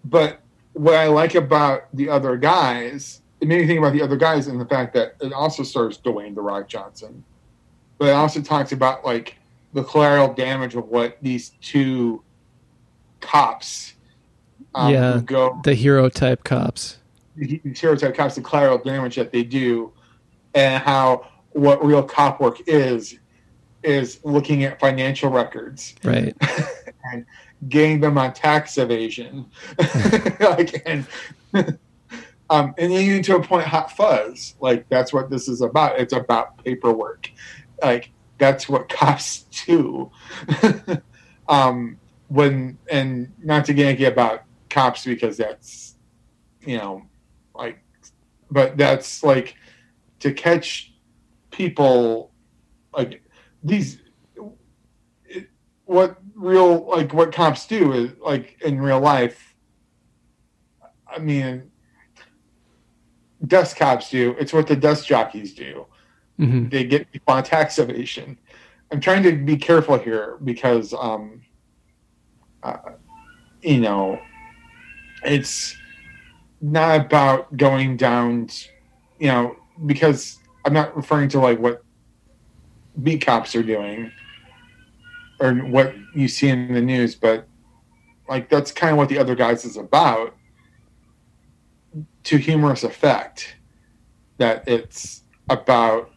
But 0.06 0.39
what 0.74 0.96
I 0.96 1.08
like 1.08 1.36
about 1.36 1.94
the 1.96 2.10
other 2.10 2.38
guys, 2.38 3.22
it 3.42 3.48
made 3.48 3.62
me 3.62 3.68
think 3.68 3.80
about 3.80 3.94
the 3.94 4.02
other 4.02 4.18
guys 4.18 4.48
and 4.48 4.60
the 4.60 4.66
fact 4.66 4.94
that 4.94 5.16
it 5.22 5.34
also 5.34 5.64
stars 5.64 5.98
Dwayne 5.98 6.36
the 6.36 6.42
Rock 6.42 6.68
Johnson. 6.68 7.24
But 7.98 8.10
it 8.10 8.12
also 8.12 8.42
talks 8.42 8.72
about 8.72 9.04
like 9.06 9.36
the 9.74 9.84
collateral 9.84 10.34
damage 10.34 10.76
of 10.76 10.88
what 10.88 11.18
these 11.22 11.50
two 11.62 12.24
cops 13.20 13.94
um, 14.76 14.94
Yeah. 14.94 15.22
go 15.26 15.60
the 15.64 15.74
hero 15.74 16.10
type 16.10 16.44
cops. 16.44 16.98
the 17.36 17.62
stereotype 17.74 18.16
cops, 18.16 18.36
the 18.36 18.42
collateral 18.42 18.78
damage 18.78 19.16
that 19.16 19.32
they 19.32 19.44
do, 19.44 19.92
and 20.54 20.82
how 20.84 21.28
what 21.52 21.84
real 21.84 22.04
cop 22.04 22.40
work 22.40 22.58
is 22.68 23.18
is 23.84 24.20
looking 24.24 24.64
at 24.66 24.80
financial 24.80 25.30
records 25.32 25.96
Right. 26.04 26.36
and 27.14 27.26
getting 27.68 28.00
them 28.00 28.18
on 28.18 28.34
tax 28.34 28.78
evasion, 28.78 29.46
like 30.40 30.82
and 30.86 31.06
um, 32.50 32.74
and 32.78 32.92
even 32.92 33.22
to 33.24 33.36
a 33.36 33.44
point, 33.44 33.68
hot 33.68 33.92
fuzz. 33.96 34.56
Like 34.60 34.88
that's 34.90 35.12
what 35.14 35.30
this 35.30 35.48
is 35.48 35.62
about. 35.62 36.00
It's 36.00 36.14
about 36.14 36.64
paperwork. 36.64 37.30
Like 37.82 38.12
that's 38.38 38.70
what 38.70 38.90
cops 38.90 39.46
do. 39.66 40.12
um, 41.48 41.98
when 42.30 42.78
and 42.90 43.34
not 43.44 43.66
to 43.66 43.74
get 43.74 44.02
about 44.02 44.44
cops 44.70 45.04
because 45.04 45.38
that's 45.38 45.96
you 46.62 46.78
know 46.78 47.04
like 47.56 47.80
but 48.52 48.78
that's 48.78 49.24
like 49.24 49.56
to 50.20 50.32
catch 50.32 50.94
people 51.52 52.32
like 52.94 53.24
these 53.64 54.00
what 55.90 56.18
real 56.36 56.86
like 56.88 57.12
what 57.16 57.34
cops 57.34 57.66
do 57.66 57.94
is 57.94 58.12
like 58.24 58.62
in 58.62 58.80
real 58.80 59.00
life 59.00 59.56
i 61.08 61.18
mean 61.18 61.72
dust 63.48 63.76
cops 63.76 64.12
do 64.12 64.36
it's 64.40 64.54
what 64.54 64.68
the 64.68 64.76
dust 64.76 65.08
jockeys 65.08 65.56
do. 65.56 65.88
Hmm 66.38 66.70
they 66.70 66.84
get 66.84 67.12
people 67.12 67.34
on 67.34 67.44
tax 67.44 67.80
evasion. 67.80 68.38
I'm 68.92 69.02
trying 69.02 69.24
to 69.24 69.32
be 69.32 69.58
careful 69.58 69.98
here 69.98 70.38
because 70.44 70.94
um 70.94 71.42
uh, 72.62 72.78
you 73.64 73.80
know 73.80 74.22
it's 75.24 75.76
not 76.62 77.02
about 77.02 77.58
going 77.58 77.98
down 77.98 78.46
t- 78.46 78.70
you 79.18 79.28
know 79.28 79.56
because 79.86 80.38
i'm 80.66 80.74
not 80.74 80.96
referring 80.96 81.30
to 81.30 81.40
like 81.40 81.58
what 81.60 81.84
beat 83.02 83.26
cops 83.26 83.56
are 83.56 83.64
doing 83.64 84.12
or 85.40 85.54
what 85.56 85.94
you 86.14 86.28
see 86.28 86.50
in 86.50 86.74
the 86.74 86.82
news 86.82 87.16
but 87.16 87.48
like 88.30 88.48
that's 88.48 88.72
kind 88.72 88.92
of 88.92 88.98
what 88.98 89.10
the 89.10 89.18
other 89.18 89.36
guys 89.36 89.66
is 89.66 89.76
about. 89.76 90.36
To 92.26 92.38
humorous 92.38 92.84
effect. 92.84 93.58
That 94.38 94.66
it's 94.68 95.24
about 95.50 96.12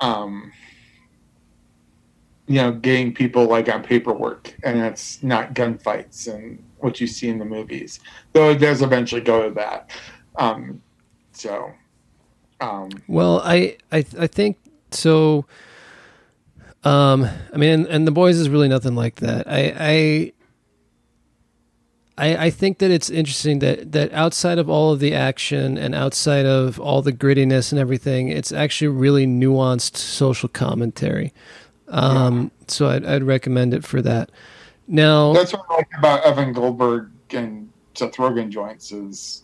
um 0.00 0.50
you 2.46 2.56
know 2.56 2.72
getting 2.72 3.12
people 3.12 3.46
like 3.46 3.68
on 3.68 3.82
paperwork 3.82 4.56
and 4.62 4.78
it's 4.80 5.22
not 5.22 5.54
gunfights 5.54 6.32
and 6.32 6.62
what 6.78 7.00
you 7.00 7.06
see 7.06 7.28
in 7.28 7.38
the 7.38 7.44
movies. 7.44 8.00
Though 8.32 8.50
it 8.50 8.56
does 8.56 8.82
eventually 8.82 9.20
go 9.20 9.48
to 9.48 9.54
that. 9.54 9.90
Um 10.36 10.82
so 11.32 11.70
um 12.60 12.88
Well, 13.06 13.42
I 13.44 13.76
I 13.92 14.04
I 14.18 14.26
think 14.26 14.56
so. 14.90 15.44
Um, 16.86 17.28
I 17.52 17.56
mean, 17.56 17.70
and, 17.70 17.86
and 17.86 18.06
the 18.06 18.12
boys 18.12 18.38
is 18.38 18.48
really 18.48 18.68
nothing 18.68 18.94
like 18.94 19.16
that. 19.16 19.48
I 19.48 19.74
I 19.78 20.32
I, 22.18 22.46
I 22.46 22.50
think 22.50 22.78
that 22.78 22.90
it's 22.90 23.10
interesting 23.10 23.58
that 23.58 23.92
that 23.92 24.12
outside 24.12 24.58
of 24.58 24.70
all 24.70 24.92
of 24.92 25.00
the 25.00 25.12
action 25.12 25.76
and 25.76 25.94
outside 25.94 26.46
of 26.46 26.78
all 26.78 27.02
the 27.02 27.12
grittiness 27.12 27.72
and 27.72 27.80
everything, 27.80 28.28
it's 28.28 28.52
actually 28.52 28.88
really 28.88 29.26
nuanced 29.26 29.96
social 29.96 30.48
commentary. 30.48 31.32
Um, 31.88 32.50
So 32.68 32.88
I'd, 32.88 33.04
I'd 33.04 33.22
recommend 33.22 33.74
it 33.74 33.84
for 33.84 34.00
that. 34.02 34.30
Now, 34.88 35.32
That's 35.32 35.52
what 35.52 35.66
I 35.68 35.74
like 35.74 35.88
about 35.98 36.24
Evan 36.24 36.52
Goldberg 36.52 37.10
and 37.30 37.68
Seth 37.94 38.14
Rogen 38.14 38.48
joints 38.50 38.92
is 38.92 39.42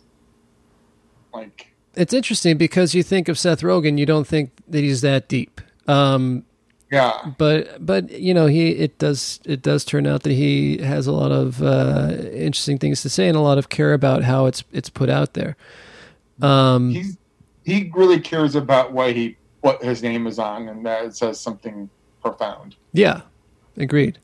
like 1.34 1.74
it's 1.94 2.14
interesting 2.14 2.56
because 2.56 2.94
you 2.94 3.02
think 3.02 3.28
of 3.28 3.38
Seth 3.38 3.62
Rogen, 3.62 3.98
you 3.98 4.06
don't 4.06 4.26
think 4.26 4.52
that 4.68 4.80
he's 4.80 5.00
that 5.00 5.28
deep. 5.28 5.60
Um, 5.88 6.44
yeah 6.92 7.32
but 7.38 7.84
but 7.84 8.10
you 8.10 8.32
know 8.32 8.46
he 8.46 8.70
it 8.70 8.98
does 8.98 9.40
it 9.44 9.62
does 9.62 9.84
turn 9.84 10.06
out 10.06 10.22
that 10.22 10.32
he 10.32 10.78
has 10.78 11.06
a 11.06 11.12
lot 11.12 11.32
of 11.32 11.62
uh, 11.62 12.14
interesting 12.32 12.78
things 12.78 13.02
to 13.02 13.08
say 13.08 13.26
and 13.26 13.36
a 13.36 13.40
lot 13.40 13.58
of 13.58 13.68
care 13.68 13.94
about 13.94 14.22
how 14.22 14.46
it's 14.46 14.62
it's 14.72 14.90
put 14.90 15.08
out 15.08 15.34
there. 15.34 15.56
Um, 16.40 16.90
he's 16.90 17.16
he 17.64 17.90
really 17.94 18.20
cares 18.20 18.54
about 18.54 18.92
what 18.92 19.14
he 19.14 19.36
what 19.60 19.82
his 19.82 20.02
name 20.02 20.26
is 20.26 20.38
on 20.38 20.68
and 20.68 20.84
that 20.86 21.04
it 21.04 21.16
says 21.16 21.40
something 21.40 21.88
profound. 22.20 22.76
yeah, 22.92 23.22
agreed. 23.76 24.18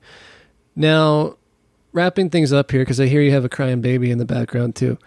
Now, 0.76 1.36
wrapping 1.92 2.30
things 2.30 2.52
up 2.52 2.70
here 2.70 2.82
because 2.82 3.00
I 3.00 3.06
hear 3.06 3.20
you 3.20 3.32
have 3.32 3.44
a 3.44 3.48
crying 3.48 3.80
baby 3.80 4.10
in 4.10 4.18
the 4.18 4.24
background 4.24 4.76
too. 4.76 4.98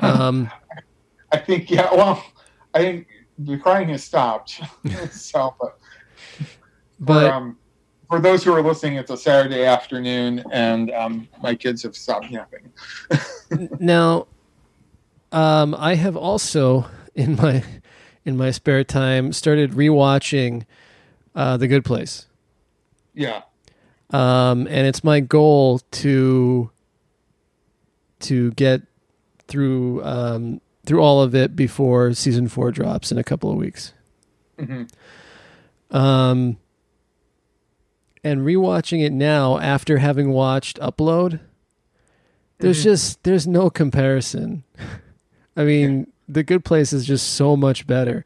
Um, 0.00 0.50
I 1.32 1.38
think 1.38 1.70
yeah 1.70 1.92
well 1.92 2.24
I 2.74 2.78
think 2.78 3.06
the 3.38 3.58
crying 3.58 3.88
has 3.88 4.04
stopped. 4.04 4.60
so 5.10 5.54
but 5.60 5.78
but 7.02 7.26
for, 7.26 7.32
um, 7.32 7.58
for 8.08 8.20
those 8.20 8.44
who 8.44 8.52
are 8.52 8.62
listening, 8.62 8.96
it's 8.96 9.10
a 9.10 9.16
Saturday 9.16 9.64
afternoon, 9.64 10.44
and 10.52 10.90
um, 10.92 11.28
my 11.42 11.54
kids 11.54 11.82
have 11.82 11.96
stopped 11.96 12.30
napping. 12.30 12.72
now, 13.80 14.26
um, 15.32 15.74
I 15.74 15.94
have 15.96 16.16
also 16.16 16.86
in 17.14 17.36
my 17.36 17.64
in 18.24 18.36
my 18.36 18.50
spare 18.50 18.84
time 18.84 19.32
started 19.32 19.72
rewatching 19.72 20.64
uh, 21.34 21.56
The 21.56 21.66
Good 21.66 21.84
Place. 21.84 22.26
Yeah, 23.14 23.42
um, 24.10 24.66
and 24.68 24.86
it's 24.86 25.02
my 25.02 25.20
goal 25.20 25.80
to 25.90 26.70
to 28.20 28.52
get 28.52 28.82
through 29.48 30.04
um, 30.04 30.60
through 30.86 31.00
all 31.00 31.22
of 31.22 31.34
it 31.34 31.56
before 31.56 32.12
season 32.14 32.48
four 32.48 32.70
drops 32.70 33.10
in 33.10 33.18
a 33.18 33.24
couple 33.24 33.50
of 33.50 33.56
weeks. 33.56 33.92
hmm 34.58 34.84
Um, 35.90 36.58
and 38.24 38.40
rewatching 38.42 39.04
it 39.04 39.12
now 39.12 39.58
after 39.58 39.98
having 39.98 40.30
watched 40.30 40.78
Upload, 40.80 41.40
there's 42.58 42.80
Mhm. 42.80 42.84
just 42.84 43.22
there's 43.24 43.46
no 43.46 43.70
comparison. 43.70 44.62
I 45.56 45.64
mean, 45.64 46.06
The 46.28 46.42
Good 46.42 46.64
Place 46.64 46.92
is 46.92 47.04
just 47.04 47.34
so 47.34 47.56
much 47.56 47.86
better. 47.86 48.24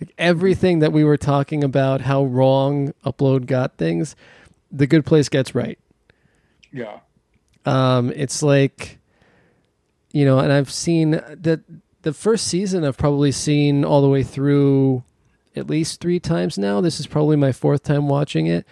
Like 0.00 0.12
everything 0.18 0.78
that 0.80 0.92
we 0.92 1.02
were 1.02 1.16
talking 1.16 1.64
about, 1.64 2.02
how 2.02 2.24
wrong 2.24 2.92
Upload 3.04 3.46
got 3.46 3.76
things, 3.76 4.14
The 4.70 4.86
Good 4.86 5.04
Place 5.04 5.28
gets 5.28 5.54
right. 5.54 5.78
yeah, 6.72 7.00
Um, 7.64 8.12
it's 8.14 8.42
like, 8.42 8.98
you 10.12 10.24
know, 10.24 10.38
and 10.38 10.52
I've 10.52 10.70
seen 10.70 11.12
that 11.12 11.60
the 12.02 12.12
first 12.12 12.46
season 12.46 12.84
I've 12.84 12.96
probably 12.98 13.32
seen 13.32 13.84
all 13.84 14.00
the 14.02 14.08
way 14.08 14.22
through 14.22 15.02
at 15.56 15.68
least 15.68 16.00
three 16.00 16.20
times 16.20 16.56
now. 16.58 16.80
This 16.80 17.00
is 17.00 17.06
probably 17.08 17.36
my 17.36 17.50
fourth 17.50 17.82
time 17.82 18.06
watching 18.08 18.46
it. 18.46 18.64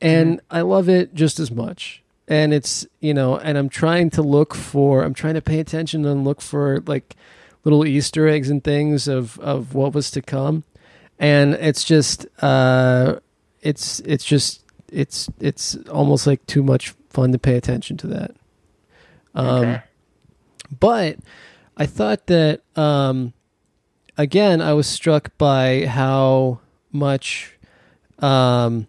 And 0.00 0.40
I 0.50 0.60
love 0.60 0.88
it 0.88 1.14
just 1.14 1.40
as 1.40 1.50
much. 1.50 2.02
And 2.28 2.52
it's, 2.52 2.86
you 3.00 3.14
know, 3.14 3.36
and 3.36 3.56
I'm 3.56 3.68
trying 3.68 4.10
to 4.10 4.22
look 4.22 4.54
for, 4.54 5.02
I'm 5.02 5.14
trying 5.14 5.34
to 5.34 5.42
pay 5.42 5.60
attention 5.60 6.04
and 6.04 6.24
look 6.24 6.40
for 6.40 6.82
like 6.86 7.14
little 7.64 7.86
Easter 7.86 8.26
eggs 8.28 8.50
and 8.50 8.62
things 8.62 9.08
of, 9.08 9.38
of 9.38 9.74
what 9.74 9.94
was 9.94 10.10
to 10.12 10.22
come. 10.22 10.64
And 11.18 11.54
it's 11.54 11.84
just, 11.84 12.26
uh, 12.42 13.20
it's, 13.62 14.00
it's 14.00 14.24
just, 14.24 14.64
it's, 14.92 15.28
it's 15.40 15.76
almost 15.88 16.26
like 16.26 16.44
too 16.46 16.62
much 16.62 16.94
fun 17.10 17.32
to 17.32 17.38
pay 17.38 17.56
attention 17.56 17.96
to 17.98 18.06
that. 18.08 18.34
Um, 19.34 19.64
okay. 19.64 19.82
but 20.80 21.18
I 21.76 21.86
thought 21.86 22.26
that 22.26 22.62
um, 22.74 23.34
again, 24.18 24.60
I 24.60 24.72
was 24.72 24.86
struck 24.86 25.36
by 25.38 25.86
how 25.86 26.60
much. 26.90 27.52
Um, 28.18 28.86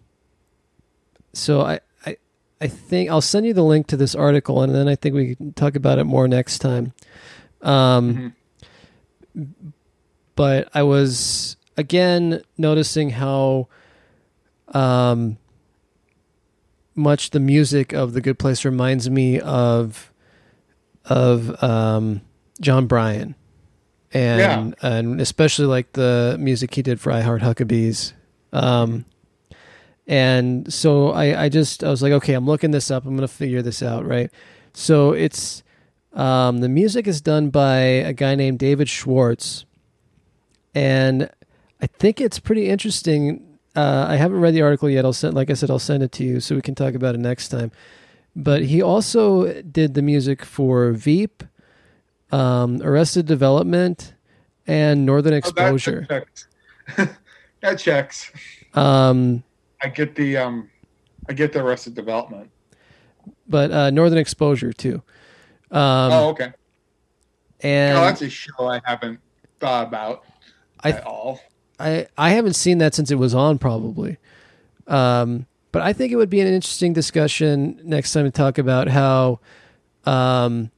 so 1.38 1.62
I, 1.62 1.80
I, 2.04 2.16
I 2.60 2.66
think 2.66 3.10
I'll 3.10 3.20
send 3.20 3.46
you 3.46 3.54
the 3.54 3.62
link 3.64 3.86
to 3.88 3.96
this 3.96 4.14
article, 4.14 4.62
and 4.62 4.74
then 4.74 4.88
I 4.88 4.96
think 4.96 5.14
we 5.14 5.34
can 5.36 5.52
talk 5.52 5.76
about 5.76 5.98
it 5.98 6.04
more 6.04 6.28
next 6.28 6.58
time. 6.58 6.92
Um, 7.62 8.34
But 10.34 10.68
I 10.72 10.82
was 10.84 11.56
again 11.76 12.42
noticing 12.56 13.10
how 13.10 13.66
um, 14.68 15.38
much 16.94 17.30
the 17.30 17.40
music 17.40 17.92
of 17.92 18.12
the 18.12 18.20
Good 18.20 18.38
Place 18.38 18.64
reminds 18.64 19.10
me 19.10 19.40
of 19.40 20.12
of 21.04 21.60
um, 21.62 22.20
Jon 22.60 22.86
Brion, 22.86 23.34
and 24.12 24.74
and 24.80 25.20
especially 25.20 25.66
like 25.66 25.92
the 25.92 26.36
music 26.38 26.74
he 26.74 26.82
did 26.82 27.00
for 27.00 27.10
I 27.10 27.22
Heart 27.22 27.42
Huckabees. 27.42 28.12
Um, 28.52 29.04
and 30.08 30.72
so 30.72 31.10
I, 31.10 31.44
I 31.44 31.48
just 31.48 31.84
I 31.84 31.90
was 31.90 32.02
like, 32.02 32.12
okay, 32.12 32.34
I'm 32.34 32.46
looking 32.46 32.72
this 32.72 32.90
up. 32.90 33.06
I'm 33.06 33.14
gonna 33.14 33.28
figure 33.28 33.62
this 33.62 33.82
out, 33.82 34.04
right? 34.06 34.30
So 34.72 35.12
it's 35.12 35.62
um, 36.14 36.58
the 36.58 36.68
music 36.68 37.06
is 37.06 37.20
done 37.20 37.50
by 37.50 37.78
a 37.78 38.12
guy 38.12 38.34
named 38.34 38.58
David 38.58 38.88
Schwartz, 38.88 39.64
and 40.74 41.30
I 41.80 41.86
think 41.86 42.20
it's 42.20 42.38
pretty 42.38 42.68
interesting. 42.68 43.58
Uh, 43.76 44.06
I 44.08 44.16
haven't 44.16 44.40
read 44.40 44.54
the 44.54 44.62
article 44.62 44.88
yet. 44.90 45.04
I'll 45.04 45.12
send, 45.12 45.34
like 45.34 45.50
I 45.50 45.54
said, 45.54 45.70
I'll 45.70 45.78
send 45.78 46.02
it 46.02 46.10
to 46.12 46.24
you 46.24 46.40
so 46.40 46.54
we 46.56 46.62
can 46.62 46.74
talk 46.74 46.94
about 46.94 47.14
it 47.14 47.18
next 47.18 47.48
time. 47.48 47.70
But 48.34 48.62
he 48.64 48.82
also 48.82 49.62
did 49.62 49.94
the 49.94 50.02
music 50.02 50.44
for 50.44 50.92
Veep, 50.92 51.44
um, 52.32 52.80
Arrested 52.82 53.26
Development, 53.26 54.14
and 54.66 55.04
Northern 55.06 55.34
Oh, 55.34 55.40
that- 55.40 55.48
Exposure. 55.48 56.06
that 56.08 56.24
checks. 56.26 56.46
that 57.60 57.78
checks. 57.78 58.32
Um, 58.74 59.42
I 59.82 59.88
get 59.88 60.14
the 60.14 60.36
um, 60.36 60.70
I 61.28 61.32
get 61.32 61.52
the 61.52 61.60
Arrested 61.60 61.94
Development. 61.94 62.50
but 63.48 63.70
uh, 63.70 63.90
Northern 63.90 64.18
Exposure 64.18 64.72
too. 64.72 65.02
Um, 65.70 66.12
oh, 66.12 66.28
okay. 66.30 66.52
and 67.60 67.98
oh, 67.98 68.00
that's 68.02 68.22
a 68.22 68.30
show 68.30 68.66
I 68.66 68.80
haven't 68.84 69.20
thought 69.60 69.86
about 69.88 70.24
I- 70.82 70.92
at 70.92 71.04
all. 71.06 71.40
I 71.78 72.06
I 72.16 72.30
haven't 72.30 72.54
seen 72.54 72.78
that 72.78 72.94
since 72.94 73.10
it 73.10 73.16
was 73.16 73.34
on 73.34 73.58
probably. 73.58 74.16
Um, 74.86 75.46
but 75.70 75.82
I 75.82 75.92
think 75.92 76.12
it 76.12 76.16
would 76.16 76.30
be 76.30 76.40
an 76.40 76.46
interesting 76.48 76.92
discussion 76.92 77.78
next 77.84 78.12
time 78.12 78.24
to 78.24 78.30
talk 78.30 78.58
about 78.58 78.88
how 78.88 79.38
um, 80.06 80.70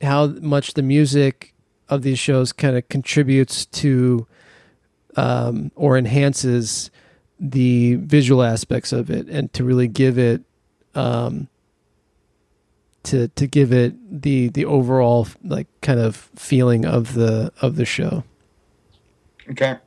how 0.00 0.26
much 0.28 0.74
the 0.74 0.82
music 0.82 1.52
of 1.88 2.02
these 2.02 2.18
shows 2.18 2.52
kind 2.52 2.76
of 2.76 2.88
contributes 2.88 3.66
to 3.66 4.26
um, 5.16 5.72
or 5.74 5.98
enhances 5.98 6.90
the 7.40 7.94
visual 7.96 8.42
aspects 8.42 8.92
of 8.92 9.10
it 9.10 9.26
and 9.28 9.50
to 9.54 9.64
really 9.64 9.88
give 9.88 10.18
it 10.18 10.42
um, 10.94 11.48
to 13.02 13.28
to 13.28 13.46
give 13.46 13.72
it 13.72 13.94
the 14.22 14.48
the 14.48 14.66
overall 14.66 15.26
like 15.42 15.66
kind 15.80 15.98
of 15.98 16.30
feeling 16.36 16.84
of 16.84 17.14
the 17.14 17.50
of 17.62 17.76
the 17.76 17.86
show. 17.86 18.22
Okay. 19.50 19.78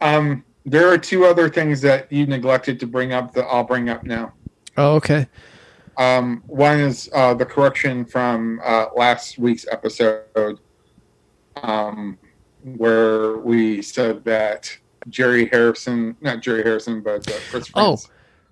Um, 0.00 0.44
there 0.66 0.88
are 0.88 0.98
two 0.98 1.24
other 1.24 1.48
things 1.48 1.80
that 1.82 2.10
you 2.12 2.26
neglected 2.26 2.80
to 2.80 2.86
bring 2.86 3.12
up 3.12 3.32
that 3.34 3.44
I'll 3.44 3.64
bring 3.64 3.88
up 3.88 4.04
now. 4.04 4.32
Oh, 4.76 4.96
okay. 4.96 5.26
Um, 5.96 6.42
one 6.46 6.80
is 6.80 7.08
uh, 7.14 7.34
the 7.34 7.44
correction 7.46 8.04
from 8.04 8.60
uh, 8.64 8.86
last 8.96 9.38
week's 9.38 9.66
episode, 9.70 10.60
um, 11.62 12.18
where 12.62 13.38
we 13.38 13.82
said 13.82 14.24
that 14.24 14.76
Jerry 15.10 15.46
Harrison, 15.46 16.16
not 16.20 16.40
Jerry 16.40 16.62
Harrison, 16.62 17.00
but 17.00 17.28
uh, 17.28 17.34
Chris 17.50 17.70
Oh, 17.74 17.98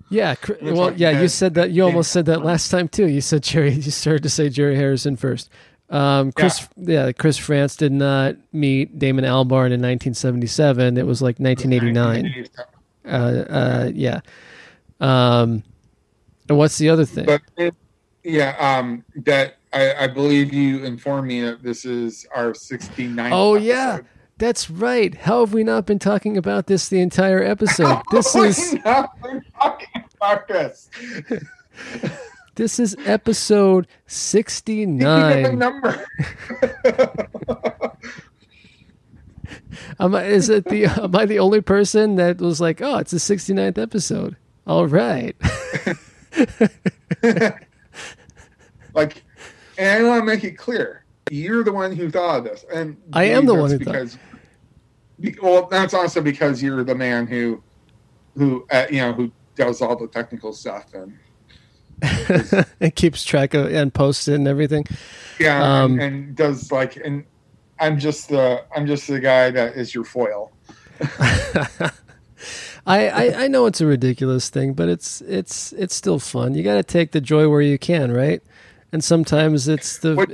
Yeah, 0.09 0.35
well, 0.61 0.93
yeah, 0.93 1.21
you 1.21 1.27
said 1.27 1.53
that. 1.55 1.71
You 1.71 1.83
almost 1.85 2.11
said 2.11 2.25
that 2.25 2.43
last 2.43 2.69
time 2.69 2.87
too. 2.87 3.07
You 3.07 3.21
said 3.21 3.43
Jerry. 3.43 3.71
You 3.73 3.91
started 3.91 4.23
to 4.23 4.29
say 4.29 4.49
Jerry 4.49 4.75
Harrison 4.75 5.15
first. 5.15 5.49
Um, 5.89 6.31
Chris, 6.31 6.67
yeah. 6.75 7.11
Chris 7.11 7.37
Frantz 7.37 7.75
did 7.75 7.91
not 7.91 8.35
meet 8.53 8.99
Damon 8.99 9.25
Albarn 9.25 9.71
in 9.73 9.81
1977. 9.81 10.97
It 10.97 11.05
was 11.05 11.21
like 11.21 11.39
1989. 11.39 12.47
Uh, 13.05 13.09
uh, 13.09 13.91
yeah. 13.93 14.19
Um, 14.99 15.63
and 16.47 16.57
what's 16.57 16.77
the 16.77 16.89
other 16.89 17.05
thing? 17.05 17.25
But 17.25 17.41
it, 17.57 17.73
yeah, 18.23 18.55
um, 18.59 19.03
that 19.15 19.55
I, 19.73 19.93
I 19.93 20.07
believe 20.07 20.53
you 20.53 20.83
informed 20.83 21.27
me 21.27 21.41
that 21.41 21.63
this 21.63 21.85
is 21.85 22.27
our 22.35 22.51
69th. 22.51 23.29
oh 23.31 23.55
yeah, 23.55 23.95
episode. 23.95 24.05
That's 24.39 24.69
right. 24.69 25.13
How 25.13 25.41
have 25.41 25.53
we 25.53 25.63
not 25.63 25.85
been 25.85 25.99
talking 25.99 26.35
about 26.37 26.65
this 26.67 26.89
the 26.89 26.99
entire 27.01 27.43
episode? 27.43 28.01
This 28.11 28.33
How 28.33 28.41
have 28.41 28.49
is 28.49 28.73
we 28.73 28.79
not 28.79 29.21
been 29.21 29.43
talking 29.59 30.03
about 30.15 30.47
this. 30.47 30.89
This 32.55 32.77
is 32.77 32.93
episode 33.05 33.85
the 33.85 33.91
sixty-nine. 34.07 35.57
number. 35.57 36.05
Am 39.99 40.13
I, 40.15 40.25
is 40.25 40.49
it 40.49 40.65
the? 40.65 40.85
Am 41.03 41.15
I 41.15 41.25
the 41.25 41.39
only 41.39 41.61
person 41.61 42.15
that 42.17 42.39
was 42.39 42.59
like, 42.59 42.81
"Oh, 42.81 42.97
it's 42.97 43.11
the 43.11 43.17
69th 43.17 43.77
episode"? 43.77 44.35
All 44.67 44.87
right. 44.87 45.37
like, 48.93 49.23
and 49.77 50.05
I 50.05 50.07
want 50.07 50.21
to 50.21 50.25
make 50.25 50.43
it 50.43 50.57
clear, 50.57 51.05
you're 51.31 51.63
the 51.63 51.71
one 51.71 51.95
who 51.95 52.11
thought 52.11 52.39
of 52.39 52.43
this, 52.43 52.65
and 52.73 52.97
I 53.13 53.23
am 53.25 53.45
the 53.45 53.55
one 53.55 53.71
who 53.71 53.77
thought- 53.79 53.85
because. 53.93 54.15
be- 54.15 54.21
Well, 55.41 55.67
that's 55.67 55.93
also 55.93 56.21
because 56.21 56.61
you're 56.63 56.83
the 56.83 56.95
man 56.95 57.27
who, 57.27 57.61
who 58.37 58.65
uh, 58.71 58.85
you 58.89 58.97
know, 59.01 59.13
who 59.13 59.31
does 59.55 59.81
all 59.81 59.95
the 59.95 60.07
technical 60.07 60.53
stuff, 60.53 60.93
and 60.93 61.17
it 62.79 62.95
keeps 62.95 63.23
track 63.25 63.53
of 63.53 63.71
and 63.73 63.93
posts 63.93 64.27
it 64.27 64.35
and 64.35 64.47
everything. 64.47 64.85
yeah, 65.39 65.61
Um, 65.83 65.93
and, 65.93 66.01
and 66.01 66.35
does 66.35 66.71
like, 66.71 66.95
and 66.95 67.25
I'm 67.79 67.99
just 67.99 68.29
the 68.29 68.63
I'm 68.75 68.87
just 68.87 69.07
the 69.07 69.19
guy 69.19 69.51
that 69.51 69.75
is 69.75 69.93
your 69.93 70.05
foil. 70.05 70.51
I, 72.85 73.09
I 73.09 73.43
I 73.43 73.47
know 73.47 73.65
it's 73.65 73.81
a 73.81 73.85
ridiculous 73.85 74.49
thing, 74.49 74.73
but 74.73 74.89
it's 74.89 75.21
it's 75.21 75.73
it's 75.73 75.93
still 75.93 76.19
fun. 76.19 76.55
You 76.55 76.63
got 76.63 76.75
to 76.75 76.83
take 76.83 77.11
the 77.11 77.21
joy 77.21 77.47
where 77.49 77.61
you 77.61 77.77
can, 77.77 78.11
right? 78.11 78.41
And 78.91 79.03
sometimes 79.03 79.67
it's 79.67 79.97
the 79.99 80.15
What- 80.15 80.31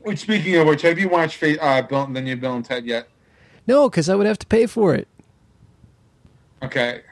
Which, 0.00 0.20
speaking 0.20 0.56
of 0.56 0.66
which, 0.66 0.82
have 0.82 0.98
you 0.98 1.08
watched 1.08 1.42
uh, 1.42 1.82
Bill, 1.82 2.06
the 2.06 2.20
new 2.20 2.36
Bill 2.36 2.54
and 2.54 2.64
Ted 2.64 2.84
yet? 2.84 3.08
No, 3.66 3.88
because 3.88 4.08
I 4.08 4.14
would 4.14 4.26
have 4.26 4.38
to 4.38 4.46
pay 4.46 4.66
for 4.66 4.94
it. 4.94 5.08
Okay, 6.62 7.02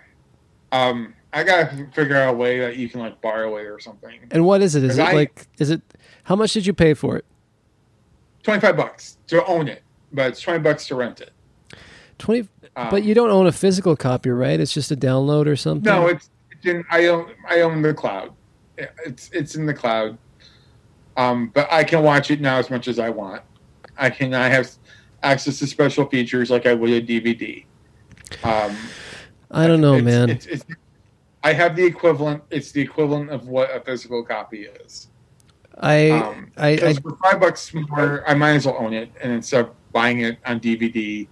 um, 0.72 1.14
I 1.32 1.42
gotta 1.42 1.88
figure 1.92 2.16
out 2.16 2.34
a 2.34 2.36
way 2.36 2.60
that 2.60 2.76
you 2.76 2.88
can 2.88 3.00
like 3.00 3.20
borrow 3.20 3.56
it 3.56 3.62
or 3.66 3.80
something. 3.80 4.20
And 4.30 4.44
what 4.44 4.62
is 4.62 4.74
it? 4.74 4.84
Is 4.84 4.98
it 4.98 5.02
I- 5.02 5.12
like 5.12 5.46
is 5.58 5.70
it? 5.70 5.82
How 6.24 6.36
much 6.36 6.52
did 6.52 6.66
you 6.66 6.72
pay 6.72 6.94
for 6.94 7.16
it? 7.16 7.24
Twenty 8.42 8.60
five 8.60 8.76
bucks 8.76 9.18
to 9.26 9.44
own 9.46 9.68
it, 9.68 9.82
but 10.12 10.28
it's 10.28 10.40
twenty 10.40 10.60
bucks 10.60 10.86
to 10.88 10.94
rent 10.94 11.20
it. 11.20 11.32
Twenty. 12.18 12.48
Um, 12.76 12.88
but 12.90 13.02
you 13.02 13.14
don't 13.14 13.30
own 13.30 13.46
a 13.48 13.52
physical 13.52 13.96
copy, 13.96 14.30
right? 14.30 14.60
It's 14.60 14.72
just 14.72 14.92
a 14.92 14.96
download 14.96 15.46
or 15.46 15.56
something. 15.56 15.82
No, 15.90 16.06
it's, 16.06 16.30
it's 16.52 16.64
in. 16.64 16.84
I 16.90 17.06
own. 17.06 17.32
I 17.48 17.62
own 17.62 17.82
the 17.82 17.92
cloud. 17.92 18.32
It's 19.04 19.28
it's 19.32 19.56
in 19.56 19.66
the 19.66 19.74
cloud. 19.74 20.16
Um, 21.16 21.50
but 21.52 21.66
I 21.70 21.82
can 21.82 22.02
watch 22.04 22.30
it 22.30 22.40
now 22.40 22.56
as 22.58 22.70
much 22.70 22.86
as 22.86 22.98
I 23.00 23.10
want. 23.10 23.42
I 23.98 24.08
can. 24.08 24.32
I 24.32 24.48
have 24.48 24.70
access 25.22 25.58
to 25.58 25.66
special 25.66 26.06
features 26.06 26.50
like 26.50 26.66
I 26.66 26.74
would 26.74 26.90
a 26.90 27.00
DVD. 27.02 27.64
Um, 28.44 28.76
I 29.50 29.66
don't 29.66 29.80
know, 29.80 29.94
it's- 29.96 30.04
man. 30.04 30.30
It's, 30.30 30.46
it's, 30.46 30.64
I 31.42 31.52
have 31.54 31.74
the 31.74 31.84
equivalent. 31.84 32.42
It's 32.50 32.70
the 32.70 32.82
equivalent 32.82 33.30
of 33.30 33.48
what 33.48 33.74
a 33.74 33.80
physical 33.80 34.22
copy 34.22 34.66
is. 34.84 35.08
I 35.78 36.10
Um, 36.10 36.52
I, 36.56 36.68
I 36.68 36.76
Because 36.76 36.98
for 36.98 37.16
five 37.16 37.40
bucks 37.40 37.72
more, 37.72 38.22
I 38.28 38.34
might 38.34 38.50
as 38.52 38.66
well 38.66 38.76
own 38.78 38.92
it, 38.92 39.10
and 39.22 39.32
instead 39.32 39.64
of 39.64 39.70
buying 39.92 40.20
it 40.20 40.38
on 40.44 40.60
DVD 40.60 41.26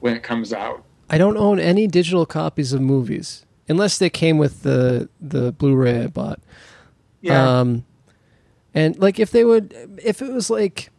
when 0.00 0.14
it 0.16 0.22
comes 0.22 0.52
out. 0.54 0.82
I 1.10 1.18
don't 1.18 1.36
own 1.36 1.60
any 1.60 1.86
digital 1.86 2.24
copies 2.26 2.72
of 2.72 2.80
movies 2.80 3.44
unless 3.68 3.98
they 3.98 4.08
came 4.10 4.38
with 4.38 4.62
the 4.62 5.08
the 5.20 5.52
Blu-ray 5.52 6.04
I 6.04 6.06
bought. 6.06 6.40
Yeah. 7.20 7.60
Um, 7.60 7.84
and 8.72 8.98
like 8.98 9.18
if 9.20 9.30
they 9.30 9.44
would, 9.44 9.74
if 10.02 10.22
it 10.22 10.32
was 10.32 10.48
like 10.48 10.90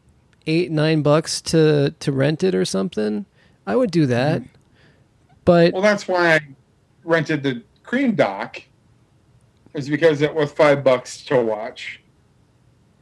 eight 0.48 0.72
nine 0.72 1.02
bucks 1.04 1.41
to 1.41 1.93
to 2.00 2.12
rent 2.12 2.43
it 2.43 2.56
or 2.56 2.66
something, 2.66 3.26
I 3.68 3.76
would 3.76 3.91
do 3.91 4.06
that. 4.08 4.41
But 5.45 5.74
Well, 5.74 5.82
that's 5.82 6.08
why 6.08 6.36
I 6.36 6.39
rented 7.04 7.43
the 7.43 7.64
Creem 7.84 8.16
Doc, 8.16 8.62
is 9.74 9.88
because 9.88 10.22
it 10.22 10.34
was 10.34 10.52
five 10.52 10.84
bucks 10.84 11.24
to 11.26 11.41
watch. 11.41 12.02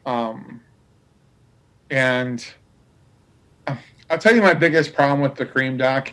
Um, 0.06 0.62
and 1.90 2.46
uh, 3.66 3.76
I'll 4.10 4.18
tell 4.18 4.36
you 4.36 4.42
my 4.42 4.54
biggest 4.54 4.94
problem 4.94 5.22
with 5.22 5.36
the 5.36 5.46
Creem 5.46 5.78
Doc, 5.78 6.12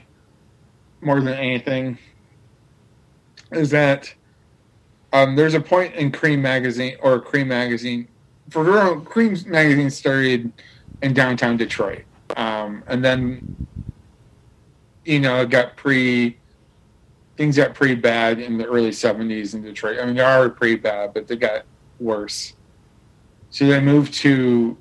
more 1.01 1.21
than 1.21 1.35
anything, 1.35 1.99
is 3.51 3.71
that 3.71 4.13
um, 5.13 5.37
there's 5.37 5.55
a 5.55 5.61
point 5.61 5.95
in 5.95 6.11
Creem 6.11 6.41
Magazine 6.41 6.97
or 7.03 7.21
Creem 7.21 7.49
Magazine. 7.49 8.09
For 8.49 8.65
Creem 8.65 9.47
Magazine 9.47 9.91
started 9.91 10.53
in 11.03 11.13
downtown 11.13 11.57
Detroit, 11.57 12.05
um, 12.37 12.83
and 12.87 13.05
then 13.05 13.67
you 15.05 15.21
know, 15.21 15.41
it 15.43 15.51
got 15.51 15.77
pretty 15.77 16.39
things 17.37 17.57
got 17.57 17.75
pretty 17.75 17.95
bad 17.95 18.39
in 18.39 18.59
the 18.59 18.67
early 18.67 18.93
seventies 18.93 19.55
in 19.55 19.63
Detroit. 19.63 19.99
I 20.01 20.07
mean, 20.07 20.17
they 20.17 20.23
are 20.23 20.39
already 20.39 20.55
pretty 20.55 20.77
bad, 20.77 21.15
but 21.15 21.27
they 21.27 21.37
got 21.37 21.65
worse. 21.99 22.55
So 23.51 23.67
they 23.67 23.81
moved 23.81 24.15
to 24.15 24.77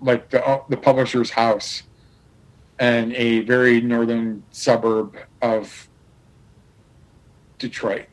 like 0.00 0.30
the 0.30 0.62
the 0.68 0.76
publisher's 0.76 1.30
house 1.30 1.82
in 2.80 3.14
a 3.14 3.40
very 3.40 3.80
northern 3.80 4.42
suburb 4.50 5.16
of 5.40 5.88
Detroit. 7.58 8.06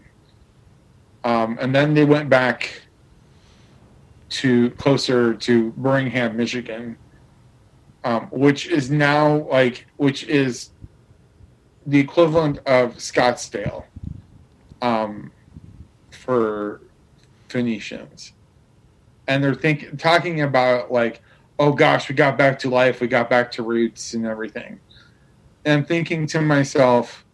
Um, 1.24 1.58
and 1.60 1.74
then 1.74 1.94
they 1.94 2.06
went 2.06 2.30
back 2.30 2.82
to 4.32 4.70
closer 4.72 5.34
to 5.34 5.72
Birmingham, 5.72 6.38
Michigan, 6.38 6.98
um, 8.04 8.28
which 8.32 8.68
is 8.68 8.90
now 8.90 9.48
like 9.50 9.86
which 9.98 10.24
is 10.24 10.72
the 11.86 12.00
equivalent 12.00 12.60
of 12.60 12.96
Scottsdale 12.96 13.86
um, 14.82 15.32
for 16.12 16.82
Phoenicians. 17.50 18.34
And 19.28 19.44
they're 19.44 19.54
think 19.54 20.00
talking 20.00 20.42
about 20.42 20.92
like, 20.92 21.22
oh 21.60 21.74
gosh, 21.74 22.08
we 22.08 22.16
got 22.16 22.38
back 22.38 22.58
to 22.60 22.70
life, 22.70 23.02
we 23.02 23.08
got 23.08 23.30
back 23.30 23.52
to 23.52 23.64
roots 23.64 24.14
and 24.14 24.26
everything. 24.26 24.80
And 25.66 25.88
thinking 25.88 26.26
to 26.28 26.42
myself, 26.42 27.26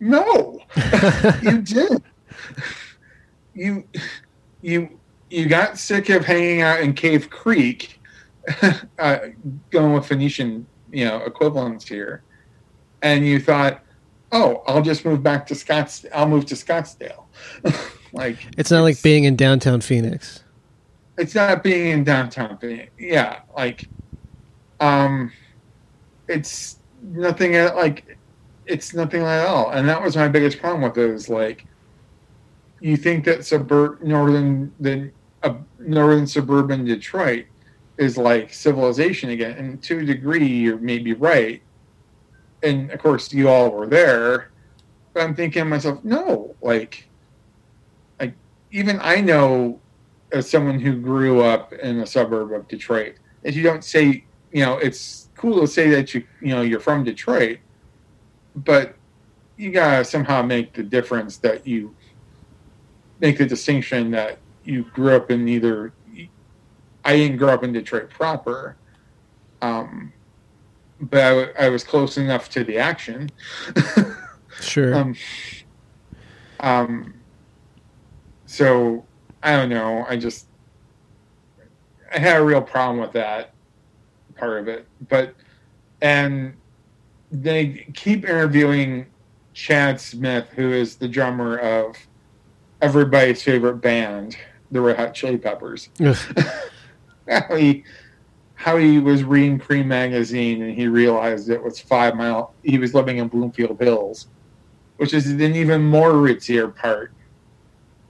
no, 0.00 0.60
you 1.42 1.62
did. 1.62 2.02
You 3.54 3.84
you 4.62 4.98
you 5.32 5.46
got 5.46 5.78
sick 5.78 6.08
of 6.10 6.24
hanging 6.24 6.62
out 6.62 6.80
in 6.80 6.92
Cave 6.92 7.30
Creek, 7.30 8.00
uh, 8.98 9.18
going 9.70 9.92
with 9.94 10.06
Phoenician, 10.06 10.66
you 10.90 11.04
know, 11.04 11.18
equivalents 11.24 11.88
here 11.88 12.22
and 13.02 13.26
you 13.26 13.38
thought, 13.40 13.82
"Oh, 14.30 14.62
I'll 14.66 14.82
just 14.82 15.04
move 15.04 15.22
back 15.22 15.46
to 15.48 15.54
Scottsdale. 15.54 16.10
I'll 16.14 16.28
move 16.28 16.46
to 16.46 16.54
Scottsdale." 16.54 17.24
like 18.12 18.38
it's 18.56 18.70
not 18.70 18.82
like 18.82 19.02
being 19.02 19.24
in 19.24 19.36
downtown 19.36 19.80
Phoenix. 19.80 20.42
it's 21.18 21.34
not 21.34 21.62
being 21.62 21.88
in 21.88 22.04
downtown 22.04 22.56
Phoenix. 22.58 22.90
Yeah, 22.98 23.40
like 23.56 23.88
um 24.80 25.32
it's 26.28 26.78
nothing 27.02 27.56
at- 27.56 27.76
like 27.76 28.16
it's 28.66 28.94
nothing 28.94 29.22
at 29.22 29.46
all. 29.46 29.70
And 29.70 29.88
that 29.88 30.00
was 30.00 30.16
my 30.16 30.28
biggest 30.28 30.60
problem 30.60 30.82
with 30.82 30.96
it 30.96 31.10
is 31.10 31.28
like 31.28 31.66
you 32.80 32.96
think 32.96 33.24
that 33.24 33.44
suburb 33.44 34.02
northern 34.02 34.72
the 34.80 35.10
uh, 35.42 35.54
northern 35.78 36.26
suburban 36.26 36.84
Detroit 36.84 37.46
is 37.98 38.16
like 38.16 38.52
civilization 38.52 39.30
again. 39.30 39.52
And 39.52 39.82
to 39.84 39.98
a 39.98 40.04
degree 40.04 40.46
you're 40.46 40.78
maybe 40.78 41.12
right. 41.12 41.62
And 42.62 42.90
of 42.90 43.00
course 43.00 43.32
you 43.32 43.48
all 43.48 43.70
were 43.70 43.86
there. 43.86 44.50
But 45.12 45.24
I'm 45.24 45.34
thinking 45.34 45.64
to 45.64 45.68
myself, 45.68 46.02
no, 46.04 46.54
like 46.62 47.08
like 48.18 48.34
even 48.70 48.98
I 49.02 49.20
know 49.20 49.80
as 50.32 50.48
someone 50.48 50.80
who 50.80 50.96
grew 50.96 51.42
up 51.42 51.72
in 51.74 52.00
a 52.00 52.06
suburb 52.06 52.52
of 52.52 52.66
Detroit, 52.68 53.16
that 53.42 53.54
you 53.54 53.62
don't 53.62 53.84
say, 53.84 54.24
you 54.52 54.64
know, 54.64 54.78
it's 54.78 55.28
cool 55.36 55.60
to 55.60 55.66
say 55.66 55.90
that 55.90 56.14
you, 56.14 56.24
you 56.40 56.48
know, 56.48 56.62
you're 56.62 56.80
from 56.80 57.04
Detroit, 57.04 57.58
but 58.56 58.94
you 59.56 59.70
gotta 59.70 60.04
somehow 60.04 60.42
make 60.42 60.72
the 60.72 60.82
difference 60.82 61.36
that 61.38 61.66
you 61.66 61.94
make 63.20 63.38
the 63.38 63.46
distinction 63.46 64.10
that 64.10 64.38
you 64.64 64.84
grew 64.92 65.14
up 65.16 65.30
in 65.30 65.48
either. 65.48 65.92
I 67.04 67.16
didn't 67.16 67.38
grow 67.38 67.48
up 67.48 67.64
in 67.64 67.72
Detroit 67.72 68.10
proper, 68.10 68.76
um, 69.60 70.12
but 71.00 71.20
I, 71.20 71.28
w- 71.30 71.52
I 71.58 71.68
was 71.68 71.82
close 71.82 72.16
enough 72.16 72.48
to 72.50 72.64
the 72.64 72.78
action. 72.78 73.30
Sure. 74.60 74.94
Um, 74.94 75.16
um, 76.60 77.14
so 78.46 79.04
I 79.42 79.56
don't 79.56 79.68
know. 79.68 80.04
I 80.08 80.16
just 80.16 80.46
I 82.14 82.18
had 82.18 82.40
a 82.40 82.44
real 82.44 82.62
problem 82.62 82.98
with 82.98 83.12
that 83.12 83.54
part 84.36 84.60
of 84.60 84.68
it, 84.68 84.86
but 85.08 85.34
and 86.00 86.54
they 87.30 87.86
keep 87.94 88.24
interviewing 88.24 89.06
Chad 89.54 90.00
Smith, 90.00 90.48
who 90.54 90.70
is 90.70 90.96
the 90.96 91.08
drummer 91.08 91.56
of 91.56 91.96
everybody's 92.80 93.42
favorite 93.42 93.76
band, 93.76 94.36
the 94.72 94.80
Red 94.80 94.96
Hot 94.96 95.14
Chili 95.14 95.38
Peppers. 95.38 95.90
How 97.28 97.54
he 97.54 97.84
how 98.54 98.76
he 98.76 99.00
was 99.00 99.24
reading 99.24 99.58
Creem 99.58 99.86
magazine 99.86 100.62
and 100.62 100.72
he 100.72 100.86
realized 100.86 101.50
it 101.50 101.62
was 101.62 101.80
five 101.80 102.14
mile. 102.14 102.54
He 102.62 102.78
was 102.78 102.94
living 102.94 103.18
in 103.18 103.26
Bloomfield 103.26 103.80
Hills, 103.80 104.28
which 104.98 105.12
is 105.12 105.28
an 105.28 105.40
even 105.40 105.82
more 105.82 106.12
ritzier 106.12 106.74
part 106.74 107.12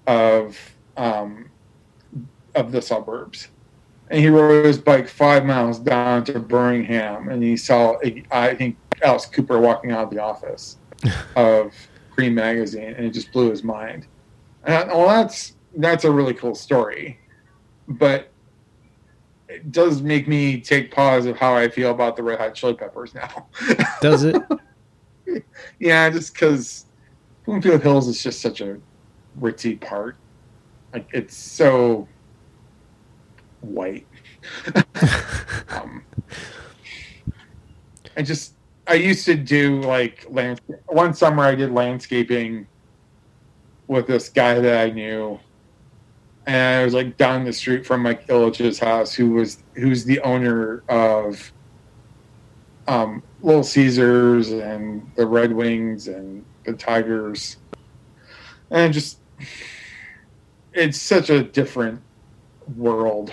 of 0.06 0.58
um, 0.98 1.50
of 2.54 2.70
the 2.70 2.82
suburbs. 2.82 3.48
And 4.10 4.20
he 4.20 4.28
rode 4.28 4.66
his 4.66 4.78
bike 4.78 5.08
five 5.08 5.46
miles 5.46 5.78
down 5.78 6.24
to 6.24 6.38
Birmingham, 6.38 7.30
and 7.30 7.42
he 7.42 7.56
saw 7.56 7.96
I 8.30 8.54
think 8.54 8.76
Alice 9.02 9.24
Cooper 9.24 9.58
walking 9.58 9.90
out 9.90 10.04
of 10.04 10.10
the 10.10 10.18
office 10.18 10.76
of 11.36 11.74
Creem 12.14 12.34
magazine, 12.34 12.92
and 12.94 13.06
it 13.06 13.10
just 13.10 13.32
blew 13.32 13.48
his 13.48 13.64
mind. 13.64 14.06
And 14.64 14.74
I, 14.74 14.94
well, 14.94 15.08
that's 15.08 15.54
that's 15.76 16.04
a 16.04 16.10
really 16.10 16.34
cool 16.34 16.54
story, 16.54 17.18
but 17.88 18.30
it 19.48 19.70
does 19.70 20.00
make 20.00 20.26
me 20.26 20.60
take 20.60 20.90
pause 20.90 21.26
of 21.26 21.36
how 21.36 21.54
I 21.54 21.68
feel 21.68 21.90
about 21.90 22.16
the 22.16 22.22
Red 22.22 22.38
Hot 22.38 22.54
Chili 22.54 22.74
Peppers 22.74 23.14
now. 23.14 23.48
Does 24.00 24.24
it? 24.24 24.42
yeah, 25.78 26.08
just 26.08 26.32
because 26.32 26.86
Bloomfield 27.44 27.82
Hills 27.82 28.08
is 28.08 28.22
just 28.22 28.40
such 28.40 28.62
a 28.62 28.78
ritzy 29.38 29.78
part. 29.78 30.16
Like 30.92 31.06
it's 31.12 31.36
so 31.36 32.08
white. 33.60 34.06
um, 35.68 36.02
I 38.16 38.22
just 38.22 38.54
I 38.86 38.94
used 38.94 39.24
to 39.26 39.34
do 39.34 39.80
like 39.82 40.26
land. 40.28 40.60
One 40.86 41.14
summer 41.14 41.42
I 41.42 41.54
did 41.54 41.72
landscaping 41.72 42.66
with 43.86 44.06
this 44.06 44.28
guy 44.28 44.58
that 44.58 44.86
I 44.86 44.90
knew, 44.90 45.38
and 46.46 46.80
I 46.80 46.84
was 46.84 46.94
like 46.94 47.16
down 47.16 47.44
the 47.44 47.52
street 47.52 47.86
from 47.86 48.02
Mike 48.02 48.26
Ilitch's 48.26 48.78
house, 48.78 49.14
who 49.14 49.30
was 49.30 49.62
who's 49.74 50.04
the 50.04 50.20
owner 50.20 50.82
of 50.88 51.52
um, 52.88 53.22
Little 53.42 53.62
Caesars 53.62 54.50
and 54.50 55.10
the 55.14 55.26
Red 55.26 55.52
Wings 55.52 56.08
and 56.08 56.44
the 56.64 56.72
Tigers, 56.72 57.58
and 58.70 58.92
just 58.92 59.18
it's 60.72 61.00
such 61.00 61.30
a 61.30 61.42
different 61.42 62.00
world 62.76 63.32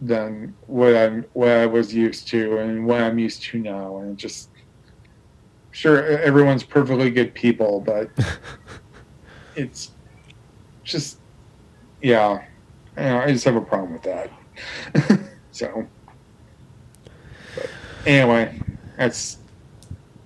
than 0.00 0.54
what 0.66 0.96
I'm 0.96 1.24
what 1.32 1.48
I 1.48 1.66
was 1.66 1.92
used 1.92 2.28
to 2.28 2.58
and 2.58 2.86
what 2.86 3.00
I'm 3.00 3.18
used 3.18 3.42
to 3.44 3.58
now, 3.58 3.98
and 3.98 4.16
just 4.16 4.50
sure 5.72 6.04
everyone's 6.04 6.62
perfectly 6.62 7.10
good 7.10 7.34
people, 7.34 7.80
but 7.80 8.10
it's 9.56 9.92
just 10.84 11.17
yeah, 12.02 12.42
I 12.96 13.32
just 13.32 13.44
have 13.44 13.56
a 13.56 13.60
problem 13.60 13.92
with 13.92 14.02
that. 14.02 14.30
so, 15.52 15.86
but 17.54 17.70
anyway, 18.06 18.60
that's 18.96 19.38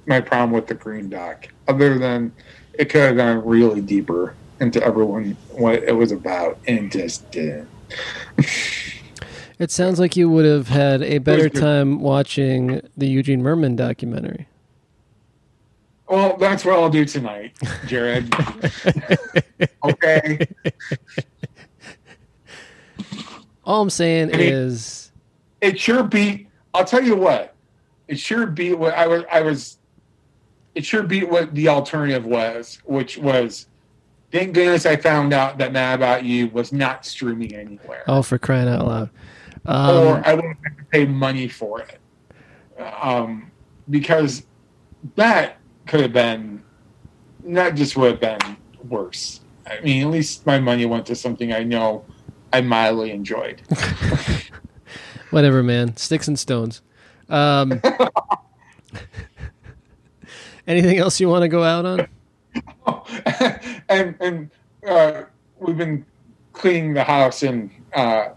my 0.07 0.21
problem 0.21 0.53
with 0.53 0.67
the 0.67 0.75
green 0.75 1.09
doc. 1.09 1.49
Other 1.69 1.99
than 1.99 2.33
it 2.75 2.87
could 2.87 3.03
have 3.03 3.17
gone 3.17 3.45
really 3.45 3.81
deeper 3.81 4.35
into 4.61 4.83
everyone 4.83 5.37
what 5.51 5.83
it 5.83 5.93
was 5.93 6.13
about, 6.13 6.59
and 6.67 6.91
just 6.91 7.31
didn't. 7.31 7.69
it 9.59 9.71
sounds 9.71 9.99
like 9.99 10.17
you 10.17 10.31
would 10.31 10.45
have 10.45 10.69
had 10.69 11.03
a 11.03 11.19
better 11.19 11.49
time 11.49 12.01
watching 12.01 12.81
the 12.97 13.07
Eugene 13.07 13.43
Mirman 13.43 13.77
documentary. 13.77 14.47
Well, 16.09 16.37
that's 16.37 16.65
what 16.65 16.75
I'll 16.75 16.91
do 16.91 17.05
tonight, 17.05 17.57
Jared. 17.87 18.35
okay. 19.85 20.47
All 23.65 23.83
I'm 23.83 23.91
saying 23.91 24.31
is, 24.33 25.13
it 25.61 25.79
sure 25.79 26.03
beat. 26.03 26.49
I'll 26.75 26.85
tell 26.85 27.03
you 27.03 27.17
what, 27.17 27.55
it 28.09 28.19
sure 28.19 28.47
beat 28.47 28.75
what 28.75 28.95
I 28.95 29.07
was. 29.07 29.25
I 29.31 29.41
was. 29.43 29.79
It 30.75 30.85
sure 30.85 31.03
beat 31.03 31.29
what 31.29 31.55
the 31.55 31.69
alternative 31.69 32.25
was, 32.25 32.79
which 32.85 33.19
was. 33.19 33.67
Thank 34.33 34.55
goodness 34.55 34.87
I 34.87 34.97
found 34.97 35.35
out 35.35 35.59
that 35.59 35.73
Mad 35.73 35.97
About 35.97 36.25
You 36.25 36.49
was 36.49 36.73
not 36.73 37.05
streaming 37.05 37.55
anywhere. 37.55 38.03
Oh, 38.09 38.23
for 38.23 38.39
crying 38.39 38.67
out 38.67 38.87
loud! 38.87 39.11
Um, 39.67 40.07
or 40.07 40.23
I 40.27 40.33
wouldn't 40.35 40.57
have 40.65 40.77
to 40.79 40.85
pay 40.85 41.05
money 41.05 41.49
for 41.49 41.83
it, 41.83 41.99
um, 43.01 43.51
because 43.91 44.47
that 45.17 45.59
could 45.87 46.01
have 46.01 46.13
been 46.13 46.63
not 47.45 47.75
just 47.75 47.97
would 47.97 48.13
have 48.13 48.21
been 48.21 48.57
worse. 48.89 49.41
I 49.67 49.81
mean, 49.81 50.03
at 50.03 50.11
least 50.11 50.47
my 50.47 50.59
money 50.59 50.87
went 50.87 51.07
to 51.07 51.15
something 51.15 51.53
I 51.53 51.63
know 51.63 52.05
I 52.53 52.61
mildly 52.61 53.11
enjoyed. 53.11 53.63
Whatever, 55.31 55.63
man. 55.63 55.97
Sticks 55.97 56.29
and 56.29 56.39
stones. 56.39 56.83
Um, 57.29 57.81
anything 60.67 60.99
else 60.99 61.19
you 61.19 61.29
want 61.29 61.43
to 61.43 61.49
go 61.49 61.63
out 61.63 61.87
on? 61.87 62.07
and 63.89 64.15
and 64.21 64.51
uh, 64.87 65.23
we've 65.59 65.79
been 65.79 66.05
cleaning 66.53 66.93
the 66.93 67.05
house, 67.05 67.43
and 67.43 67.71
uh, 67.95 68.31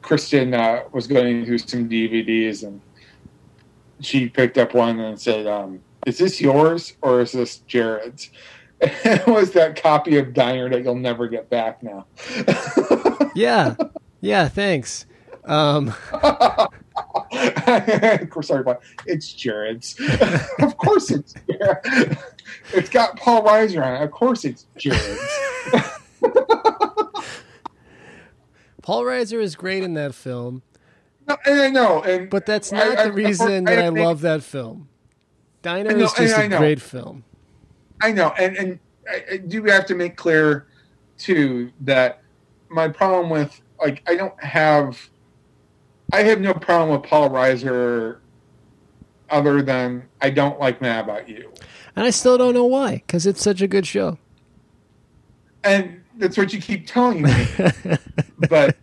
Kristen 0.00 0.54
uh, 0.54 0.84
was 0.92 1.06
going 1.06 1.44
through 1.44 1.58
some 1.58 1.88
DVDs, 1.88 2.62
and 2.62 2.80
she 4.00 4.28
picked 4.28 4.56
up 4.56 4.72
one 4.72 4.98
and 5.00 5.20
said, 5.20 5.46
um, 5.46 5.80
"Is 6.06 6.16
this 6.16 6.40
yours 6.40 6.94
or 7.02 7.20
is 7.20 7.32
this 7.32 7.58
Jared's?" 7.58 8.30
it 8.80 9.26
was 9.26 9.52
that 9.52 9.80
copy 9.80 10.16
of 10.18 10.32
Diner 10.32 10.68
that 10.70 10.82
you'll 10.82 10.96
never 10.96 11.28
get 11.28 11.48
back 11.48 11.82
now. 11.82 12.06
Yeah, 13.34 13.74
yeah. 14.20 14.48
Thanks. 14.48 15.06
Um. 15.44 15.94
Sorry, 18.42 18.62
but 18.62 18.82
it's 19.06 19.32
Jared's. 19.32 19.98
of 20.60 20.76
course, 20.76 21.10
it's 21.10 21.34
Jared. 21.50 22.18
It's 22.72 22.90
got 22.90 23.16
Paul 23.16 23.42
Reiser 23.42 23.84
on 23.84 23.94
it. 23.94 24.04
Of 24.04 24.10
course, 24.10 24.44
it's 24.44 24.66
Jared's. 24.76 25.20
Paul 28.82 29.04
Reiser 29.04 29.40
is 29.40 29.54
great 29.54 29.82
in 29.84 29.94
that 29.94 30.14
film. 30.14 30.62
No, 31.28 31.36
and 31.46 31.60
I 31.60 31.70
know, 31.70 32.02
and 32.02 32.28
but 32.28 32.46
that's 32.46 32.72
not 32.72 32.98
I, 32.98 33.04
the 33.04 33.12
reason 33.12 33.68
I, 33.68 33.72
I, 33.72 33.76
that 33.76 33.84
I, 33.84 33.88
love 33.88 34.22
that 34.22 34.42
film. 34.42 34.88
Diner 35.62 35.92
know, 35.96 36.04
is 36.04 36.12
just 36.12 36.36
a 36.36 36.48
great 36.48 36.80
film. 36.80 37.24
I 38.00 38.10
know, 38.12 38.34
and 38.38 38.56
and 38.56 38.78
I, 39.30 39.36
do 39.36 39.62
have 39.64 39.86
to 39.86 39.94
make 39.94 40.16
clear 40.16 40.66
too 41.18 41.70
that 41.82 42.21
my 42.72 42.88
problem 42.88 43.30
with 43.30 43.60
like 43.80 44.02
I 44.06 44.14
don't 44.16 44.42
have 44.42 45.10
I 46.12 46.22
have 46.24 46.40
no 46.40 46.54
problem 46.54 46.90
with 47.00 47.08
Paul 47.08 47.30
Reiser 47.30 48.18
other 49.30 49.62
than 49.62 50.08
I 50.20 50.30
don't 50.30 50.60
like 50.60 50.80
Mad 50.82 51.04
About 51.04 51.28
You. 51.28 51.52
And 51.96 52.04
I 52.06 52.10
still 52.10 52.38
don't 52.38 52.54
know 52.54 52.66
why, 52.66 53.02
because 53.06 53.26
it's 53.26 53.42
such 53.42 53.62
a 53.62 53.66
good 53.66 53.86
show. 53.86 54.18
And 55.64 56.02
that's 56.18 56.36
what 56.36 56.52
you 56.52 56.60
keep 56.60 56.86
telling 56.86 57.22
me. 57.22 57.46
but 58.48 58.76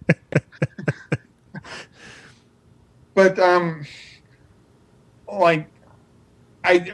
but 3.13 3.37
um 3.37 3.85
like 5.31 5.67
I 6.63 6.93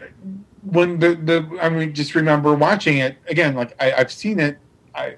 when 0.63 0.99
the 0.99 1.15
the 1.15 1.57
I 1.61 1.69
mean 1.69 1.93
just 1.93 2.15
remember 2.15 2.53
watching 2.53 2.97
it 2.97 3.17
again 3.27 3.55
like 3.55 3.75
I, 3.81 3.93
I've 3.93 4.11
seen 4.11 4.39
it 4.39 4.57
I 4.93 5.15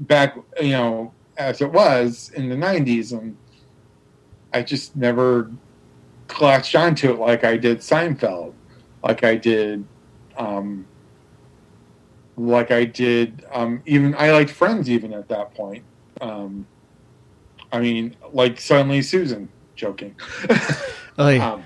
back 0.00 0.36
you 0.60 0.70
know 0.70 1.12
as 1.36 1.60
it 1.60 1.72
was 1.72 2.30
in 2.34 2.48
the 2.48 2.56
90s 2.56 3.12
and 3.12 3.36
I 4.52 4.62
just 4.62 4.96
never 4.96 5.50
clutched 6.28 6.74
onto 6.74 7.12
it 7.12 7.18
like 7.18 7.44
I 7.44 7.56
did 7.56 7.78
Seinfeld 7.78 8.52
like 9.02 9.24
I 9.24 9.36
did 9.36 9.84
um 10.36 10.86
like 12.36 12.70
I 12.70 12.84
did 12.84 13.44
um 13.52 13.82
even 13.86 14.14
I 14.14 14.32
liked 14.32 14.50
Friends 14.50 14.90
even 14.90 15.12
at 15.12 15.28
that 15.28 15.54
point 15.54 15.84
um 16.20 16.66
I 17.72 17.80
mean 17.80 18.16
like 18.32 18.60
suddenly 18.60 19.02
Susan 19.02 19.48
joking 19.76 20.14
um, 21.18 21.64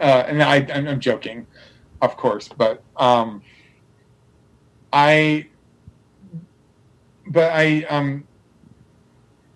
uh, 0.00 0.24
and 0.26 0.42
I, 0.42 0.56
I'm 0.72 1.00
joking 1.00 1.46
of 2.02 2.16
course. 2.16 2.48
But 2.48 2.82
um, 2.96 3.42
I, 4.92 5.46
but 7.26 7.52
I 7.52 7.84
um, 7.84 8.24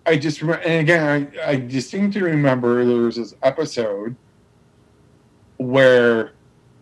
I 0.06 0.16
just 0.16 0.40
remember, 0.40 0.62
and 0.62 0.80
again, 0.80 1.32
I, 1.44 1.50
I 1.50 1.56
distinctly 1.56 2.22
remember 2.22 2.84
there 2.84 2.96
was 2.98 3.16
this 3.16 3.34
episode 3.42 4.14
where 5.56 6.32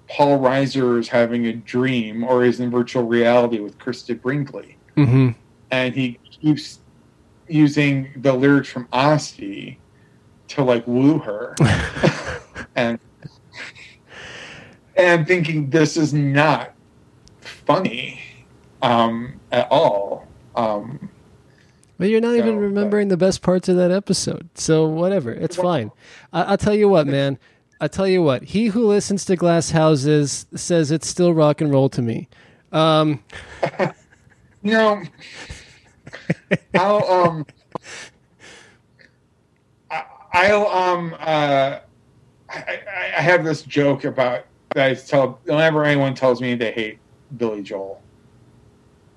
Paul 0.09 0.39
Reiser 0.39 0.99
is 0.99 1.09
having 1.09 1.47
a 1.47 1.53
dream 1.55 2.23
or 2.23 2.45
is 2.45 2.61
in 2.61 2.71
virtual 2.71 3.05
reality 3.05 3.61
with 3.61 3.79
Christie 3.79 4.15
Brinkley, 4.15 4.77
mm-hmm. 4.97 5.31
and 5.71 5.95
he 5.95 6.19
keeps 6.31 6.81
using 7.49 8.13
the 8.17 8.33
lyrics 8.33 8.69
from 8.69 8.89
Asti 8.93 9.79
to 10.49 10.63
like 10.63 10.87
woo 10.87 11.19
her, 11.19 11.55
and 12.77 12.99
and 14.97 15.27
thinking 15.27 15.71
this 15.71 15.97
is 15.97 16.13
not 16.13 16.75
funny 17.41 18.21
um, 18.83 19.41
at 19.51 19.67
all. 19.71 20.24
Um, 20.55 21.11
well, 21.99 22.09
you're 22.09 22.21
not 22.21 22.33
so, 22.33 22.37
even 22.37 22.59
remembering 22.59 23.09
but, 23.09 23.15
the 23.15 23.27
best 23.27 23.43
parts 23.43 23.69
of 23.69 23.77
that 23.77 23.91
episode, 23.91 24.49
so 24.55 24.87
whatever, 24.87 25.33
it's 25.33 25.57
well, 25.57 25.67
fine. 25.67 25.91
I, 26.33 26.51
will 26.51 26.59
tell 26.59 26.75
you 26.75 26.89
what, 26.89 27.07
man. 27.07 27.39
I 27.81 27.89
tell 27.89 28.09
you 28.09 28.23
what. 28.23 28.43
He 28.43 28.67
who 28.67 28.87
listens 28.87 29.25
to 29.27 29.37
Glass 29.37 29.71
Houses 29.71 30.47
says 30.55 30.91
it's 30.91 31.09
still 31.09 31.35
rock 31.35 31.61
and 31.61 31.73
roll 31.73 31.89
to 31.91 32.03
me. 32.03 32.29
Um, 32.73 33.23
you 34.63 34.73
know, 34.73 35.03
I'll 36.75 37.05
um, 37.11 37.47
I, 39.91 40.05
I'll 40.33 40.67
um 40.67 41.15
uh, 41.19 41.79
I, 42.49 42.59
I, 42.59 43.13
I 43.17 43.21
have 43.21 43.45
this 43.45 43.63
joke 43.63 44.05
about 44.05 44.47
that 44.75 44.91
I 44.91 44.95
tell 44.95 45.41
whenever 45.45 45.85
anyone 45.85 46.15
tells 46.15 46.41
me 46.41 46.55
they 46.55 46.73
hate 46.73 46.99
Billy 47.37 47.63
Joel. 47.63 48.01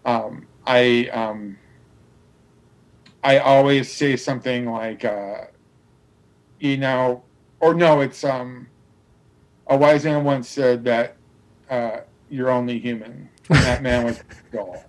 Um, 0.06 0.47
I 0.68 1.08
um, 1.14 1.58
I 3.24 3.40
always 3.40 3.92
say 3.92 4.18
something 4.18 4.70
like, 4.70 5.06
uh, 5.06 5.46
you 6.60 6.78
know, 6.78 7.24
or 7.62 7.74
no, 7.74 8.02
it's 8.02 8.24
um, 8.24 8.68
a 9.68 9.78
wise 9.78 10.04
man 10.04 10.26
once 10.26 10.50
said 10.50 10.84
that 10.84 11.16
uh, 11.70 12.02
you're 12.30 12.50
only 12.50 12.80
human. 12.80 13.30
And 13.50 13.60
that 13.60 13.82
man 13.82 14.04
was 14.04 14.22
Joel, 14.52 14.84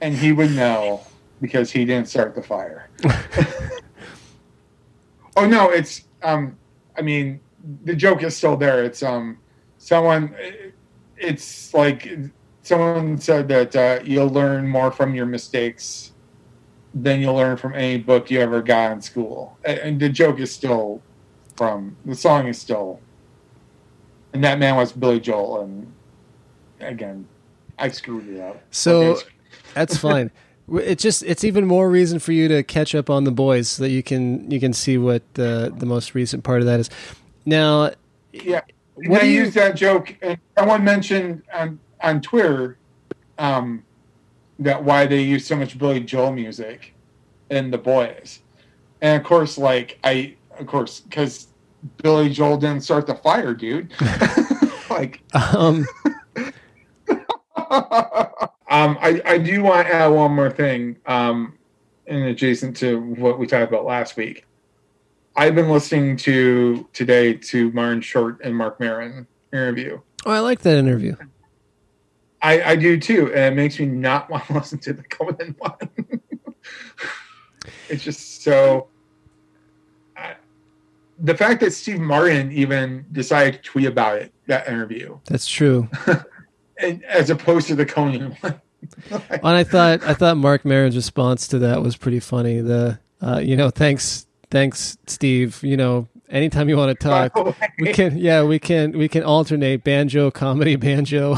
and 0.00 0.14
he 0.14 0.30
would 0.30 0.52
know 0.52 1.04
because 1.40 1.72
he 1.72 1.84
didn't 1.84 2.08
start 2.08 2.36
the 2.36 2.42
fire. 2.42 2.88
oh 5.36 5.44
no, 5.44 5.70
it's 5.70 6.04
um, 6.22 6.56
I 6.96 7.02
mean, 7.02 7.40
the 7.84 7.96
joke 7.96 8.22
is 8.22 8.36
still 8.36 8.56
there. 8.56 8.84
It's 8.84 9.02
um, 9.02 9.38
someone. 9.78 10.36
It's 11.16 11.74
like 11.74 12.08
someone 12.62 13.18
said 13.18 13.48
that 13.48 13.74
uh, 13.76 14.00
you'll 14.04 14.28
learn 14.30 14.68
more 14.68 14.90
from 14.90 15.14
your 15.14 15.26
mistakes 15.26 16.12
than 16.94 17.20
you'll 17.20 17.34
learn 17.34 17.56
from 17.56 17.74
any 17.74 17.98
book 17.98 18.30
you 18.30 18.40
ever 18.40 18.62
got 18.62 18.92
in 18.92 19.00
school. 19.00 19.56
And, 19.64 19.78
and 19.78 20.00
the 20.00 20.08
joke 20.08 20.38
is 20.40 20.52
still 20.52 21.00
from 21.56 21.96
the 22.04 22.14
song 22.14 22.46
is 22.48 22.58
still, 22.60 23.00
and 24.32 24.42
that 24.44 24.58
man 24.58 24.76
was 24.76 24.92
Billy 24.92 25.20
Joel. 25.20 25.62
And 25.62 25.92
again, 26.80 27.26
I 27.78 27.88
screwed 27.88 28.28
it 28.28 28.40
up. 28.40 28.62
So 28.70 29.02
Okay. 29.16 29.28
that's 29.74 29.96
fine. 30.08 30.30
It's 30.72 31.02
just 31.02 31.22
it's 31.24 31.44
even 31.44 31.66
more 31.66 31.90
reason 31.90 32.18
for 32.18 32.32
you 32.32 32.48
to 32.48 32.62
catch 32.62 32.94
up 32.94 33.10
on 33.10 33.24
the 33.24 33.32
boys 33.32 33.68
so 33.68 33.82
that 33.82 33.90
you 33.90 34.02
can 34.02 34.50
you 34.50 34.60
can 34.60 34.72
see 34.72 34.96
what 34.96 35.22
the 35.34 35.72
the 35.76 35.86
most 35.86 36.14
recent 36.14 36.44
part 36.44 36.60
of 36.60 36.66
that 36.66 36.80
is. 36.80 36.88
Now, 37.44 37.90
yeah. 38.32 38.60
What 38.94 39.22
I 39.22 39.24
you- 39.24 39.40
used 39.44 39.54
that 39.54 39.74
joke, 39.74 40.14
and 40.22 40.38
someone 40.56 40.84
mentioned 40.84 41.42
on 41.52 41.80
on 42.02 42.20
Twitter 42.20 42.78
um, 43.38 43.84
that 44.58 44.82
why 44.82 45.06
they 45.06 45.22
use 45.22 45.46
so 45.46 45.56
much 45.56 45.78
Billy 45.78 46.00
Joel 46.00 46.32
music 46.32 46.94
in 47.50 47.70
the 47.70 47.78
boys, 47.78 48.40
and 49.00 49.20
of 49.20 49.26
course, 49.26 49.58
like 49.58 49.98
I, 50.04 50.36
of 50.58 50.66
course, 50.66 51.00
because 51.00 51.48
Billy 52.02 52.28
Joel 52.30 52.56
didn't 52.56 52.82
start 52.82 53.06
the 53.06 53.14
fire, 53.14 53.54
dude. 53.54 53.92
like, 54.90 55.22
um, 55.34 55.86
um, 57.56 58.98
I 59.00 59.20
I 59.24 59.38
do 59.38 59.62
want 59.62 59.86
to 59.86 59.94
add 59.94 60.08
one 60.08 60.32
more 60.32 60.50
thing, 60.50 60.96
um, 61.06 61.58
in 62.06 62.22
adjacent 62.22 62.76
to 62.78 63.00
what 63.00 63.38
we 63.38 63.46
talked 63.46 63.70
about 63.70 63.84
last 63.84 64.16
week. 64.16 64.46
I've 65.34 65.54
been 65.54 65.70
listening 65.70 66.16
to 66.18 66.86
today 66.92 67.32
to 67.34 67.72
Martin 67.72 68.02
Short 68.02 68.40
and 68.44 68.54
Marc 68.54 68.78
Maron 68.78 69.26
interview. 69.52 70.00
oh, 70.26 70.30
I 70.30 70.40
like 70.40 70.60
that 70.60 70.76
interview. 70.76 71.16
I, 72.42 72.72
I 72.72 72.76
do 72.76 72.98
too, 72.98 73.32
and 73.32 73.54
it 73.54 73.56
makes 73.56 73.78
me 73.78 73.86
not 73.86 74.28
want 74.30 74.44
to 74.46 74.54
listen 74.54 74.78
to 74.80 74.92
the 74.92 75.02
Conan 75.04 75.54
one. 75.58 76.20
it's 77.88 78.02
just 78.02 78.42
so. 78.42 78.88
I, 80.16 80.36
the 81.18 81.36
fact 81.36 81.60
that 81.60 81.72
Steve 81.72 82.00
Martin 82.00 82.50
even 82.52 83.04
decided 83.12 83.54
to 83.54 83.60
tweet 83.60 83.86
about 83.86 84.18
it, 84.18 84.32
that 84.46 84.66
interview, 84.66 85.18
That's 85.26 85.46
true. 85.46 85.88
and, 86.78 87.04
as 87.04 87.30
opposed 87.30 87.68
to 87.68 87.74
the 87.76 87.86
Conan 87.86 88.36
one. 88.40 88.60
And 89.30 89.40
I 89.44 89.62
thought 89.62 90.02
I 90.02 90.12
thought 90.14 90.36
Marc 90.36 90.64
Maron's 90.64 90.96
response 90.96 91.46
to 91.48 91.60
that 91.60 91.82
was 91.82 91.96
pretty 91.96 92.18
funny. 92.18 92.60
The 92.60 92.98
uh, 93.20 93.38
you 93.38 93.56
know, 93.56 93.70
thanks 93.70 94.26
thanks 94.50 94.98
Steve. 95.06 95.62
You 95.62 95.76
know, 95.76 96.08
anytime 96.28 96.68
you 96.68 96.76
want 96.76 96.98
to 96.98 97.06
talk, 97.06 97.32
By 97.34 97.42
the 97.42 97.50
way, 97.50 97.72
we 97.78 97.92
can 97.92 98.18
yeah 98.18 98.42
we 98.42 98.58
can 98.58 98.90
we 98.98 99.06
can 99.06 99.22
alternate 99.22 99.84
banjo 99.84 100.32
comedy 100.32 100.74
banjo. 100.74 101.36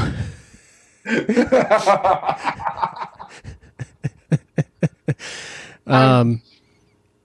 Um, 5.87 6.43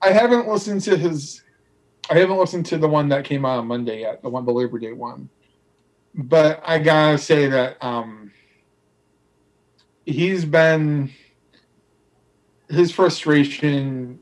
I 0.01 0.11
haven't 0.11 0.47
listened 0.47 0.81
to 0.81 0.97
his. 0.97 1.43
I 2.09 2.15
haven't 2.15 2.37
listened 2.37 2.65
to 2.67 2.77
the 2.77 2.87
one 2.87 3.09
that 3.09 3.25
came 3.25 3.45
out 3.45 3.59
on 3.59 3.67
Monday 3.67 4.01
yet, 4.01 4.21
the 4.21 4.29
one 4.29 4.45
the 4.45 4.51
Labor 4.51 4.79
Day 4.79 4.93
one. 4.93 5.29
But 6.15 6.61
I 6.65 6.79
gotta 6.79 7.17
say 7.17 7.47
that 7.47 7.77
um, 7.83 8.31
he's 10.05 10.43
been 10.45 11.11
his 12.69 12.91
frustration 12.91 14.19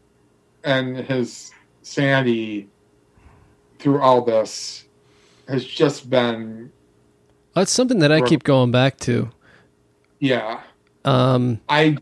and 0.63 0.97
his 0.97 1.51
sanity 1.81 2.69
through 3.79 4.01
all 4.01 4.21
this 4.21 4.85
has 5.47 5.65
just 5.65 6.09
been 6.09 6.71
that's 7.53 7.71
something 7.71 7.99
that 7.99 8.11
I 8.11 8.21
keep 8.21 8.43
going 8.43 8.71
back 8.71 8.97
to. 8.99 9.31
Yeah. 10.19 10.61
Um, 11.05 11.61
I 11.69 11.97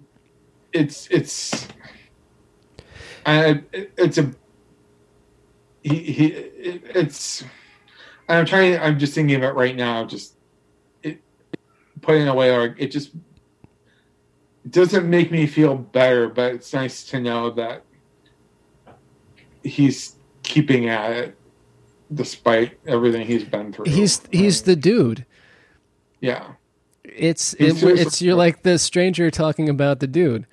it's 0.73 1.07
it's 1.07 1.67
I 3.25 3.61
it's 3.71 4.17
a 4.17 4.31
he 5.83 5.99
he 5.99 6.25
it, 6.27 6.83
it's 6.95 7.43
I'm 8.27 8.45
trying 8.45 8.79
I'm 8.79 8.99
just 8.99 9.13
thinking 9.13 9.35
of 9.35 9.43
it 9.43 9.53
right 9.55 9.75
now 9.75 10.05
just 10.05 10.35
it 11.03 11.21
putting 12.01 12.27
away 12.27 12.55
or 12.55 12.75
it 12.77 12.87
just 12.87 13.13
it 14.63 14.71
doesn't 14.71 15.09
make 15.09 15.31
me 15.31 15.45
feel 15.47 15.75
better 15.75 16.27
but 16.27 16.53
it's 16.53 16.73
nice 16.73 17.03
to 17.05 17.19
know 17.19 17.51
that 17.51 17.83
he's 19.63 20.15
keeping 20.43 20.89
at 20.89 21.11
it 21.11 21.37
despite 22.13 22.79
everything 22.85 23.25
he's 23.25 23.43
been 23.43 23.73
through. 23.73 23.85
He's 23.85 24.21
he's 24.31 24.63
the 24.63 24.75
dude. 24.75 25.25
yeah 26.19 26.53
It's 27.17 27.53
it, 27.53 27.81
it's 27.83 28.21
you're 28.21 28.35
like 28.35 28.63
the 28.63 28.77
stranger 28.77 29.31
talking 29.31 29.69
about 29.69 29.99
the 29.99 30.07
dude. 30.07 30.45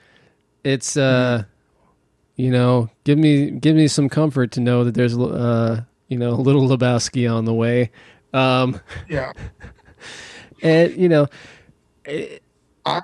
It's 0.65 0.97
uh, 0.97 1.45
you 2.37 2.51
know, 2.51 2.89
give 3.05 3.19
me 3.19 3.51
give 3.51 3.75
me 3.77 3.89
some 3.89 4.09
comfort 4.09 4.53
to 4.53 4.61
know 4.61 4.85
that 4.85 4.95
there's 4.95 5.17
uh, 5.19 5.83
you 6.09 6.19
know, 6.19 6.31
little 6.37 6.69
Lebowski 6.69 7.33
on 7.33 7.45
the 7.45 7.55
way. 7.55 7.91
Um, 8.33 8.81
yeah 9.09 9.33
and 10.63 10.97
you 10.97 11.09
know, 11.09 11.27
it, 12.05 12.43
I- 12.85 13.03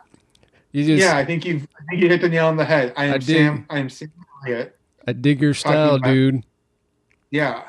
you 0.73 0.85
just 0.85 1.03
yeah 1.03 1.17
I 1.17 1.25
think 1.25 1.45
you've 1.45 1.63
I 1.79 1.83
think 1.91 2.03
you 2.03 2.09
hit 2.09 2.21
the 2.21 2.29
nail 2.29 2.47
on 2.47 2.57
the 2.57 2.65
head 2.65 2.93
I 2.97 3.07
am 3.07 3.15
I 3.15 3.19
did. 3.19 3.27
Sam 3.27 3.67
I 3.71 3.79
am 3.79 3.89
Sam 3.89 4.13
Elliott 4.47 4.77
I 5.07 5.13
dig 5.15 5.41
your 5.41 5.55
style, 5.55 5.95
about- 5.97 6.09
dude. 6.13 6.45
yeah 7.31 7.63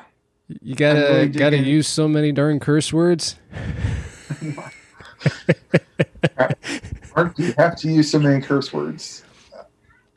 You 0.61 0.75
gotta 0.75 0.99
really 0.99 1.27
gotta 1.29 1.57
use 1.57 1.87
so 1.87 2.07
many 2.09 2.31
darn 2.33 2.59
curse 2.59 2.91
words. 2.93 3.37
Marc, 7.15 7.35
do 7.35 7.43
you 7.43 7.53
have 7.57 7.75
to 7.77 7.89
use 7.89 8.11
so 8.11 8.19
many 8.19 8.41
curse 8.41 8.71
words? 8.73 9.23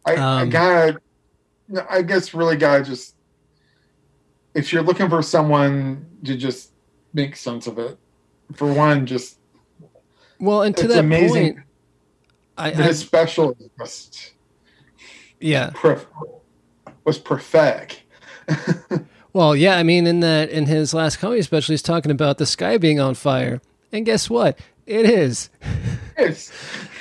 I, 0.06 0.12
I 0.14 0.42
Um, 0.42 0.50
gotta, 0.50 1.00
I 1.88 2.02
guess, 2.02 2.34
really 2.34 2.56
gotta 2.56 2.84
just, 2.84 3.14
if 4.54 4.72
you're 4.72 4.82
looking 4.82 5.08
for 5.08 5.22
someone 5.22 6.06
to 6.24 6.36
just 6.36 6.72
make 7.14 7.36
sense 7.36 7.66
of 7.66 7.78
it, 7.78 7.98
for 8.54 8.72
one, 8.72 9.06
just 9.06 9.38
Well, 10.38 10.62
and 10.62 10.76
to 10.76 10.84
It's 10.84 10.94
that 10.94 11.00
amazing. 11.00 11.54
point, 11.54 11.66
I, 12.58 12.68
I 12.68 12.70
his 12.72 12.98
special 12.98 13.56
just 13.78 14.32
yeah. 15.40 15.70
prof- 15.74 16.06
was 17.04 17.18
prophetic. 17.18 18.02
Well, 19.34 19.56
yeah, 19.56 19.78
I 19.78 19.82
mean, 19.82 20.06
in 20.06 20.20
that 20.20 20.50
in 20.50 20.66
his 20.66 20.92
last 20.92 21.16
comedy 21.16 21.40
special, 21.40 21.72
he's 21.72 21.80
talking 21.80 22.10
about 22.12 22.36
the 22.36 22.44
sky 22.44 22.76
being 22.76 23.00
on 23.00 23.14
fire, 23.14 23.62
and 23.90 24.04
guess 24.04 24.28
what? 24.28 24.58
It 24.92 25.06
is. 25.08 25.48
It's, 26.18 26.52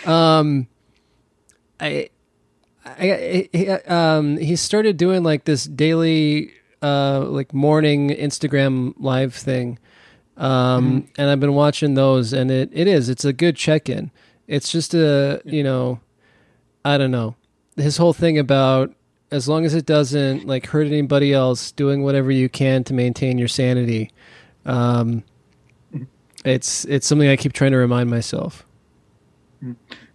Um, 0.05 0.67
I, 1.79 2.09
I, 2.85 3.49
he, 3.51 3.69
um, 3.69 4.37
he 4.37 4.55
started 4.55 4.97
doing 4.97 5.23
like 5.23 5.43
this 5.43 5.65
daily, 5.65 6.53
uh, 6.81 7.25
like 7.27 7.53
morning 7.53 8.09
Instagram 8.09 8.93
live 8.97 9.35
thing, 9.35 9.77
um, 10.37 11.09
and 11.17 11.29
I've 11.29 11.39
been 11.39 11.53
watching 11.53 11.93
those, 11.95 12.33
and 12.33 12.49
it 12.49 12.69
it 12.73 12.87
is 12.87 13.09
it's 13.09 13.25
a 13.25 13.33
good 13.33 13.55
check 13.55 13.89
in. 13.89 14.11
It's 14.47 14.71
just 14.71 14.93
a 14.93 15.41
you 15.45 15.63
know, 15.63 15.99
I 16.85 16.97
don't 16.97 17.11
know, 17.11 17.35
his 17.75 17.97
whole 17.97 18.13
thing 18.13 18.39
about 18.39 18.93
as 19.31 19.47
long 19.47 19.65
as 19.65 19.73
it 19.73 19.85
doesn't 19.85 20.45
like 20.47 20.67
hurt 20.67 20.87
anybody 20.87 21.33
else, 21.33 21.71
doing 21.71 22.03
whatever 22.03 22.31
you 22.31 22.49
can 22.49 22.83
to 22.85 22.93
maintain 22.93 23.37
your 23.37 23.47
sanity. 23.47 24.11
Um, 24.65 25.23
it's 26.45 26.85
it's 26.85 27.07
something 27.07 27.27
I 27.27 27.35
keep 27.35 27.53
trying 27.53 27.71
to 27.71 27.77
remind 27.77 28.09
myself. 28.09 28.65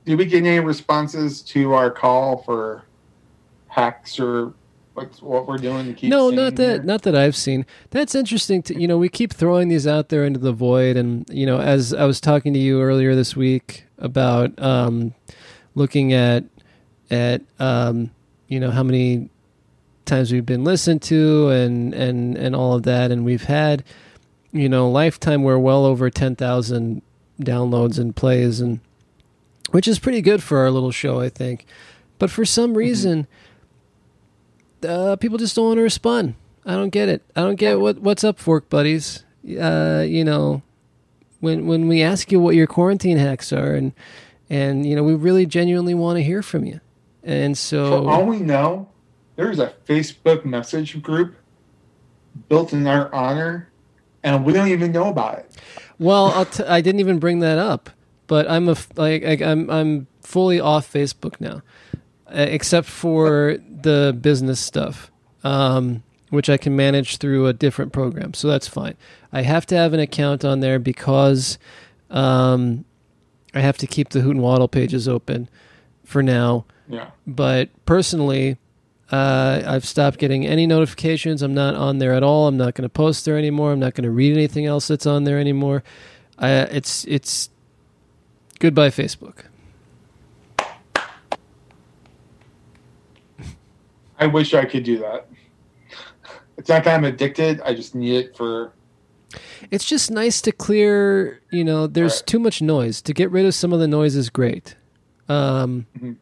did 0.05 0.19
we 0.19 0.25
get 0.25 0.45
any 0.45 0.61
responses 0.61 1.43
to 1.43 1.73
our 1.75 1.91
call 1.91 2.43
for 2.43 2.85
hacks 3.69 4.19
or 4.19 4.53
like 4.95 5.15
what 5.17 5.47
we're 5.47 5.59
doing 5.59 5.87
to 5.87 5.93
keep? 5.93 6.11
no, 6.11 6.31
not 6.31 6.57
that 6.57 6.73
here? 6.73 6.83
not 6.83 7.03
that 7.03 7.15
I've 7.15 7.37
seen. 7.37 7.67
That's 7.91 8.15
interesting 8.15 8.63
to 8.65 8.81
you 8.81 8.89
know, 8.89 8.99
we 8.99 9.09
keep 9.09 9.33
throwing 9.33 9.69
these 9.69 9.87
out 9.87 10.09
there 10.09 10.25
into 10.25 10.41
the 10.41 10.53
void 10.53 10.97
and 10.97 11.29
you 11.31 11.47
know, 11.47 11.61
as 11.61 11.93
I 11.95 12.05
was 12.05 12.21
talking 12.21 12.53
to 12.55 12.59
you 12.59 12.83
earlier 12.83 13.15
this 13.15 13.37
week 13.37 13.85
about 13.99 14.61
um 14.61 15.15
looking 15.75 16.13
at 16.13 16.45
at 17.11 17.43
um, 17.59 18.11
you 18.49 18.59
know 18.59 18.71
how 18.71 18.83
many 18.83 19.31
times 20.05 20.33
we've 20.33 20.47
been 20.47 20.65
listened 20.65 21.03
to 21.03 21.49
and 21.51 21.95
and 21.95 22.37
and 22.37 22.57
all 22.57 22.75
of 22.75 22.85
that 22.85 23.11
and 23.11 23.25
we've 23.25 23.45
had 23.45 23.85
you 24.53 24.69
know 24.69 24.91
lifetime 24.91 25.43
we're 25.43 25.59
well 25.59 25.85
over 25.85 26.09
10,000 26.11 27.03
downloads 27.41 27.99
and 27.99 28.15
plays 28.17 28.61
and 28.61 28.81
which 29.71 29.87
is 29.89 29.99
pretty 29.99 30.21
good 30.23 30.43
for 30.43 30.59
our 30.59 30.71
little 30.71 30.91
show 30.93 31.21
I 31.21 31.29
think. 31.29 31.67
But 32.19 32.31
for 32.31 32.45
some 32.45 32.71
Mm-hmm. 32.71 32.79
reason 32.79 33.27
uh, 34.87 35.17
people 35.17 35.39
just 35.39 35.57
don't 35.57 35.67
want 35.67 35.79
to 35.79 35.83
respond. 35.83 36.35
I 36.65 36.73
don't 36.75 36.91
get 36.91 37.09
it. 37.09 37.23
I 37.35 37.41
don't 37.43 37.57
get 37.57 37.81
what 37.81 37.99
what's 37.99 38.25
up 38.25 38.39
fork 38.39 38.69
buddies? 38.69 39.25
Uh, 39.49 40.05
you 40.07 40.25
know 40.25 40.63
when 41.41 41.67
when 41.67 41.87
we 41.89 42.03
ask 42.03 42.31
you 42.33 42.41
what 42.41 42.55
your 42.55 42.67
quarantine 42.67 43.19
hacks 43.19 43.53
are 43.53 43.75
and 43.75 43.93
and 44.51 44.87
you 44.87 44.95
know 44.97 45.03
we 45.03 45.15
really 45.15 45.47
genuinely 45.47 45.95
want 45.95 46.17
to 46.19 46.23
hear 46.23 46.43
from 46.43 46.65
you. 46.65 46.81
And 47.23 47.57
so 47.59 48.03
For 48.05 48.11
all 48.11 48.25
we 48.27 48.39
know, 48.39 48.89
there's 49.35 49.59
a 49.59 49.75
Facebook 49.89 50.45
message 50.45 51.03
group 51.03 51.35
built 52.49 52.73
in 52.73 52.87
our 52.87 53.13
honor, 53.15 53.69
and 54.27 54.45
we 54.45 54.53
don't 54.53 54.69
even 54.69 54.93
know 54.93 55.09
about 55.09 55.39
it. 55.39 55.51
Well, 55.99 56.27
I'll 56.33 56.45
t- 56.45 56.65
I 56.65 56.81
didn't 56.81 57.01
even 57.01 57.19
bring 57.19 57.39
that 57.41 57.59
up, 57.59 57.89
but 58.27 58.51
I'm 58.51 58.69
a 58.69 58.73
f- 58.73 58.89
like, 58.97 59.23
like 59.23 59.41
I'm 59.41 59.71
I'm 59.71 60.09
fully 60.21 60.61
off 60.61 60.93
Facebook 60.93 61.41
now, 61.41 61.63
except 62.29 62.89
for 62.89 63.57
the 63.83 64.17
business 64.21 64.59
stuff, 64.61 65.11
um, 65.45 66.03
which 66.31 66.51
I 66.51 66.57
can 66.57 66.75
manage 66.75 67.19
through 67.19 67.47
a 67.47 67.53
different 67.53 67.93
program, 67.93 68.35
so 68.35 68.49
that's 68.49 68.69
fine. 68.69 68.97
I 69.33 69.43
have 69.43 69.65
to 69.67 69.77
have 69.77 69.93
an 69.95 70.01
account 70.01 70.45
on 70.45 70.61
there 70.61 70.79
because 70.79 71.57
um, 72.11 72.85
I 73.55 73.61
have 73.61 73.79
to 73.79 73.87
keep 73.87 74.11
the 74.11 74.21
Hoot 74.21 74.35
and 74.35 74.43
Waddle 74.43 74.69
pages 74.69 75.07
open 75.07 75.49
for 76.05 76.23
now. 76.23 76.67
Yeah. 76.89 77.11
But 77.27 77.71
personally, 77.87 78.59
uh, 79.13 79.63
I've 79.67 79.85
stopped 79.87 80.19
getting 80.19 80.47
any 80.47 80.67
notifications. 80.67 81.43
I'm 81.43 81.55
not 81.55 81.75
on 81.75 81.99
there 81.99 82.13
at 82.15 82.23
all. 82.23 82.49
I'm 82.49 82.57
not 82.57 82.75
going 82.75 82.83
to 82.85 82.89
post 82.89 83.25
there 83.25 83.39
anymore. 83.39 83.73
I'm 83.73 83.79
not 83.81 83.95
going 83.95 84.05
to 84.05 84.11
read 84.11 84.33
anything 84.33 84.67
else 84.67 84.89
that's 84.89 85.07
on 85.07 85.25
there 85.25 85.39
anymore. 85.39 85.83
Uh, 86.39 86.67
it's 86.71 87.05
it's 87.07 87.49
goodbye 88.59 88.89
Facebook. 88.91 89.45
I 94.19 94.27
wish 94.27 94.55
I 94.55 94.65
could 94.65 94.85
do 94.85 94.99
that. 94.99 95.29
It's 96.57 96.69
not 96.69 96.85
that 96.85 96.95
I'm 96.95 97.05
addicted. 97.05 97.61
I 97.63 97.75
just 97.75 97.95
need 97.95 98.17
it 98.17 98.37
for. 98.37 98.73
It's 99.71 99.85
just 99.85 100.11
nice 100.11 100.41
to 100.43 100.53
clear. 100.53 101.41
You 101.51 101.65
know, 101.65 101.87
there's 101.87 102.17
Right. 102.21 102.27
too 102.27 102.39
much 102.39 102.63
noise. 102.63 103.03
To 103.03 103.13
get 103.13 103.31
rid 103.31 103.45
of 103.45 103.55
some 103.55 103.73
of 103.73 103.81
the 103.81 103.89
noise 103.89 104.17
is 104.17 104.31
great. 104.31 104.75
Um, 105.29 105.87
Mhm. 105.99 106.17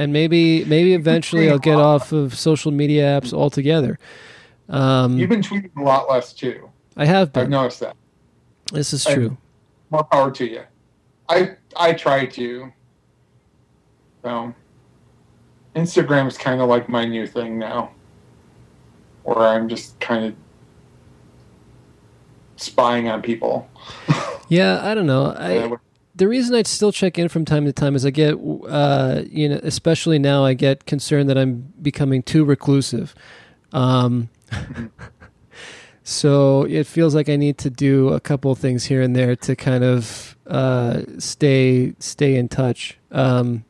And 0.00 0.14
maybe 0.14 0.64
maybe 0.64 0.94
eventually 0.94 1.50
I'll 1.50 1.58
get 1.58 1.76
off 1.76 2.10
of 2.12 2.34
social 2.34 2.72
media 2.72 3.02
apps 3.04 3.34
altogether. 3.34 3.98
Um, 4.70 5.18
You've 5.18 5.28
been 5.28 5.42
tweeting 5.42 5.76
a 5.76 5.82
lot 5.82 6.08
less 6.08 6.32
too. 6.32 6.70
I 6.96 7.04
have 7.04 7.36
I've 7.36 7.50
noticed 7.50 7.80
that. 7.80 7.96
This 8.72 8.94
is 8.94 9.06
I- 9.06 9.14
true. 9.14 9.36
More 9.90 10.04
power 10.04 10.30
to 10.30 10.46
you. 10.48 10.62
I 11.28 11.56
I 11.76 11.92
try 11.92 12.24
to. 12.24 12.72
So, 14.22 14.54
Instagram 15.76 16.28
is 16.28 16.38
kind 16.38 16.60
of 16.62 16.68
like 16.68 16.88
my 16.88 17.04
new 17.04 17.26
thing 17.26 17.58
now, 17.58 17.90
where 19.24 19.38
I'm 19.38 19.68
just 19.68 19.98
kind 20.00 20.24
of 20.26 20.34
spying 22.56 23.08
on 23.08 23.20
people. 23.22 23.68
Yeah, 24.52 24.80
I 24.84 24.96
don't 24.96 25.06
know. 25.06 25.26
I 25.26 25.62
I 25.62 25.72
the 26.20 26.28
reason 26.28 26.54
I 26.54 26.64
still 26.64 26.92
check 26.92 27.18
in 27.18 27.30
from 27.30 27.46
time 27.46 27.64
to 27.64 27.72
time 27.72 27.96
is 27.96 28.04
I 28.04 28.10
get, 28.10 28.34
uh, 28.34 29.22
you 29.30 29.48
know, 29.48 29.58
especially 29.62 30.18
now 30.18 30.44
I 30.44 30.52
get 30.52 30.84
concerned 30.84 31.30
that 31.30 31.38
I'm 31.38 31.72
becoming 31.80 32.22
too 32.22 32.44
reclusive. 32.44 33.14
Um, 33.72 34.28
so 36.02 36.64
it 36.64 36.86
feels 36.86 37.14
like 37.14 37.30
I 37.30 37.36
need 37.36 37.56
to 37.56 37.70
do 37.70 38.10
a 38.10 38.20
couple 38.20 38.54
things 38.54 38.84
here 38.84 39.00
and 39.00 39.16
there 39.16 39.34
to 39.34 39.56
kind 39.56 39.82
of 39.82 40.36
uh, 40.46 41.04
stay 41.16 41.94
stay 42.00 42.36
in 42.36 42.50
touch. 42.50 42.98
Um, 43.10 43.64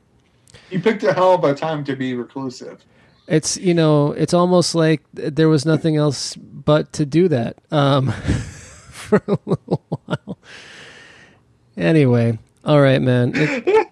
you 0.70 0.80
picked 0.80 1.04
a 1.04 1.12
hell 1.12 1.34
of 1.34 1.44
a 1.44 1.54
time 1.54 1.84
to 1.84 1.94
be 1.94 2.14
reclusive. 2.14 2.84
it's 3.28 3.58
you 3.58 3.74
know 3.74 4.10
it's 4.10 4.34
almost 4.34 4.74
like 4.74 5.02
there 5.12 5.48
was 5.48 5.64
nothing 5.64 5.96
else 5.96 6.34
but 6.34 6.92
to 6.94 7.06
do 7.06 7.28
that 7.28 7.58
um, 7.70 8.10
for 8.90 9.22
a 9.28 9.38
little 9.46 9.84
while. 9.88 10.38
Anyway, 11.80 12.38
all 12.62 12.80
right, 12.80 13.00
man. 13.00 13.32
It, 13.34 13.88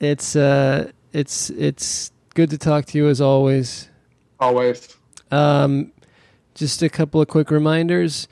it's 0.00 0.34
uh, 0.36 0.90
it's 1.12 1.50
it's 1.50 2.10
good 2.34 2.50
to 2.50 2.58
talk 2.58 2.84
to 2.86 2.98
you 2.98 3.08
as 3.08 3.20
always. 3.20 3.88
Always. 4.38 4.96
Um, 5.30 5.92
just 6.54 6.82
a 6.82 6.88
couple 6.88 7.20
of 7.20 7.28
quick 7.28 7.50
reminders: 7.50 8.26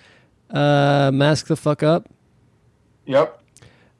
uh, 0.50 1.10
mask 1.12 1.46
the 1.46 1.56
fuck 1.56 1.82
up. 1.82 2.08
Yep. 3.06 3.40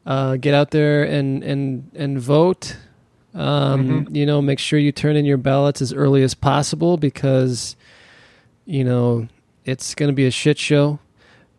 uh, 0.05 0.37
get 0.37 0.55
out 0.55 0.71
there 0.73 1.05
and 1.05 1.43
and 1.45 1.91
and 1.95 2.21
vote. 2.21 2.77
Um, 3.35 4.09
You 4.11 4.27
know, 4.27 4.43
make 4.43 4.59
sure 4.59 4.79
you 4.79 4.91
turn 4.91 5.15
in 5.15 5.25
your 5.25 5.37
ballots 5.37 5.81
as 5.81 5.93
early 5.93 6.23
as 6.23 6.35
possible 6.35 6.97
because 6.97 7.77
you 8.65 8.83
know 8.83 9.29
it's 9.65 9.95
going 9.95 10.09
to 10.09 10.15
be 10.15 10.27
a 10.27 10.31
shit 10.33 10.59
show. 10.59 10.99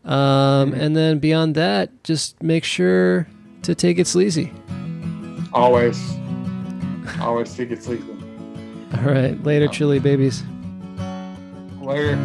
Um, 0.05 0.73
And 0.73 0.95
then 0.95 1.19
beyond 1.19 1.55
that, 1.55 2.03
just 2.03 2.41
make 2.41 2.63
sure 2.63 3.27
to 3.63 3.75
take 3.75 3.99
it 3.99 4.07
sleazy. 4.07 4.51
Always. 5.53 5.99
Always 7.19 7.53
take 7.55 7.71
it 7.71 7.83
sleazy. 7.83 8.05
All 8.97 9.03
right, 9.03 9.41
later, 9.43 9.67
chili 9.67 9.99
babies. 9.99 10.43
Later. 11.81 12.15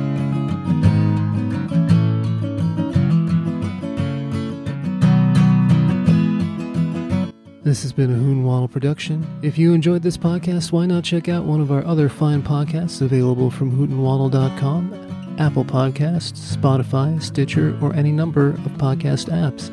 This 7.62 7.80
has 7.82 7.92
been 7.94 8.10
a 8.10 8.14
Hoon 8.14 8.44
Waddle 8.44 8.68
production. 8.68 9.26
If 9.40 9.56
you 9.56 9.72
enjoyed 9.72 10.02
this 10.02 10.18
podcast, 10.18 10.70
why 10.70 10.84
not 10.84 11.02
check 11.02 11.30
out 11.30 11.44
one 11.44 11.62
of 11.62 11.72
our 11.72 11.82
other 11.86 12.10
fine 12.10 12.42
podcasts 12.42 13.00
available 13.00 13.50
from 13.50 13.72
hootenwaddle.com, 13.72 15.03
Apple 15.38 15.64
Podcasts, 15.64 16.56
Spotify, 16.56 17.22
Stitcher, 17.22 17.78
or 17.80 17.94
any 17.94 18.12
number 18.12 18.50
of 18.50 18.72
podcast 18.78 19.28
apps. 19.30 19.70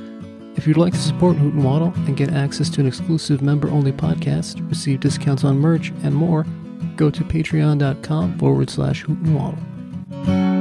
If 0.57 0.67
you'd 0.67 0.77
like 0.77 0.93
to 0.93 0.99
support 0.99 1.37
Hoot 1.37 1.53
and 1.53 1.63
Waddle 1.63 1.93
and 2.05 2.17
get 2.17 2.33
access 2.33 2.69
to 2.71 2.81
an 2.81 2.87
exclusive 2.87 3.41
member-only 3.41 3.93
podcast, 3.93 4.67
receive 4.69 4.99
discounts 4.99 5.43
on 5.43 5.57
merch, 5.57 5.91
and 6.03 6.13
more, 6.13 6.45
go 6.97 7.09
to 7.09 7.23
patreon.com 7.23 8.37
forward 8.37 8.69
slash 8.69 9.01
Hoot 9.01 9.17
and 9.19 9.35
Waddle. 9.35 10.60